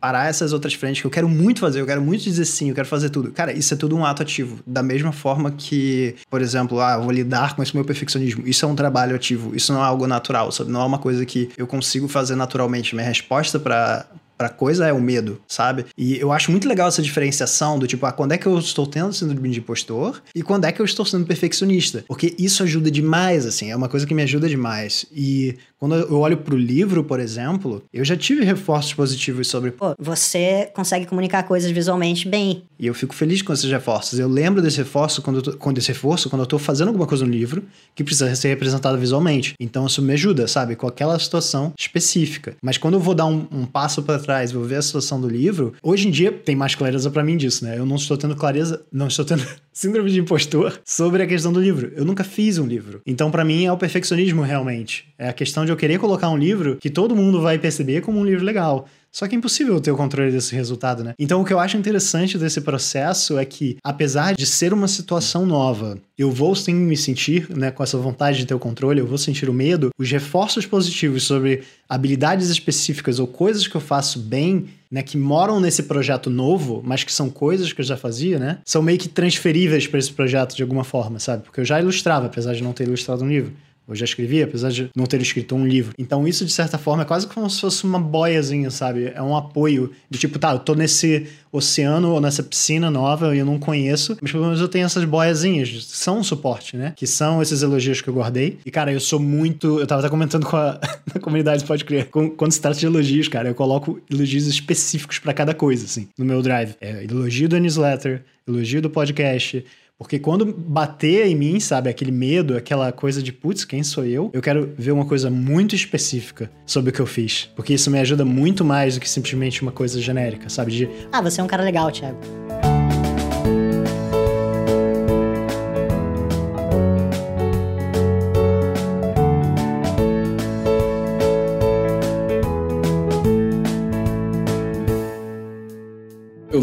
parar 0.05 0.29
essas 0.29 0.53
outras 0.53 0.75
frentes 0.75 1.01
que 1.01 1.07
eu 1.07 1.11
quero 1.11 1.27
muito 1.27 1.61
fazer, 1.61 1.81
eu 1.81 1.87
quero 1.87 2.03
muito 2.03 2.25
dizer 2.25 2.45
sim, 2.45 2.69
eu 2.69 2.75
quero 2.75 2.87
fazer 2.87 3.09
tudo. 3.09 3.33
Cara, 3.33 3.55
isso 3.55 3.73
é 3.73 3.77
tudo 3.77 3.97
um 3.97 4.05
ato 4.05 4.21
ativo. 4.21 4.59
Da 4.67 4.83
mesma 4.83 5.13
forma 5.13 5.51
que, 5.51 6.15
por 6.29 6.43
exemplo, 6.43 6.79
ah, 6.79 6.99
vou 6.99 7.11
lidar 7.11 7.57
com 7.57 7.63
esse 7.63 7.75
meu 7.75 7.87
perfeccionismo. 7.87 8.47
Isso 8.47 8.67
é 8.67 8.69
um 8.69 8.75
trabalho 8.75 9.17
ativo, 9.17 9.57
isso 9.57 9.73
não 9.73 9.81
é 9.81 9.87
algo 9.87 10.07
natural, 10.07 10.53
sabe? 10.53 10.71
Não 10.71 10.83
é 10.83 10.85
uma 10.85 10.99
coisa 10.99 11.25
que 11.25 11.49
eu 11.57 11.67
consigo 11.67 12.07
fazer 12.07 12.37
naturalmente. 12.37 12.95
Minha 12.95 13.07
resposta 13.07 13.59
para 13.59 14.05
Pra 14.37 14.49
coisa 14.49 14.87
é 14.87 14.93
o 14.93 15.01
medo, 15.01 15.41
sabe? 15.47 15.87
E 15.97 16.19
eu 16.19 16.33
acho 16.33 16.51
muito 16.51 16.69
legal 16.69 16.89
essa 16.89 17.03
diferenciação 17.03 17.79
do 17.79 17.87
tipo, 17.87 18.05
ah, 18.07 18.13
quando 18.13 18.33
é 18.33 18.39
que 18.39 18.47
eu 18.47 18.59
estou 18.59 18.87
tendo 18.87 19.13
síndrome 19.13 19.51
de 19.51 19.59
impostor 19.61 20.23
e 20.35 20.43
quando 20.43 20.65
é 20.65 20.73
que 20.73 20.81
eu 20.81 20.85
estou 20.85 21.05
sendo 21.05 21.27
perfeccionista. 21.27 22.05
Porque 22.07 22.35
isso 22.39 22.63
ajuda 22.63 22.91
demais, 22.91 23.47
assim, 23.47 23.71
é 23.71 23.77
uma 23.77 23.89
coisa 23.89 24.07
que 24.07 24.15
me 24.15 24.23
ajuda 24.23 24.49
demais. 24.49 25.07
E 25.13 25.57
quando 25.79 25.97
eu 25.97 26.19
olho 26.19 26.39
pro 26.39 26.57
livro, 26.57 27.05
por 27.05 27.21
exemplo, 27.21 27.83
eu 27.93 28.05
já 28.05 28.17
tive 28.17 28.45
reforços 28.45 28.95
positivos 28.95 29.49
sobre 29.49 29.71
Pô, 29.71 29.95
você 29.99 30.71
consegue 30.75 31.07
comunicar 31.07 31.43
coisas 31.43 31.71
visualmente 31.71 32.29
bem. 32.29 32.65
E 32.79 32.87
eu 32.87 32.95
fico 32.95 33.15
feliz 33.15 33.43
com 33.43 33.53
esses 33.53 33.71
reforços. 33.71 34.19
Eu 34.19 34.29
lembro 34.29 34.61
desse 34.61 34.79
reforço 34.79 35.23
quando 35.23 35.37
eu 35.37 35.43
tô, 35.43 35.53
quando 35.57 35.79
esse 35.79 35.89
reforço 35.89 36.29
quando 36.29 36.43
eu 36.43 36.47
tô 36.47 36.59
fazendo 36.59 36.89
alguma 36.89 37.07
coisa 37.07 37.25
no 37.25 37.31
livro 37.31 37.63
que 37.95 38.05
precisa 38.05 38.35
ser 38.35 38.49
representada 38.49 38.97
visualmente. 38.97 39.55
Então 39.59 39.87
isso 39.87 40.03
me 40.03 40.13
ajuda, 40.13 40.47
sabe, 40.47 40.77
com 40.77 40.87
aquela 40.87 41.19
situação 41.19 41.73
específica. 41.79 42.57
Mas 42.63 42.79
quando 42.79 42.95
eu 42.95 43.01
vou 43.01 43.15
dar 43.15 43.27
um, 43.27 43.47
um 43.51 43.67
passo 43.67 44.03
para 44.03 44.19
trás, 44.19 44.53
vou 44.53 44.65
ver 44.65 44.77
a 44.77 44.83
situação 44.83 45.21
do 45.21 45.29
livro, 45.29 45.75
hoje 45.83 46.09
em 46.09 46.11
dia 46.11 46.33
tem 46.33 46.57
mais 46.57 46.75
clareza 46.75 47.11
para 47.11 47.25
mim 47.25 47.37
disso, 47.37 47.65
né? 47.65 47.79
Eu 47.79 47.87
não 47.87 47.97
estou 47.97 48.17
tendo 48.17 48.37
clareza, 48.37 48.85
não 48.93 49.09
estou 49.09 49.25
tendo 49.25 49.45
síndrome 49.73 50.11
de 50.11 50.21
impostor 50.21 50.81
sobre 50.85 51.23
a 51.23 51.27
questão 51.27 51.53
do 51.53 51.61
livro. 51.61 51.93
Eu 51.95 52.05
nunca 52.05 52.25
fiz 52.25 52.59
um 52.59 52.67
livro. 52.67 53.01
Então 53.07 53.31
para 53.31 53.45
mim 53.45 53.65
é 53.65 53.73
o 53.73 53.77
perfeccionismo 53.77 54.43
realmente. 54.43 55.07
É 55.19 55.29
a 55.29 55.33
questão 55.33 55.65
de 55.65 55.73
eu 55.73 55.77
querer 55.77 55.99
colocar 55.99 56.29
um 56.29 56.37
livro 56.37 56.77
que 56.77 56.91
todo 56.91 57.15
mundo 57.15 57.41
vai 57.41 57.59
perceber 57.59 58.01
como 58.01 58.19
um 58.19 58.25
livro 58.25 58.45
legal. 58.45 58.87
Só 59.15 59.29
que 59.29 59.37
é 59.37 59.39
impossível 59.39 59.81
ter 59.81 59.93
o 59.93 59.97
controle 59.97 60.33
desse 60.33 60.57
resultado, 60.57 61.05
né? 61.05 61.15
Então, 61.17 61.41
o 61.41 61.45
que 61.45 61.53
eu 61.53 61.61
acho 61.61 61.77
interessante 61.77 62.37
desse 62.37 62.61
processo 62.61 63.39
é 63.39 63.45
que, 63.45 63.77
apesar 63.81 64.35
de 64.35 64.45
ser 64.45 64.73
uma 64.73 64.89
situação 64.89 65.47
nova, 65.47 65.97
eu 66.19 66.33
vou 66.33 66.53
sim 66.57 66.75
me 66.75 66.97
sentir, 66.97 67.49
né, 67.57 67.71
com 67.71 67.85
essa 67.85 67.97
vontade 67.97 68.39
de 68.39 68.47
ter 68.47 68.55
o 68.55 68.59
controle, 68.59 68.99
eu 68.99 69.07
vou 69.07 69.17
sentir 69.17 69.49
o 69.49 69.53
medo, 69.55 69.91
os 69.97 70.11
reforços 70.11 70.67
positivos 70.67 71.23
sobre 71.23 71.63
habilidades 71.89 72.51
específicas 72.51 73.21
ou 73.21 73.29
coisas 73.29 73.69
que 73.69 73.77
eu 73.77 73.81
faço 73.81 74.19
bem, 74.19 74.67
né, 74.91 75.01
que 75.01 75.17
moram 75.17 75.61
nesse 75.61 75.85
projeto 75.85 76.29
novo, 76.29 76.83
mas 76.85 77.05
que 77.05 77.13
são 77.13 77.31
coisas 77.31 77.73
que 77.73 77.81
eu 77.81 77.85
já 77.85 77.97
fazia, 77.97 78.41
né, 78.41 78.59
são 78.65 78.83
meio 78.83 78.99
que 78.99 79.09
transferíveis 79.09 79.87
para 79.87 80.01
esse 80.01 80.13
projeto 80.13 80.57
de 80.57 80.63
alguma 80.63 80.83
forma, 80.83 81.21
sabe? 81.21 81.45
Porque 81.45 81.61
eu 81.61 81.65
já 81.65 81.81
ilustrava, 81.81 82.27
apesar 82.27 82.53
de 82.53 82.65
não 82.65 82.73
ter 82.73 82.83
ilustrado 82.83 83.23
um 83.23 83.29
livro. 83.29 83.53
Eu 83.87 83.95
já 83.95 84.05
escrevi, 84.05 84.43
apesar 84.43 84.71
de 84.71 84.89
não 84.97 85.05
ter 85.05 85.21
escrito 85.21 85.55
um 85.55 85.67
livro. 85.67 85.93
Então, 85.99 86.27
isso, 86.27 86.45
de 86.45 86.53
certa 86.53 86.79
forma, 86.79 87.03
é 87.03 87.07
quase 87.07 87.27
como 87.27 87.49
se 87.51 87.61
fosse 87.61 87.85
uma 87.85 88.01
boiazinha, 88.01 88.71
sabe? 88.71 89.13
É 89.15 89.21
um 89.21 89.37
apoio 89.37 89.91
de 90.09 90.19
tipo, 90.19 90.39
tá, 90.39 90.53
eu 90.53 90.59
tô 90.59 90.75
nesse 90.75 91.27
oceano 91.53 92.11
ou 92.13 92.21
nessa 92.21 92.43
piscina 92.43 92.91
nova 92.91 93.35
e 93.35 93.39
eu 93.39 93.47
não 93.47 93.59
conheço, 93.59 94.17
mas 94.21 94.33
pelo 94.33 94.45
menos 94.45 94.61
eu 94.61 94.69
tenho 94.69 94.87
essas 94.87 95.05
boiazinhas, 95.05 95.69
que 95.69 95.83
são 95.83 96.19
um 96.19 96.25
suporte, 96.25 96.77
né? 96.77 96.93
Que 96.97 97.07
são 97.07 97.41
esses 97.43 97.63
elogios 97.63 98.01
que 98.01 98.09
eu 98.09 98.15
guardei. 98.15 98.59
E, 98.65 98.71
cara, 98.71 98.93
eu 98.93 99.01
sou 99.01 99.21
muito. 99.21 99.79
Eu 99.79 99.87
tava 99.87 100.01
até 100.01 100.09
comentando 100.09 100.47
com 100.47 100.57
a 100.57 100.81
na 101.15 101.21
comunidade, 101.21 101.65
pode 101.65 101.85
crer. 101.85 102.07
Com- 102.07 102.31
Quando 102.31 102.53
se 102.53 102.61
trata 102.61 102.79
de 102.79 102.87
elogios, 102.87 103.29
cara, 103.29 103.49
eu 103.51 103.55
coloco 103.55 104.01
elogios 104.11 104.47
específicos 104.47 105.19
pra 105.19 105.33
cada 105.35 105.55
coisa, 105.55 105.85
assim, 105.85 106.09
no 106.19 106.25
meu 106.25 106.41
drive. 106.43 106.75
É 106.81 107.05
elogio 107.05 107.49
da 107.49 107.61
newsletter, 107.61 108.23
elogio 108.49 108.81
do 108.83 108.89
podcast. 108.91 109.65
Porque 109.99 110.19
quando 110.19 110.45
bater 110.45 111.27
em 111.27 111.37
mim, 111.37 111.61
sabe, 111.61 111.89
aquele 111.89 112.11
medo, 112.11 112.57
aquela 112.57 112.91
coisa 112.91 113.23
de 113.23 113.33
putz, 113.33 113.65
quem 113.65 113.83
sou 113.83 114.05
eu? 114.05 114.31
Eu 114.33 114.43
quero 114.43 114.75
ver 114.77 114.91
uma 114.91 115.05
coisa 115.05 115.31
muito 115.31 115.75
específica 115.75 116.51
sobre 116.67 116.91
o 116.91 116.93
que 116.93 117.01
eu 117.01 117.07
fiz. 117.07 117.49
Porque 117.55 117.75
isso 117.75 117.91
me 117.91 118.01
ajuda 118.01 118.25
muito 118.25 118.65
mais 118.65 118.95
do 118.95 119.01
que 119.01 119.09
simplesmente 119.09 119.63
uma 119.63 119.73
coisa 119.73 120.01
genérica, 120.01 120.49
sabe? 120.49 120.73
De 120.73 120.89
Ah, 121.13 121.21
você 121.21 121.41
é 121.41 121.45
um 121.45 121.49
cara 121.49 121.63
legal, 121.63 121.93
Thiago. 121.93 122.19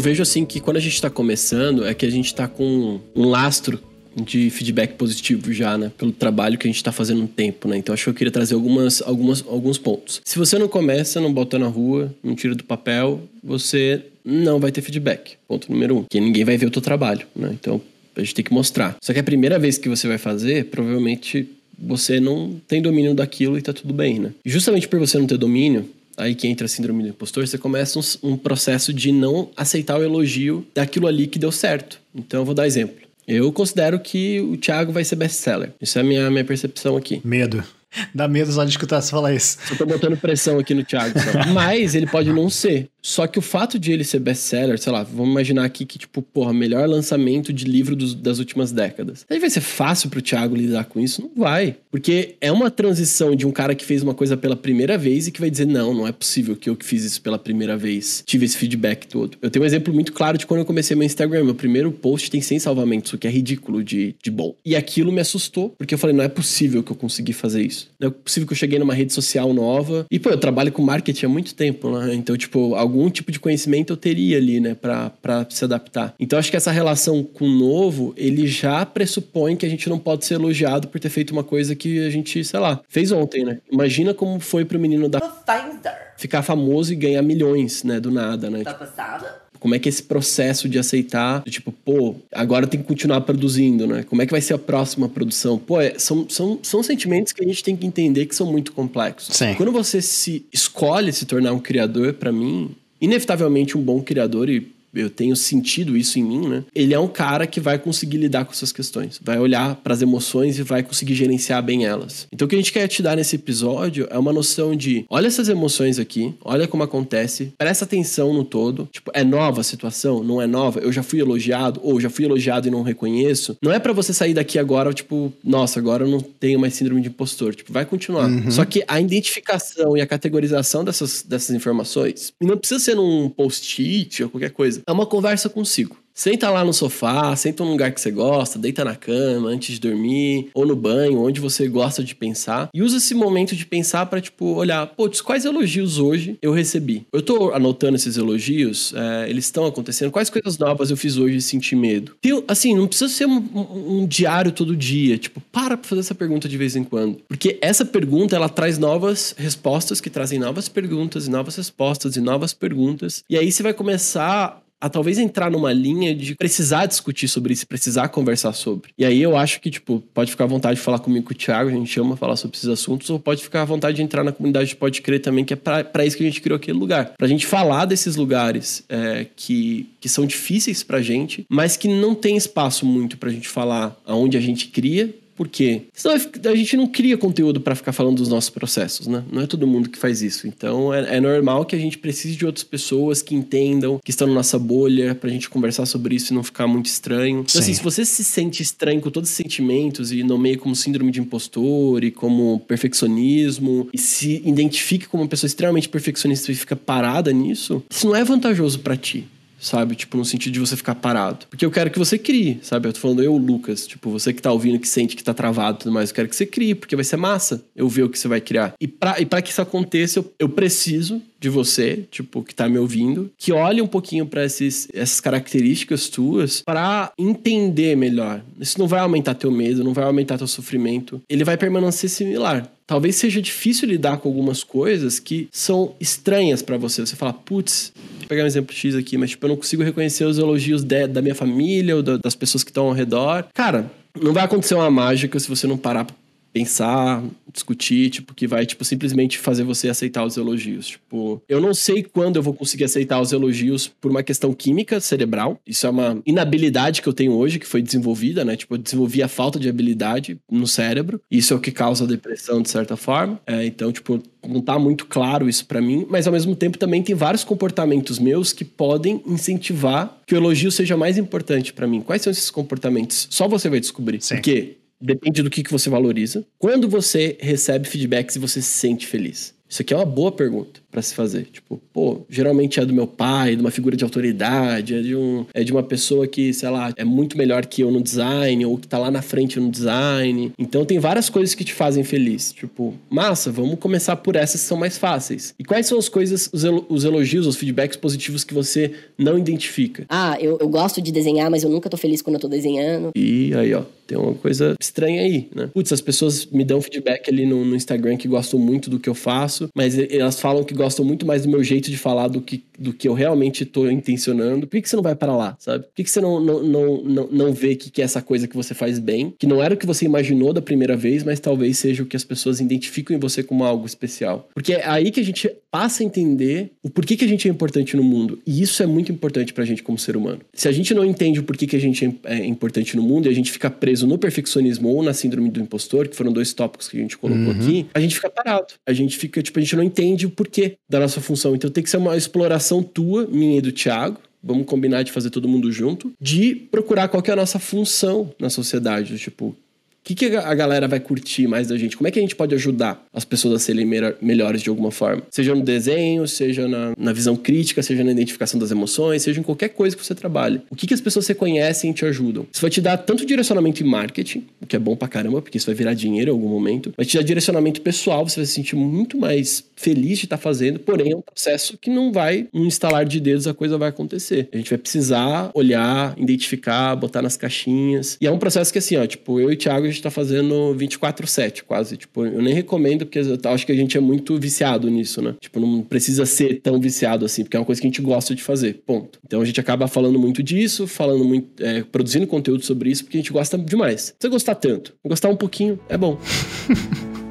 Vejo 0.02 0.22
assim 0.22 0.44
que 0.44 0.60
quando 0.60 0.76
a 0.76 0.80
gente 0.80 1.00
tá 1.00 1.08
começando, 1.08 1.86
é 1.86 1.94
que 1.94 2.04
a 2.04 2.10
gente 2.10 2.34
tá 2.34 2.46
com 2.46 3.00
um 3.14 3.28
lastro 3.28 3.80
de 4.14 4.50
feedback 4.50 4.94
positivo 4.94 5.52
já, 5.52 5.78
né? 5.78 5.90
Pelo 5.96 6.12
trabalho 6.12 6.58
que 6.58 6.66
a 6.66 6.70
gente 6.70 6.82
tá 6.84 6.92
fazendo 6.92 7.22
um 7.22 7.26
tempo, 7.26 7.66
né? 7.66 7.78
Então 7.78 7.94
acho 7.94 8.04
que 8.04 8.10
eu 8.10 8.14
queria 8.14 8.30
trazer 8.30 8.54
algumas, 8.54 9.00
algumas, 9.00 9.44
alguns 9.48 9.78
pontos. 9.78 10.20
Se 10.24 10.38
você 10.38 10.58
não 10.58 10.68
começa, 10.68 11.20
não 11.20 11.32
bota 11.32 11.58
na 11.58 11.66
rua, 11.66 12.14
não 12.22 12.34
tira 12.34 12.54
do 12.54 12.64
papel, 12.64 13.22
você 13.42 14.02
não 14.24 14.60
vai 14.60 14.70
ter 14.70 14.82
feedback. 14.82 15.36
Ponto 15.48 15.72
número 15.72 15.96
um. 15.96 16.02
Porque 16.02 16.20
ninguém 16.20 16.44
vai 16.44 16.56
ver 16.58 16.66
o 16.66 16.70
teu 16.70 16.82
trabalho, 16.82 17.26
né? 17.34 17.50
Então 17.52 17.80
a 18.14 18.20
gente 18.20 18.34
tem 18.34 18.44
que 18.44 18.52
mostrar. 18.52 18.96
Só 19.02 19.12
que 19.12 19.18
a 19.18 19.24
primeira 19.24 19.58
vez 19.58 19.78
que 19.78 19.88
você 19.88 20.06
vai 20.06 20.18
fazer, 20.18 20.66
provavelmente 20.66 21.48
você 21.78 22.20
não 22.20 22.60
tem 22.68 22.82
domínio 22.82 23.14
daquilo 23.14 23.58
e 23.58 23.62
tá 23.62 23.72
tudo 23.72 23.94
bem, 23.94 24.18
né? 24.18 24.32
Justamente 24.44 24.86
por 24.86 25.00
você 25.00 25.18
não 25.18 25.26
ter 25.26 25.38
domínio, 25.38 25.88
aí 26.16 26.34
que 26.34 26.46
entra 26.46 26.66
a 26.66 26.68
síndrome 26.68 27.02
do 27.02 27.08
impostor, 27.10 27.46
você 27.46 27.58
começa 27.58 27.98
um, 27.98 28.32
um 28.32 28.36
processo 28.36 28.92
de 28.92 29.12
não 29.12 29.50
aceitar 29.56 29.98
o 29.98 30.02
elogio 30.02 30.66
daquilo 30.74 31.06
ali 31.06 31.26
que 31.26 31.38
deu 31.38 31.52
certo. 31.52 32.00
Então 32.14 32.40
eu 32.40 32.44
vou 32.44 32.54
dar 32.54 32.66
exemplo. 32.66 32.96
Eu 33.26 33.52
considero 33.52 34.00
que 34.00 34.40
o 34.40 34.56
Thiago 34.56 34.92
vai 34.92 35.04
ser 35.04 35.16
best-seller. 35.16 35.72
Isso 35.80 35.98
é 35.98 36.00
a 36.00 36.04
minha, 36.04 36.30
minha 36.30 36.44
percepção 36.44 36.96
aqui. 36.96 37.20
medo. 37.24 37.64
Dá 38.14 38.26
medo 38.28 38.50
só 38.52 38.64
de 38.64 38.70
escutar 38.70 39.00
você 39.00 39.10
falar 39.10 39.34
isso. 39.34 39.58
Só 39.68 39.74
tô 39.74 39.86
botando 39.86 40.16
pressão 40.16 40.58
aqui 40.58 40.74
no 40.74 40.84
Thiago. 40.84 41.18
só. 41.18 41.46
Mas 41.52 41.94
ele 41.94 42.06
pode 42.06 42.32
não 42.32 42.48
ser. 42.50 42.88
Só 43.04 43.26
que 43.26 43.38
o 43.38 43.42
fato 43.42 43.78
de 43.80 43.90
ele 43.90 44.04
ser 44.04 44.20
best-seller, 44.20 44.78
sei 44.78 44.92
lá, 44.92 45.02
vamos 45.02 45.30
imaginar 45.32 45.64
aqui 45.64 45.84
que, 45.84 45.98
tipo, 45.98 46.22
porra, 46.22 46.52
melhor 46.52 46.88
lançamento 46.88 47.52
de 47.52 47.64
livro 47.64 47.96
dos- 47.96 48.14
das 48.14 48.38
últimas 48.38 48.70
décadas. 48.70 49.26
Aí 49.28 49.40
vai 49.40 49.50
ser 49.50 49.60
fácil 49.60 50.08
pro 50.08 50.22
Thiago 50.22 50.54
lidar 50.54 50.84
com 50.84 51.00
isso? 51.00 51.20
Não 51.22 51.30
vai. 51.42 51.76
Porque 51.90 52.36
é 52.40 52.52
uma 52.52 52.70
transição 52.70 53.34
de 53.34 53.44
um 53.46 53.50
cara 53.50 53.74
que 53.74 53.84
fez 53.84 54.02
uma 54.02 54.14
coisa 54.14 54.36
pela 54.36 54.54
primeira 54.54 54.96
vez 54.96 55.26
e 55.26 55.32
que 55.32 55.40
vai 55.40 55.50
dizer, 55.50 55.66
não, 55.66 55.92
não 55.92 56.06
é 56.06 56.12
possível 56.12 56.54
que 56.54 56.70
eu 56.70 56.76
que 56.76 56.84
fiz 56.84 57.02
isso 57.02 57.20
pela 57.20 57.38
primeira 57.38 57.76
vez 57.76 58.22
tive 58.24 58.46
esse 58.46 58.56
feedback 58.56 59.06
todo. 59.08 59.36
Eu 59.42 59.50
tenho 59.50 59.64
um 59.64 59.66
exemplo 59.66 59.92
muito 59.92 60.12
claro 60.12 60.38
de 60.38 60.46
quando 60.46 60.60
eu 60.60 60.64
comecei 60.66 60.96
meu 60.96 61.04
Instagram. 61.04 61.42
Meu 61.44 61.54
primeiro 61.56 61.90
post 61.90 62.30
tem 62.30 62.40
100 62.40 62.60
salvamentos, 62.60 63.12
o 63.12 63.18
que 63.18 63.26
é 63.26 63.30
ridículo 63.30 63.82
de, 63.82 64.14
de 64.22 64.30
bom. 64.30 64.54
E 64.64 64.76
aquilo 64.76 65.10
me 65.10 65.20
assustou, 65.20 65.70
porque 65.70 65.92
eu 65.94 65.98
falei, 65.98 66.14
não 66.14 66.22
é 66.24 66.28
possível 66.28 66.82
que 66.84 66.92
eu 66.92 66.96
consegui 66.96 67.32
fazer 67.32 67.62
isso. 67.62 67.81
É 68.00 68.10
possível 68.10 68.46
que 68.46 68.52
eu 68.52 68.56
cheguei 68.56 68.78
numa 68.78 68.94
rede 68.94 69.12
social 69.12 69.52
nova. 69.52 70.06
E, 70.10 70.18
pô, 70.18 70.30
eu 70.30 70.38
trabalho 70.38 70.72
com 70.72 70.82
marketing 70.82 71.26
há 71.26 71.28
muito 71.28 71.54
tempo, 71.54 71.90
né? 71.90 72.14
Então, 72.14 72.36
tipo, 72.36 72.74
algum 72.74 73.08
tipo 73.10 73.30
de 73.30 73.38
conhecimento 73.40 73.92
eu 73.92 73.96
teria 73.96 74.36
ali, 74.36 74.60
né, 74.60 74.74
pra, 74.74 75.10
pra 75.10 75.46
se 75.48 75.64
adaptar. 75.64 76.14
Então, 76.18 76.38
acho 76.38 76.50
que 76.50 76.56
essa 76.56 76.70
relação 76.70 77.22
com 77.22 77.44
o 77.44 77.50
novo, 77.50 78.14
ele 78.16 78.46
já 78.46 78.84
pressupõe 78.84 79.56
que 79.56 79.66
a 79.66 79.68
gente 79.68 79.88
não 79.88 79.98
pode 79.98 80.24
ser 80.24 80.34
elogiado 80.34 80.88
por 80.88 81.00
ter 81.00 81.08
feito 81.10 81.30
uma 81.30 81.44
coisa 81.44 81.74
que 81.74 82.04
a 82.06 82.10
gente, 82.10 82.44
sei 82.44 82.60
lá, 82.60 82.80
fez 82.88 83.12
ontem, 83.12 83.44
né? 83.44 83.58
Imagina 83.70 84.12
como 84.14 84.40
foi 84.40 84.64
pro 84.64 84.78
menino 84.78 85.08
da 85.08 85.20
Pathfinder. 85.20 86.12
ficar 86.16 86.42
famoso 86.42 86.92
e 86.92 86.96
ganhar 86.96 87.22
milhões, 87.22 87.84
né, 87.84 88.00
do 88.00 88.10
nada, 88.10 88.50
né? 88.50 88.62
Tá 88.62 88.74
passada? 88.74 89.42
Como 89.62 89.76
é 89.76 89.78
que 89.78 89.88
é 89.88 89.90
esse 89.90 90.02
processo 90.02 90.68
de 90.68 90.76
aceitar, 90.76 91.40
tipo, 91.44 91.70
pô, 91.70 92.16
agora 92.32 92.66
tem 92.66 92.80
que 92.80 92.86
continuar 92.86 93.20
produzindo, 93.20 93.86
né? 93.86 94.02
Como 94.02 94.20
é 94.20 94.26
que 94.26 94.32
vai 94.32 94.40
ser 94.40 94.54
a 94.54 94.58
próxima 94.58 95.08
produção? 95.08 95.56
Pô, 95.56 95.80
é- 95.80 95.96
são, 96.00 96.28
são, 96.28 96.58
são 96.64 96.82
sentimentos 96.82 97.32
que 97.32 97.44
a 97.44 97.46
gente 97.46 97.62
tem 97.62 97.76
que 97.76 97.86
entender 97.86 98.26
que 98.26 98.34
são 98.34 98.50
muito 98.50 98.72
complexos. 98.72 99.36
Sim. 99.36 99.54
Quando 99.54 99.70
você 99.70 100.02
se 100.02 100.44
escolhe 100.52 101.12
se 101.12 101.26
tornar 101.26 101.52
um 101.52 101.60
criador, 101.60 102.14
pra 102.14 102.32
mim, 102.32 102.74
inevitavelmente 103.00 103.78
um 103.78 103.80
bom 103.80 104.02
criador, 104.02 104.50
e 104.50 104.66
eu 104.94 105.10
tenho 105.10 105.34
sentido 105.36 105.96
isso 105.96 106.18
em 106.18 106.22
mim, 106.22 106.48
né? 106.48 106.64
Ele 106.74 106.94
é 106.94 106.98
um 106.98 107.08
cara 107.08 107.46
que 107.46 107.60
vai 107.60 107.78
conseguir 107.78 108.18
lidar 108.18 108.44
com 108.44 108.52
essas 108.52 108.72
questões, 108.72 109.20
vai 109.22 109.38
olhar 109.38 109.76
para 109.76 109.94
as 109.94 110.02
emoções 110.02 110.58
e 110.58 110.62
vai 110.62 110.82
conseguir 110.82 111.14
gerenciar 111.14 111.62
bem 111.62 111.84
elas. 111.84 112.26
Então 112.32 112.46
o 112.46 112.48
que 112.48 112.54
a 112.54 112.58
gente 112.58 112.72
quer 112.72 112.86
te 112.88 113.02
dar 113.02 113.16
nesse 113.16 113.36
episódio 113.36 114.06
é 114.10 114.18
uma 114.18 114.32
noção 114.32 114.74
de, 114.74 115.04
olha 115.08 115.26
essas 115.26 115.48
emoções 115.48 115.98
aqui, 115.98 116.34
olha 116.44 116.68
como 116.68 116.82
acontece, 116.82 117.52
presta 117.56 117.84
atenção 117.84 118.32
no 118.32 118.44
todo. 118.44 118.88
Tipo, 118.92 119.10
é 119.14 119.24
nova 119.24 119.60
a 119.60 119.64
situação? 119.64 120.22
Não 120.22 120.40
é 120.40 120.46
nova? 120.46 120.80
Eu 120.80 120.92
já 120.92 121.02
fui 121.02 121.20
elogiado 121.20 121.80
ou 121.82 122.00
já 122.00 122.10
fui 122.10 122.24
elogiado 122.24 122.68
e 122.68 122.70
não 122.70 122.82
reconheço. 122.82 123.56
Não 123.62 123.72
é 123.72 123.78
para 123.78 123.92
você 123.92 124.12
sair 124.12 124.34
daqui 124.34 124.58
agora, 124.58 124.92
tipo, 124.92 125.32
nossa, 125.42 125.78
agora 125.78 126.04
eu 126.04 126.10
não 126.10 126.20
tenho 126.20 126.58
mais 126.58 126.74
síndrome 126.74 127.00
de 127.00 127.08
impostor. 127.08 127.54
Tipo, 127.54 127.72
vai 127.72 127.84
continuar. 127.84 128.28
Uhum. 128.28 128.50
Só 128.50 128.64
que 128.64 128.84
a 128.86 129.00
identificação 129.00 129.96
e 129.96 130.00
a 130.00 130.06
categorização 130.06 130.84
dessas, 130.84 131.22
dessas 131.22 131.54
informações, 131.54 132.32
e 132.40 132.46
não 132.46 132.56
precisa 132.56 132.80
ser 132.80 132.94
num 132.94 133.28
post-it 133.28 134.22
ou 134.22 134.28
qualquer 134.28 134.50
coisa, 134.50 134.81
é 134.86 134.92
uma 134.92 135.06
conversa 135.06 135.48
consigo. 135.48 135.96
Senta 136.14 136.50
lá 136.50 136.64
no 136.64 136.72
sofá, 136.72 137.34
senta 137.36 137.64
num 137.64 137.70
lugar 137.70 137.90
que 137.90 138.00
você 138.00 138.10
gosta, 138.10 138.58
deita 138.58 138.84
na 138.84 138.94
cama 138.94 139.48
antes 139.48 139.74
de 139.74 139.80
dormir, 139.80 140.50
ou 140.54 140.66
no 140.66 140.76
banho, 140.76 141.20
onde 141.20 141.40
você 141.40 141.66
gosta 141.68 142.04
de 142.04 142.14
pensar. 142.14 142.68
E 142.74 142.82
usa 142.82 142.98
esse 142.98 143.14
momento 143.14 143.56
de 143.56 143.64
pensar 143.64 144.06
para 144.06 144.20
tipo, 144.20 144.44
olhar, 144.54 144.86
putz, 144.88 145.20
quais 145.20 145.44
elogios 145.44 145.98
hoje 145.98 146.36
eu 146.42 146.52
recebi? 146.52 147.06
Eu 147.12 147.22
tô 147.22 147.52
anotando 147.52 147.96
esses 147.96 148.16
elogios, 148.16 148.92
é, 148.94 149.30
eles 149.30 149.46
estão 149.46 149.64
acontecendo, 149.64 150.10
quais 150.10 150.28
coisas 150.28 150.58
novas 150.58 150.90
eu 150.90 150.96
fiz 150.96 151.16
hoje 151.16 151.36
e 151.36 151.42
senti 151.42 151.74
medo? 151.74 152.14
Tem, 152.20 152.44
assim, 152.46 152.74
não 152.76 152.86
precisa 152.86 153.10
ser 153.10 153.26
um, 153.26 153.38
um, 153.54 154.02
um 154.02 154.06
diário 154.06 154.52
todo 154.52 154.76
dia, 154.76 155.16
tipo, 155.16 155.40
para 155.50 155.76
pra 155.78 155.88
fazer 155.88 156.00
essa 156.00 156.14
pergunta 156.14 156.48
de 156.48 156.58
vez 156.58 156.76
em 156.76 156.84
quando. 156.84 157.20
Porque 157.26 157.58
essa 157.62 157.84
pergunta, 157.84 158.36
ela 158.36 158.48
traz 158.48 158.78
novas 158.78 159.34
respostas 159.38 160.00
que 160.00 160.10
trazem 160.10 160.38
novas 160.38 160.68
perguntas 160.68 161.26
e 161.26 161.30
novas 161.30 161.56
respostas 161.56 162.16
e 162.16 162.20
novas 162.20 162.52
perguntas. 162.52 163.24
E 163.30 163.38
aí 163.38 163.50
você 163.50 163.62
vai 163.62 163.72
começar 163.72 164.61
a 164.82 164.88
talvez 164.88 165.16
entrar 165.16 165.48
numa 165.48 165.72
linha 165.72 166.12
de 166.12 166.34
precisar 166.34 166.86
discutir 166.86 167.28
sobre 167.28 167.52
isso, 167.52 167.64
precisar 167.64 168.08
conversar 168.08 168.52
sobre. 168.52 168.90
E 168.98 169.04
aí 169.04 169.22
eu 169.22 169.36
acho 169.36 169.60
que, 169.60 169.70
tipo, 169.70 170.02
pode 170.12 170.32
ficar 170.32 170.42
à 170.42 170.46
vontade 170.48 170.74
de 170.74 170.80
falar 170.80 170.98
comigo 170.98 171.24
com 171.24 171.32
o 171.32 171.36
Thiago, 171.36 171.70
a 171.70 171.72
gente 171.72 172.00
ama 172.00 172.16
falar 172.16 172.34
sobre 172.34 172.56
esses 172.56 172.68
assuntos, 172.68 173.08
ou 173.08 173.20
pode 173.20 173.44
ficar 173.44 173.62
à 173.62 173.64
vontade 173.64 173.96
de 173.96 174.02
entrar 174.02 174.24
na 174.24 174.32
comunidade 174.32 174.70
de 174.70 174.76
Pode 174.76 175.00
Crer 175.00 175.22
também, 175.22 175.44
que 175.44 175.54
é 175.54 175.56
para 175.56 176.04
isso 176.04 176.16
que 176.16 176.24
a 176.24 176.26
gente 176.26 176.40
criou 176.40 176.56
aquele 176.56 176.76
lugar. 176.76 177.14
Pra 177.16 177.28
gente 177.28 177.46
falar 177.46 177.84
desses 177.84 178.16
lugares 178.16 178.82
é, 178.88 179.24
que, 179.36 179.88
que 180.00 180.08
são 180.08 180.26
difíceis 180.26 180.82
pra 180.82 181.00
gente, 181.00 181.46
mas 181.48 181.76
que 181.76 181.86
não 181.86 182.12
tem 182.12 182.36
espaço 182.36 182.84
muito 182.84 183.16
pra 183.16 183.30
gente 183.30 183.48
falar 183.48 183.96
aonde 184.04 184.36
a 184.36 184.40
gente 184.40 184.66
cria 184.66 185.14
por 185.34 185.48
quê? 185.48 185.82
Senão 185.92 186.14
a 186.16 186.54
gente 186.54 186.76
não 186.76 186.86
cria 186.86 187.16
conteúdo 187.16 187.60
para 187.60 187.74
ficar 187.74 187.92
falando 187.92 188.16
dos 188.16 188.28
nossos 188.28 188.50
processos, 188.50 189.06
né? 189.06 189.24
Não 189.30 189.42
é 189.42 189.46
todo 189.46 189.66
mundo 189.66 189.88
que 189.88 189.98
faz 189.98 190.22
isso. 190.22 190.46
Então 190.46 190.92
é, 190.92 191.16
é, 191.16 191.20
normal 191.20 191.64
que 191.64 191.74
a 191.74 191.78
gente 191.78 191.98
precise 191.98 192.36
de 192.36 192.44
outras 192.44 192.64
pessoas 192.64 193.22
que 193.22 193.34
entendam, 193.34 193.98
que 194.04 194.10
estão 194.10 194.26
na 194.26 194.34
nossa 194.34 194.58
bolha, 194.58 195.14
pra 195.14 195.30
gente 195.30 195.48
conversar 195.48 195.86
sobre 195.86 196.14
isso 196.14 196.32
e 196.32 196.36
não 196.36 196.42
ficar 196.42 196.66
muito 196.66 196.86
estranho. 196.86 197.40
Então, 197.40 197.60
assim, 197.60 197.74
se 197.74 197.82
você 197.82 198.04
se 198.04 198.22
sente 198.24 198.62
estranho 198.62 199.00
com 199.00 199.10
todos 199.10 199.30
os 199.30 199.36
sentimentos 199.36 200.12
e 200.12 200.22
nomeia 200.22 200.58
como 200.58 200.76
síndrome 200.76 201.10
de 201.10 201.20
impostor 201.20 202.04
e 202.04 202.10
como 202.10 202.60
perfeccionismo 202.60 203.88
e 203.92 203.98
se 203.98 204.42
identifique 204.44 205.06
como 205.06 205.22
uma 205.22 205.28
pessoa 205.28 205.48
extremamente 205.48 205.88
perfeccionista 205.88 206.52
e 206.52 206.54
fica 206.54 206.76
parada 206.76 207.32
nisso, 207.32 207.82
isso 207.90 208.06
não 208.06 208.16
é 208.16 208.24
vantajoso 208.24 208.80
para 208.80 208.96
ti 208.96 209.26
sabe? 209.62 209.94
Tipo, 209.94 210.16
no 210.16 210.24
sentido 210.24 210.52
de 210.52 210.60
você 210.60 210.76
ficar 210.76 210.94
parado. 210.96 211.46
Porque 211.48 211.64
eu 211.64 211.70
quero 211.70 211.90
que 211.90 211.98
você 211.98 212.18
crie, 212.18 212.58
sabe? 212.62 212.88
Eu 212.88 212.92
tô 212.92 213.00
falando 213.00 213.22
eu, 213.22 213.36
Lucas, 213.36 213.86
tipo, 213.86 214.10
você 214.10 214.32
que 214.32 214.42
tá 214.42 214.52
ouvindo, 214.52 214.78
que 214.78 214.88
sente 214.88 215.16
que 215.16 215.24
tá 215.24 215.32
travado 215.32 215.78
e 215.78 215.80
tudo 215.80 215.92
mais, 215.92 216.10
eu 216.10 216.14
quero 216.14 216.28
que 216.28 216.36
você 216.36 216.44
crie, 216.44 216.74
porque 216.74 216.96
vai 216.96 217.04
ser 217.04 217.16
massa 217.16 217.64
eu 217.74 217.88
ver 217.88 218.02
o 218.02 218.08
que 218.08 218.18
você 218.18 218.28
vai 218.28 218.40
criar. 218.40 218.74
E 218.80 218.88
pra, 218.88 219.20
e 219.20 219.24
pra 219.24 219.40
que 219.40 219.50
isso 219.50 219.62
aconteça, 219.62 220.18
eu, 220.18 220.32
eu 220.38 220.48
preciso 220.48 221.22
de 221.38 221.48
você, 221.48 222.04
tipo, 222.10 222.42
que 222.42 222.54
tá 222.54 222.68
me 222.68 222.78
ouvindo, 222.78 223.30
que 223.36 223.52
olhe 223.52 223.82
um 223.82 223.86
pouquinho 223.86 224.24
para 224.24 224.42
essas 224.42 225.20
características 225.20 226.08
tuas 226.08 226.62
para 226.62 227.12
entender 227.18 227.96
melhor. 227.96 228.44
Isso 228.60 228.78
não 228.78 228.86
vai 228.86 229.00
aumentar 229.00 229.34
teu 229.34 229.50
medo, 229.50 229.82
não 229.82 229.92
vai 229.92 230.04
aumentar 230.04 230.38
teu 230.38 230.46
sofrimento. 230.46 231.20
Ele 231.28 231.42
vai 231.42 231.56
permanecer 231.56 232.08
similar. 232.08 232.70
Talvez 232.92 233.16
seja 233.16 233.40
difícil 233.40 233.88
lidar 233.88 234.18
com 234.18 234.28
algumas 234.28 234.62
coisas 234.62 235.18
que 235.18 235.48
são 235.50 235.94
estranhas 235.98 236.60
para 236.60 236.76
você. 236.76 237.00
Você 237.00 237.16
fala, 237.16 237.32
putz, 237.32 237.90
vou 238.18 238.28
pegar 238.28 238.42
um 238.42 238.46
exemplo 238.46 238.76
X 238.76 238.94
aqui, 238.94 239.16
mas 239.16 239.30
tipo, 239.30 239.46
eu 239.46 239.48
não 239.48 239.56
consigo 239.56 239.82
reconhecer 239.82 240.26
os 240.26 240.36
elogios 240.36 240.84
de, 240.84 241.06
da 241.06 241.22
minha 241.22 241.34
família 241.34 241.96
ou 241.96 242.02
da, 242.02 242.18
das 242.18 242.34
pessoas 242.34 242.62
que 242.62 242.68
estão 242.68 242.88
ao 242.88 242.92
redor. 242.92 243.46
Cara, 243.54 243.90
não 244.20 244.34
vai 244.34 244.44
acontecer 244.44 244.74
uma 244.74 244.90
mágica 244.90 245.40
se 245.40 245.48
você 245.48 245.66
não 245.66 245.78
parar 245.78 246.04
pra 246.04 246.14
pensar, 246.52 247.22
discutir, 247.52 248.10
tipo, 248.10 248.34
que 248.34 248.46
vai, 248.46 248.66
tipo, 248.66 248.84
simplesmente 248.84 249.38
fazer 249.38 249.64
você 249.64 249.88
aceitar 249.88 250.24
os 250.24 250.36
elogios. 250.36 250.88
Tipo, 250.88 251.42
eu 251.48 251.60
não 251.60 251.74
sei 251.74 252.02
quando 252.02 252.36
eu 252.36 252.42
vou 252.42 252.54
conseguir 252.54 252.84
aceitar 252.84 253.20
os 253.20 253.32
elogios 253.32 253.88
por 253.88 254.10
uma 254.10 254.22
questão 254.22 254.52
química 254.52 255.00
cerebral. 255.00 255.60
Isso 255.66 255.86
é 255.86 255.90
uma 255.90 256.20
inabilidade 256.26 257.02
que 257.02 257.08
eu 257.08 257.12
tenho 257.12 257.32
hoje, 257.32 257.58
que 257.58 257.66
foi 257.66 257.82
desenvolvida, 257.82 258.44
né? 258.44 258.56
Tipo, 258.56 258.74
eu 258.74 258.78
desenvolvi 258.78 259.22
a 259.22 259.28
falta 259.28 259.58
de 259.58 259.68
habilidade 259.68 260.38
no 260.50 260.66
cérebro. 260.66 261.20
Isso 261.30 261.52
é 261.52 261.56
o 261.56 261.60
que 261.60 261.70
causa 261.70 262.04
a 262.04 262.06
depressão, 262.06 262.62
de 262.62 262.70
certa 262.70 262.96
forma. 262.96 263.40
É, 263.46 263.64
então, 263.64 263.92
tipo, 263.92 264.22
não 264.46 264.60
tá 264.60 264.78
muito 264.78 265.06
claro 265.06 265.48
isso 265.48 265.66
para 265.66 265.80
mim, 265.80 266.06
mas 266.08 266.26
ao 266.26 266.32
mesmo 266.32 266.54
tempo 266.56 266.78
também 266.78 267.02
tem 267.02 267.14
vários 267.14 267.44
comportamentos 267.44 268.18
meus 268.18 268.52
que 268.52 268.64
podem 268.64 269.22
incentivar 269.26 270.20
que 270.26 270.34
o 270.34 270.38
elogio 270.38 270.70
seja 270.70 270.96
mais 270.96 271.16
importante 271.16 271.72
para 271.72 271.86
mim. 271.86 272.00
Quais 272.00 272.22
são 272.22 272.30
esses 272.30 272.50
comportamentos? 272.50 273.28
Só 273.30 273.46
você 273.46 273.68
vai 273.68 273.80
descobrir. 273.80 274.20
Sim. 274.20 274.36
Porque 274.36 274.76
Depende 275.02 275.42
do 275.42 275.50
que, 275.50 275.62
que 275.62 275.72
você 275.72 275.90
valoriza. 275.90 276.44
Quando 276.58 276.88
você 276.88 277.36
recebe 277.40 277.88
feedbacks 277.88 278.36
e 278.36 278.38
você 278.38 278.62
se 278.62 278.70
sente 278.70 279.06
feliz? 279.06 279.52
Isso 279.72 279.80
aqui 279.80 279.94
é 279.94 279.96
uma 279.96 280.04
boa 280.04 280.30
pergunta 280.30 280.82
para 280.90 281.00
se 281.00 281.14
fazer. 281.14 281.46
Tipo, 281.50 281.80
pô, 281.94 282.20
geralmente 282.28 282.78
é 282.78 282.84
do 282.84 282.92
meu 282.92 283.06
pai, 283.06 283.56
de 283.56 283.62
uma 283.62 283.70
figura 283.70 283.96
de 283.96 284.04
autoridade, 284.04 284.94
é 284.94 285.00
de, 285.00 285.16
um, 285.16 285.46
é 285.54 285.64
de 285.64 285.72
uma 285.72 285.82
pessoa 285.82 286.26
que, 286.26 286.52
sei 286.52 286.68
lá, 286.68 286.92
é 286.94 287.04
muito 287.04 287.38
melhor 287.38 287.64
que 287.64 287.80
eu 287.80 287.90
no 287.90 288.02
design, 288.02 288.66
ou 288.66 288.76
que 288.76 288.86
tá 288.86 288.98
lá 288.98 289.10
na 289.10 289.22
frente 289.22 289.58
no 289.58 289.70
design. 289.70 290.52
Então 290.58 290.84
tem 290.84 290.98
várias 290.98 291.30
coisas 291.30 291.54
que 291.54 291.64
te 291.64 291.72
fazem 291.72 292.04
feliz. 292.04 292.52
Tipo, 292.52 292.92
massa, 293.08 293.50
vamos 293.50 293.78
começar 293.78 294.16
por 294.16 294.36
essas 294.36 294.60
que 294.60 294.66
são 294.66 294.76
mais 294.76 294.98
fáceis. 294.98 295.54
E 295.58 295.64
quais 295.64 295.86
são 295.86 295.96
as 295.96 296.06
coisas, 296.10 296.50
os, 296.52 296.64
elo 296.64 296.84
os 296.90 297.04
elogios, 297.04 297.46
os 297.46 297.56
feedbacks 297.56 297.96
positivos 297.96 298.44
que 298.44 298.52
você 298.52 298.92
não 299.16 299.38
identifica? 299.38 300.04
Ah, 300.06 300.36
eu, 300.38 300.58
eu 300.60 300.68
gosto 300.68 301.00
de 301.00 301.10
desenhar, 301.10 301.50
mas 301.50 301.62
eu 301.62 301.70
nunca 301.70 301.88
tô 301.88 301.96
feliz 301.96 302.20
quando 302.20 302.34
eu 302.34 302.40
tô 302.40 302.48
desenhando. 302.48 303.10
E 303.16 303.54
aí, 303.54 303.72
ó, 303.72 303.84
tem 304.12 304.18
uma 304.18 304.34
coisa 304.34 304.74
estranha 304.78 305.22
aí, 305.22 305.48
né? 305.54 305.70
Putz, 305.72 305.90
as 305.90 306.02
pessoas 306.02 306.44
me 306.46 306.64
dão 306.64 306.82
feedback 306.82 307.30
ali 307.30 307.46
no, 307.46 307.64
no 307.64 307.74
Instagram 307.74 308.18
que 308.18 308.28
gostam 308.28 308.60
muito 308.60 308.90
do 308.90 309.00
que 309.00 309.08
eu 309.08 309.14
faço, 309.14 309.70
mas 309.74 309.98
elas 309.98 310.38
falam 310.38 310.62
que 310.64 310.74
gostam 310.74 311.02
muito 311.02 311.24
mais 311.24 311.44
do 311.44 311.48
meu 311.48 311.64
jeito 311.64 311.90
de 311.90 311.96
falar 311.96 312.28
do 312.28 312.42
que, 312.42 312.62
do 312.82 312.92
que 312.92 313.08
eu 313.08 313.14
realmente 313.14 313.64
tô 313.64 313.88
intencionando. 313.88 314.66
Por 314.66 314.72
que, 314.76 314.82
que 314.82 314.88
você 314.88 314.96
não 314.96 315.02
vai 315.02 315.14
para 315.14 315.34
lá, 315.36 315.56
sabe? 315.58 315.84
Por 315.84 315.94
que, 315.94 316.04
que 316.04 316.10
você 316.10 316.20
não, 316.20 316.40
não, 316.40 316.62
não, 316.62 317.02
não, 317.04 317.28
não 317.30 317.52
vê 317.52 317.74
que, 317.76 317.90
que 317.90 318.02
é 318.02 318.04
essa 318.04 318.20
coisa 318.20 318.48
que 318.48 318.56
você 318.56 318.74
faz 318.74 318.98
bem, 318.98 319.34
que 319.38 319.46
não 319.46 319.62
era 319.62 319.74
o 319.74 319.76
que 319.76 319.86
você 319.86 320.04
imaginou 320.04 320.52
da 320.52 320.60
primeira 320.62 320.96
vez, 320.96 321.22
mas 321.24 321.40
talvez 321.40 321.78
seja 321.78 322.02
o 322.02 322.06
que 322.06 322.16
as 322.16 322.24
pessoas 322.24 322.60
identificam 322.60 323.16
em 323.16 323.20
você 323.20 323.42
como 323.42 323.64
algo 323.64 323.86
especial? 323.86 324.48
Porque 324.54 324.72
é 324.74 324.86
aí 324.88 325.10
que 325.10 325.20
a 325.20 325.24
gente 325.24 325.50
passa 325.70 326.02
a 326.02 326.06
entender 326.06 326.72
o 326.82 326.90
porquê 326.90 327.16
que 327.16 327.24
a 327.24 327.28
gente 327.28 327.48
é 327.48 327.50
importante 327.50 327.96
no 327.96 328.02
mundo. 328.04 328.38
E 328.46 328.60
isso 328.62 328.82
é 328.82 328.86
muito 328.86 329.10
importante 329.10 329.52
pra 329.52 329.64
gente 329.64 329.82
como 329.82 329.98
ser 329.98 330.16
humano. 330.16 330.40
Se 330.52 330.68
a 330.68 330.72
gente 330.72 330.92
não 330.92 331.04
entende 331.04 331.40
o 331.40 331.42
porquê 331.42 331.66
que 331.66 331.76
a 331.76 331.80
gente 331.80 332.04
é, 332.24 332.40
é 332.40 332.46
importante 332.46 332.96
no 332.96 333.02
mundo 333.02 333.26
e 333.26 333.30
a 333.30 333.34
gente 333.34 333.50
fica 333.50 333.70
preso 333.70 334.06
no 334.06 334.18
perfeccionismo 334.18 334.88
ou 334.88 335.02
na 335.02 335.14
síndrome 335.14 335.50
do 335.50 335.60
impostor, 335.60 336.08
que 336.08 336.16
foram 336.16 336.32
dois 336.32 336.52
tópicos 336.52 336.88
que 336.88 336.96
a 336.96 337.00
gente 337.00 337.16
colocou 337.16 337.42
Uhum. 337.42 337.50
aqui, 337.50 337.86
a 337.94 338.00
gente 338.00 338.14
fica 338.14 338.30
parado. 338.30 338.74
A 338.86 338.92
gente 338.92 339.16
fica, 339.16 339.42
tipo, 339.42 339.58
a 339.58 339.62
gente 339.62 339.74
não 339.74 339.82
entende 339.82 340.26
o 340.26 340.30
porquê 340.30 340.76
da 340.88 341.00
nossa 341.00 341.20
função. 341.20 341.54
Então 341.54 341.70
tem 341.70 341.82
que 341.82 341.90
ser 341.90 341.96
uma 341.96 342.16
exploração 342.16 342.71
tua, 342.80 343.26
minha 343.26 343.58
e 343.58 343.60
do 343.60 343.72
Thiago. 343.72 344.18
Vamos 344.40 344.66
combinar 344.66 345.02
de 345.02 345.10
fazer 345.10 345.30
todo 345.30 345.48
mundo 345.48 345.72
junto, 345.72 346.12
de 346.20 346.54
procurar 346.54 347.08
qual 347.08 347.22
é 347.26 347.30
a 347.32 347.36
nossa 347.36 347.58
função 347.58 348.32
na 348.38 348.48
sociedade. 348.48 349.18
Tipo, 349.18 349.56
o 350.02 350.04
que, 350.04 350.14
que 350.16 350.26
a 350.36 350.54
galera 350.54 350.88
vai 350.88 350.98
curtir 350.98 351.46
mais 351.46 351.68
da 351.68 351.76
gente? 351.78 351.96
Como 351.96 352.08
é 352.08 352.10
que 352.10 352.18
a 352.18 352.22
gente 352.22 352.34
pode 352.34 352.52
ajudar 352.56 353.04
as 353.14 353.24
pessoas 353.24 353.54
a 353.54 353.58
serem 353.60 353.86
melhor- 353.86 354.16
melhores 354.20 354.60
de 354.60 354.68
alguma 354.68 354.90
forma? 354.90 355.22
Seja 355.30 355.54
no 355.54 355.62
desenho, 355.62 356.26
seja 356.26 356.66
na, 356.66 356.92
na 356.98 357.12
visão 357.12 357.36
crítica, 357.36 357.82
seja 357.82 358.02
na 358.02 358.10
identificação 358.10 358.58
das 358.58 358.72
emoções, 358.72 359.22
seja 359.22 359.38
em 359.38 359.44
qualquer 359.44 359.68
coisa 359.68 359.96
que 359.96 360.04
você 360.04 360.12
trabalhe. 360.14 360.60
O 360.70 360.74
que, 360.74 360.88
que 360.88 360.94
as 360.94 361.00
pessoas 361.00 361.24
você 361.24 361.34
conhecem 361.34 361.92
e 361.92 361.94
te 361.94 362.04
ajudam? 362.04 362.46
Isso 362.52 362.60
vai 362.60 362.70
te 362.70 362.80
dar 362.80 362.96
tanto 362.96 363.24
direcionamento 363.24 363.80
em 363.82 363.86
marketing, 363.86 364.44
o 364.60 364.66
que 364.66 364.74
é 364.74 364.78
bom 364.78 364.96
pra 364.96 365.06
caramba, 365.06 365.40
porque 365.40 365.56
isso 365.56 365.66
vai 365.66 365.74
virar 365.74 365.94
dinheiro 365.94 366.30
em 366.30 366.34
algum 366.34 366.48
momento. 366.48 366.92
Vai 366.96 367.06
te 367.06 367.16
dar 367.16 367.22
direcionamento 367.22 367.80
pessoal, 367.80 368.28
você 368.28 368.40
vai 368.40 368.46
se 368.46 368.52
sentir 368.54 368.74
muito 368.74 369.16
mais 369.16 369.64
feliz 369.76 370.18
de 370.18 370.24
estar 370.26 370.36
fazendo, 370.38 370.80
porém 370.80 371.12
é 371.12 371.16
um 371.16 371.20
processo 371.22 371.78
que 371.78 371.88
não 371.90 372.10
vai, 372.12 372.48
num 372.52 372.66
instalar 372.66 373.04
de 373.04 373.20
dedos, 373.20 373.46
a 373.46 373.54
coisa 373.54 373.78
vai 373.78 373.88
acontecer. 373.90 374.48
A 374.52 374.56
gente 374.56 374.70
vai 374.70 374.78
precisar 374.78 375.50
olhar, 375.54 376.14
identificar, 376.18 376.96
botar 376.96 377.22
nas 377.22 377.36
caixinhas. 377.36 378.16
E 378.20 378.26
é 378.26 378.30
um 378.30 378.38
processo 378.38 378.72
que 378.72 378.78
assim, 378.78 378.96
ó, 378.96 379.06
tipo, 379.06 379.38
eu 379.38 379.50
e 379.50 379.54
o 379.54 379.56
Thiago, 379.56 379.91
gente 379.92 380.02
tá 380.02 380.10
fazendo 380.10 380.74
24-7 380.76 381.62
quase. 381.62 381.96
Tipo, 381.96 382.24
eu 382.26 382.42
nem 382.42 382.54
recomendo, 382.54 383.06
porque 383.06 383.18
eu 383.18 383.50
acho 383.50 383.66
que 383.66 383.72
a 383.72 383.74
gente 383.74 383.96
é 383.96 384.00
muito 384.00 384.38
viciado 384.38 384.90
nisso, 384.90 385.22
né? 385.22 385.34
Tipo, 385.40 385.60
não 385.60 385.82
precisa 385.82 386.26
ser 386.26 386.60
tão 386.60 386.80
viciado 386.80 387.24
assim, 387.24 387.42
porque 387.42 387.56
é 387.56 387.60
uma 387.60 387.66
coisa 387.66 387.80
que 387.80 387.86
a 387.86 387.90
gente 387.90 388.02
gosta 388.02 388.34
de 388.34 388.42
fazer, 388.42 388.82
ponto. 388.86 389.18
Então 389.24 389.40
a 389.40 389.44
gente 389.44 389.60
acaba 389.60 389.86
falando 389.86 390.18
muito 390.18 390.42
disso, 390.42 390.86
falando 390.86 391.24
muito, 391.24 391.62
é, 391.62 391.82
produzindo 391.82 392.26
conteúdo 392.26 392.64
sobre 392.64 392.90
isso, 392.90 393.04
porque 393.04 393.18
a 393.18 393.20
gente 393.20 393.32
gosta 393.32 393.56
demais. 393.56 394.08
Não 394.08 394.18
precisa 394.18 394.30
gostar 394.30 394.54
tanto. 394.56 394.94
Gostar 395.04 395.28
um 395.28 395.36
pouquinho 395.36 395.78
é 395.88 395.96
bom. 395.96 396.18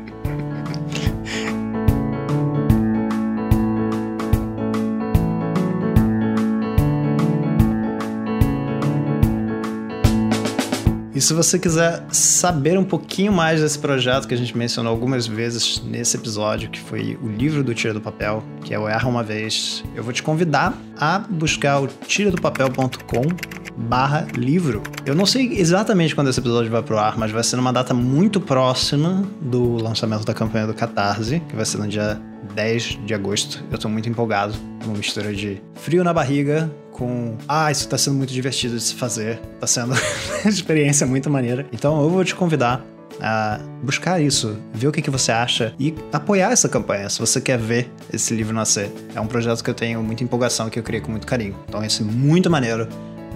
E 11.21 11.23
se 11.23 11.35
você 11.35 11.59
quiser 11.59 12.03
saber 12.11 12.79
um 12.79 12.83
pouquinho 12.83 13.31
mais 13.31 13.61
desse 13.61 13.77
projeto 13.77 14.27
que 14.27 14.33
a 14.33 14.37
gente 14.37 14.57
mencionou 14.57 14.91
algumas 14.91 15.27
vezes 15.27 15.79
nesse 15.85 16.17
episódio, 16.17 16.67
que 16.67 16.79
foi 16.79 17.15
o 17.21 17.27
livro 17.27 17.63
do 17.63 17.75
Tira 17.75 17.93
do 17.93 18.01
Papel, 18.01 18.43
que 18.63 18.73
é 18.73 18.79
o 18.79 18.89
Erra 18.89 19.07
Uma 19.07 19.21
Vez, 19.21 19.83
eu 19.93 20.03
vou 20.03 20.11
te 20.11 20.23
convidar 20.23 20.75
a 20.97 21.19
buscar 21.19 21.79
o 21.79 21.85
tiradopapel.com 21.85 23.21
barra 23.77 24.25
livro. 24.35 24.81
Eu 25.05 25.13
não 25.13 25.27
sei 25.27 25.59
exatamente 25.59 26.15
quando 26.15 26.31
esse 26.31 26.39
episódio 26.39 26.71
vai 26.71 26.81
pro 26.81 26.97
ar, 26.97 27.15
mas 27.15 27.29
vai 27.29 27.43
ser 27.43 27.55
numa 27.55 27.71
data 27.71 27.93
muito 27.93 28.41
próxima 28.41 29.23
do 29.39 29.75
lançamento 29.75 30.25
da 30.25 30.33
campanha 30.33 30.65
do 30.65 30.73
Catarse, 30.73 31.39
que 31.47 31.55
vai 31.55 31.65
ser 31.65 31.77
no 31.77 31.87
dia 31.87 32.19
10 32.55 32.97
de 33.05 33.13
agosto. 33.13 33.63
Eu 33.71 33.77
tô 33.77 33.87
muito 33.87 34.09
empolgado. 34.09 34.55
Uma 34.83 34.97
mistura 34.97 35.31
de 35.31 35.61
frio 35.75 36.03
na 36.03 36.13
barriga 36.13 36.67
com. 37.01 37.35
Ah, 37.47 37.71
isso 37.71 37.87
tá 37.89 37.97
sendo 37.97 38.17
muito 38.17 38.31
divertido 38.31 38.75
de 38.75 38.83
se 38.83 38.93
fazer. 38.93 39.39
Tá 39.59 39.65
sendo 39.65 39.93
uma 40.45 40.49
experiência 40.49 41.07
muito 41.07 41.31
maneira. 41.31 41.65
Então 41.73 41.99
eu 42.03 42.09
vou 42.11 42.23
te 42.23 42.35
convidar 42.35 42.85
a 43.19 43.59
buscar 43.83 44.21
isso, 44.21 44.57
ver 44.73 44.87
o 44.87 44.91
que, 44.91 45.01
que 45.01 45.09
você 45.09 45.31
acha 45.31 45.73
e 45.79 45.93
apoiar 46.13 46.51
essa 46.51 46.69
campanha, 46.69 47.09
se 47.09 47.19
você 47.19 47.41
quer 47.41 47.57
ver 47.57 47.91
esse 48.13 48.33
livro 48.35 48.53
nascer. 48.53 48.91
É 49.15 49.19
um 49.19 49.27
projeto 49.27 49.63
que 49.63 49.69
eu 49.69 49.73
tenho 49.73 50.01
muita 50.03 50.23
empolgação, 50.23 50.69
que 50.69 50.77
eu 50.77 50.83
criei 50.83 51.01
com 51.01 51.09
muito 51.09 51.25
carinho. 51.25 51.55
Então 51.67 51.79
vai 51.79 51.89
ser 51.89 52.03
muito 52.03 52.49
maneiro 52.49 52.87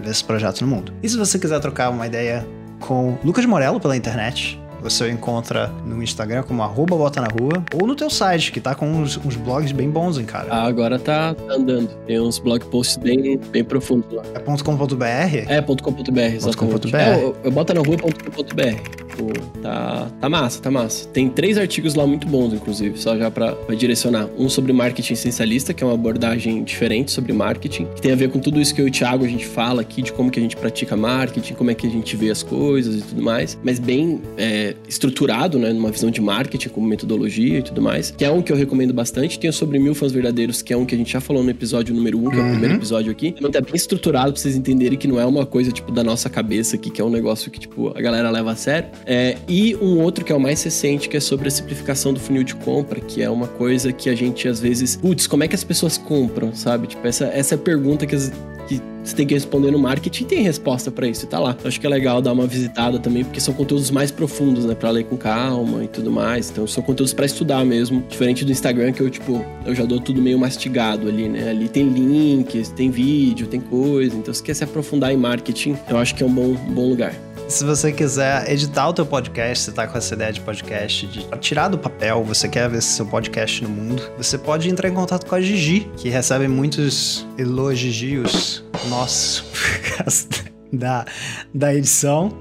ver 0.01 0.11
esse 0.11 0.23
projeto 0.23 0.61
no 0.61 0.67
mundo. 0.67 0.93
E 1.01 1.09
se 1.09 1.17
você 1.17 1.39
quiser 1.39 1.59
trocar 1.59 1.89
uma 1.89 2.05
ideia 2.05 2.47
com 2.79 3.17
Lucas 3.23 3.45
Morello 3.45 3.79
pela 3.79 3.97
internet, 3.97 4.59
você 4.85 5.09
encontra 5.09 5.73
no 5.83 6.01
Instagram 6.03 6.43
como 6.43 6.61
arroba 6.61 6.95
bota 6.95 7.19
na 7.19 7.27
rua 7.27 7.63
ou 7.73 7.87
no 7.87 7.95
teu 7.95 8.07
site, 8.07 8.51
que 8.51 8.61
tá 8.61 8.75
com 8.75 8.87
uns, 8.87 9.17
uns 9.17 9.35
blogs 9.35 9.71
bem 9.71 9.89
bons, 9.89 10.19
hein, 10.19 10.25
cara. 10.25 10.47
Ah, 10.51 10.65
agora 10.65 10.99
tá, 10.99 11.33
tá 11.33 11.53
andando. 11.53 11.89
Tem 12.05 12.19
uns 12.19 12.37
blog 12.37 12.63
posts 12.65 12.97
bem, 12.97 13.37
bem 13.51 13.63
profundos 13.63 14.11
lá. 14.13 14.21
É 14.35 14.39
.com.br? 14.39 15.05
É, 15.47 15.61
.com.br, 15.61 16.19
exatamente. 16.19 16.81
.com.br. 16.81 16.97
É, 16.97 17.23
eu, 17.23 17.35
eu 17.43 17.51
boto 17.51 17.73
na 17.73 17.81
rua.com.br. 17.81 19.04
Tipo, 19.15 19.31
tá, 19.61 20.11
tá 20.19 20.29
massa, 20.29 20.61
tá 20.61 20.69
massa. 20.69 21.07
Tem 21.07 21.29
três 21.29 21.57
artigos 21.57 21.95
lá 21.95 22.05
muito 22.05 22.27
bons, 22.27 22.53
inclusive, 22.53 22.97
só 22.99 23.17
já 23.17 23.31
pra, 23.31 23.53
pra 23.53 23.73
direcionar. 23.73 24.27
Um 24.37 24.49
sobre 24.49 24.73
marketing 24.73 25.13
essencialista, 25.13 25.73
que 25.73 25.83
é 25.83 25.87
uma 25.87 25.93
abordagem 25.93 26.63
diferente 26.63 27.11
sobre 27.11 27.31
marketing, 27.31 27.85
que 27.95 28.01
tem 28.01 28.11
a 28.11 28.15
ver 28.15 28.29
com 28.29 28.39
tudo 28.39 28.59
isso 28.59 28.75
que 28.75 28.81
eu 28.81 28.87
e 28.87 28.89
o 28.89 28.91
Thiago 28.91 29.23
a 29.23 29.27
gente 29.27 29.45
fala 29.45 29.81
aqui, 29.81 30.01
de 30.01 30.11
como 30.11 30.29
que 30.29 30.39
a 30.39 30.41
gente 30.41 30.57
pratica 30.57 30.97
marketing, 30.97 31.53
como 31.53 31.71
é 31.71 31.73
que 31.73 31.87
a 31.87 31.89
gente 31.89 32.15
vê 32.15 32.29
as 32.29 32.43
coisas 32.43 32.99
e 32.99 33.01
tudo 33.01 33.21
mais, 33.21 33.57
mas 33.63 33.79
bem 33.79 34.21
é, 34.37 34.75
estruturado, 34.87 35.57
né, 35.57 35.71
numa 35.71 35.91
visão 35.91 36.11
de 36.11 36.21
marketing, 36.21 36.69
como 36.69 36.87
metodologia 36.87 37.59
e 37.59 37.61
tudo 37.61 37.81
mais, 37.81 38.11
que 38.11 38.25
é 38.25 38.29
um 38.29 38.41
que 38.41 38.51
eu 38.51 38.57
recomendo 38.57 38.93
bastante. 38.93 39.39
Tem 39.39 39.49
o 39.49 39.53
sobre 39.53 39.79
mil 39.79 39.95
fãs 39.95 40.11
verdadeiros, 40.11 40.61
que 40.61 40.73
é 40.73 40.77
um 40.77 40.85
que 40.85 40.93
a 40.93 40.97
gente 40.97 41.13
já 41.13 41.21
falou 41.21 41.43
no 41.43 41.49
episódio 41.49 41.95
número 41.95 42.19
um, 42.19 42.29
que 42.29 42.37
é 42.37 42.41
o 42.41 42.49
primeiro 42.51 42.75
episódio 42.75 43.11
aqui. 43.11 43.31
Também 43.31 43.51
tá 43.51 43.61
bem 43.61 43.75
estruturado 43.75 44.33
pra 44.33 44.41
vocês 44.41 44.55
entenderem 44.55 44.97
que 44.97 45.07
não 45.07 45.19
é 45.19 45.25
uma 45.25 45.45
coisa, 45.45 45.71
tipo, 45.71 45.91
da 45.91 46.03
nossa 46.03 46.29
cabeça 46.29 46.75
aqui, 46.75 46.89
que 46.89 46.99
é 46.99 47.03
um 47.03 47.09
negócio 47.09 47.49
que, 47.49 47.59
tipo, 47.59 47.97
a 47.97 48.01
galera 48.01 48.29
leva 48.29 48.51
a 48.51 48.55
sério. 48.55 48.89
É, 49.05 49.37
e 49.47 49.75
um 49.75 50.01
outro 50.01 50.25
que 50.25 50.31
é 50.31 50.35
o 50.35 50.39
mais 50.39 50.63
recente, 50.63 51.07
que 51.07 51.15
é 51.15 51.19
sobre 51.19 51.47
a 51.47 51.51
simplificação 51.51 52.11
do 52.11 52.19
funil 52.19 52.43
de 52.43 52.55
compra, 52.55 52.99
que 52.99 53.21
é 53.21 53.29
uma 53.29 53.47
coisa 53.47 53.93
que 53.93 54.09
a 54.09 54.15
gente 54.15 54.47
às 54.47 54.59
vezes, 54.59 54.95
putz, 54.95 55.27
como 55.27 55.43
é 55.43 55.47
que 55.47 55.55
as 55.55 55.63
pessoas 55.63 55.97
compram, 55.97 56.53
sabe? 56.55 56.87
Tipo, 56.87 57.05
essa, 57.07 57.25
essa 57.25 57.53
é 57.53 57.57
a 57.57 57.59
pergunta 57.59 58.07
que, 58.07 58.15
as, 58.15 58.31
que 58.67 58.81
você 59.03 59.15
tem 59.15 59.27
que 59.27 59.35
responder 59.35 59.69
no 59.69 59.77
marketing 59.77 60.23
tem 60.23 60.41
resposta 60.41 60.89
para 60.89 61.07
isso, 61.07 61.27
tá 61.27 61.37
lá. 61.37 61.55
Eu 61.61 61.67
acho 61.67 61.79
que 61.79 61.85
é 61.85 61.89
legal 61.89 62.19
dar 62.19 62.33
uma 62.33 62.47
visitada 62.47 62.97
também, 62.97 63.23
porque 63.23 63.39
são 63.39 63.53
conteúdos 63.53 63.91
mais 63.91 64.09
profundos, 64.09 64.65
né, 64.65 64.73
para 64.73 64.89
ler 64.89 65.03
com 65.03 65.15
calma 65.15 65.83
e 65.83 65.87
tudo 65.87 66.11
mais. 66.11 66.49
Então 66.49 66.65
são 66.65 66.81
conteúdos 66.81 67.13
para 67.13 67.27
estudar 67.27 67.63
mesmo, 67.63 68.03
diferente 68.09 68.43
do 68.43 68.51
Instagram 68.51 68.91
que 68.91 69.01
eu 69.01 69.09
tipo, 69.11 69.45
eu 69.67 69.75
já 69.75 69.85
dou 69.85 69.99
tudo 69.99 70.19
meio 70.19 70.39
mastigado 70.39 71.07
ali, 71.07 71.29
né? 71.29 71.51
Ali 71.51 71.69
tem 71.69 71.87
links, 71.87 72.69
tem 72.69 72.89
vídeo, 72.89 73.45
tem 73.45 73.61
coisa. 73.61 74.15
Então 74.15 74.33
se 74.33 74.41
quer 74.41 74.55
se 74.55 74.63
aprofundar 74.63 75.13
em 75.13 75.17
marketing, 75.17 75.77
eu 75.87 75.97
acho 75.97 76.15
que 76.15 76.23
é 76.23 76.25
um 76.25 76.33
bom, 76.33 76.55
um 76.67 76.73
bom 76.73 76.89
lugar. 76.89 77.13
Se 77.47 77.63
você 77.63 77.91
quiser 77.91 78.51
editar 78.51 78.89
o 78.89 78.93
teu 78.93 79.05
podcast, 79.05 79.65
você 79.65 79.71
tá 79.71 79.87
com 79.87 79.97
essa 79.97 80.15
ideia 80.15 80.33
de 80.33 80.41
podcast, 80.41 81.05
de 81.05 81.25
tirar 81.39 81.67
do 81.67 81.77
papel, 81.77 82.23
você 82.23 82.49
quer 82.49 82.67
ver 82.67 82.81
seu 82.81 83.05
podcast 83.05 83.63
no 83.63 83.69
mundo, 83.69 84.01
você 84.17 84.37
pode 84.37 84.67
entrar 84.67 84.89
em 84.89 84.93
contato 84.93 85.27
com 85.27 85.35
a 85.35 85.41
Gigi, 85.41 85.81
que 85.95 86.09
recebe 86.09 86.47
muitos 86.47 87.25
elogios 87.37 88.63
nossos 88.89 89.41
por 89.53 89.97
causa 89.97 90.27
da, 90.73 91.05
da 91.53 91.73
edição. 91.73 92.29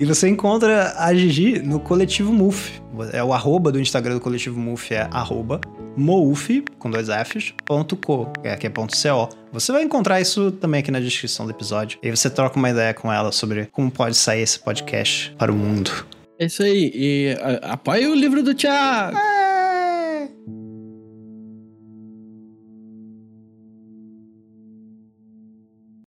E 0.00 0.06
você 0.06 0.28
encontra 0.28 0.94
a 0.96 1.12
Gigi 1.12 1.58
no 1.58 1.80
Coletivo 1.80 2.32
MUF. 2.32 2.80
É 3.12 3.22
o 3.22 3.32
arroba 3.32 3.70
do 3.70 3.78
Instagram 3.78 4.14
do 4.14 4.20
Coletivo 4.20 4.58
MUF, 4.58 4.94
é 4.94 5.08
arroba 5.10 5.60
mouf, 5.96 6.64
com 6.78 6.88
dois 6.88 7.08
Fs, 7.08 7.52
ponto 7.66 7.96
co, 7.96 8.32
é, 8.44 8.56
que 8.56 8.66
é 8.66 8.70
ponto 8.70 8.94
co. 8.96 9.28
Você 9.52 9.72
vai 9.72 9.82
encontrar 9.82 10.20
isso 10.20 10.52
também 10.52 10.80
aqui 10.80 10.90
na 10.90 11.00
descrição 11.00 11.46
do 11.46 11.52
episódio. 11.52 11.98
E 12.02 12.08
aí 12.08 12.16
você 12.16 12.28
troca 12.28 12.58
uma 12.58 12.70
ideia 12.70 12.92
com 12.92 13.12
ela 13.12 13.32
sobre 13.32 13.66
como 13.66 13.90
pode 13.90 14.16
sair 14.16 14.42
esse 14.42 14.58
podcast 14.58 15.34
para 15.38 15.50
o 15.50 15.54
mundo. 15.54 15.90
É 16.38 16.46
isso 16.46 16.62
aí. 16.62 16.92
E 16.94 17.36
a, 17.40 17.72
apoia 17.72 18.10
o 18.10 18.14
livro 18.14 18.42
do 18.42 18.54
Thiago. 18.54 19.16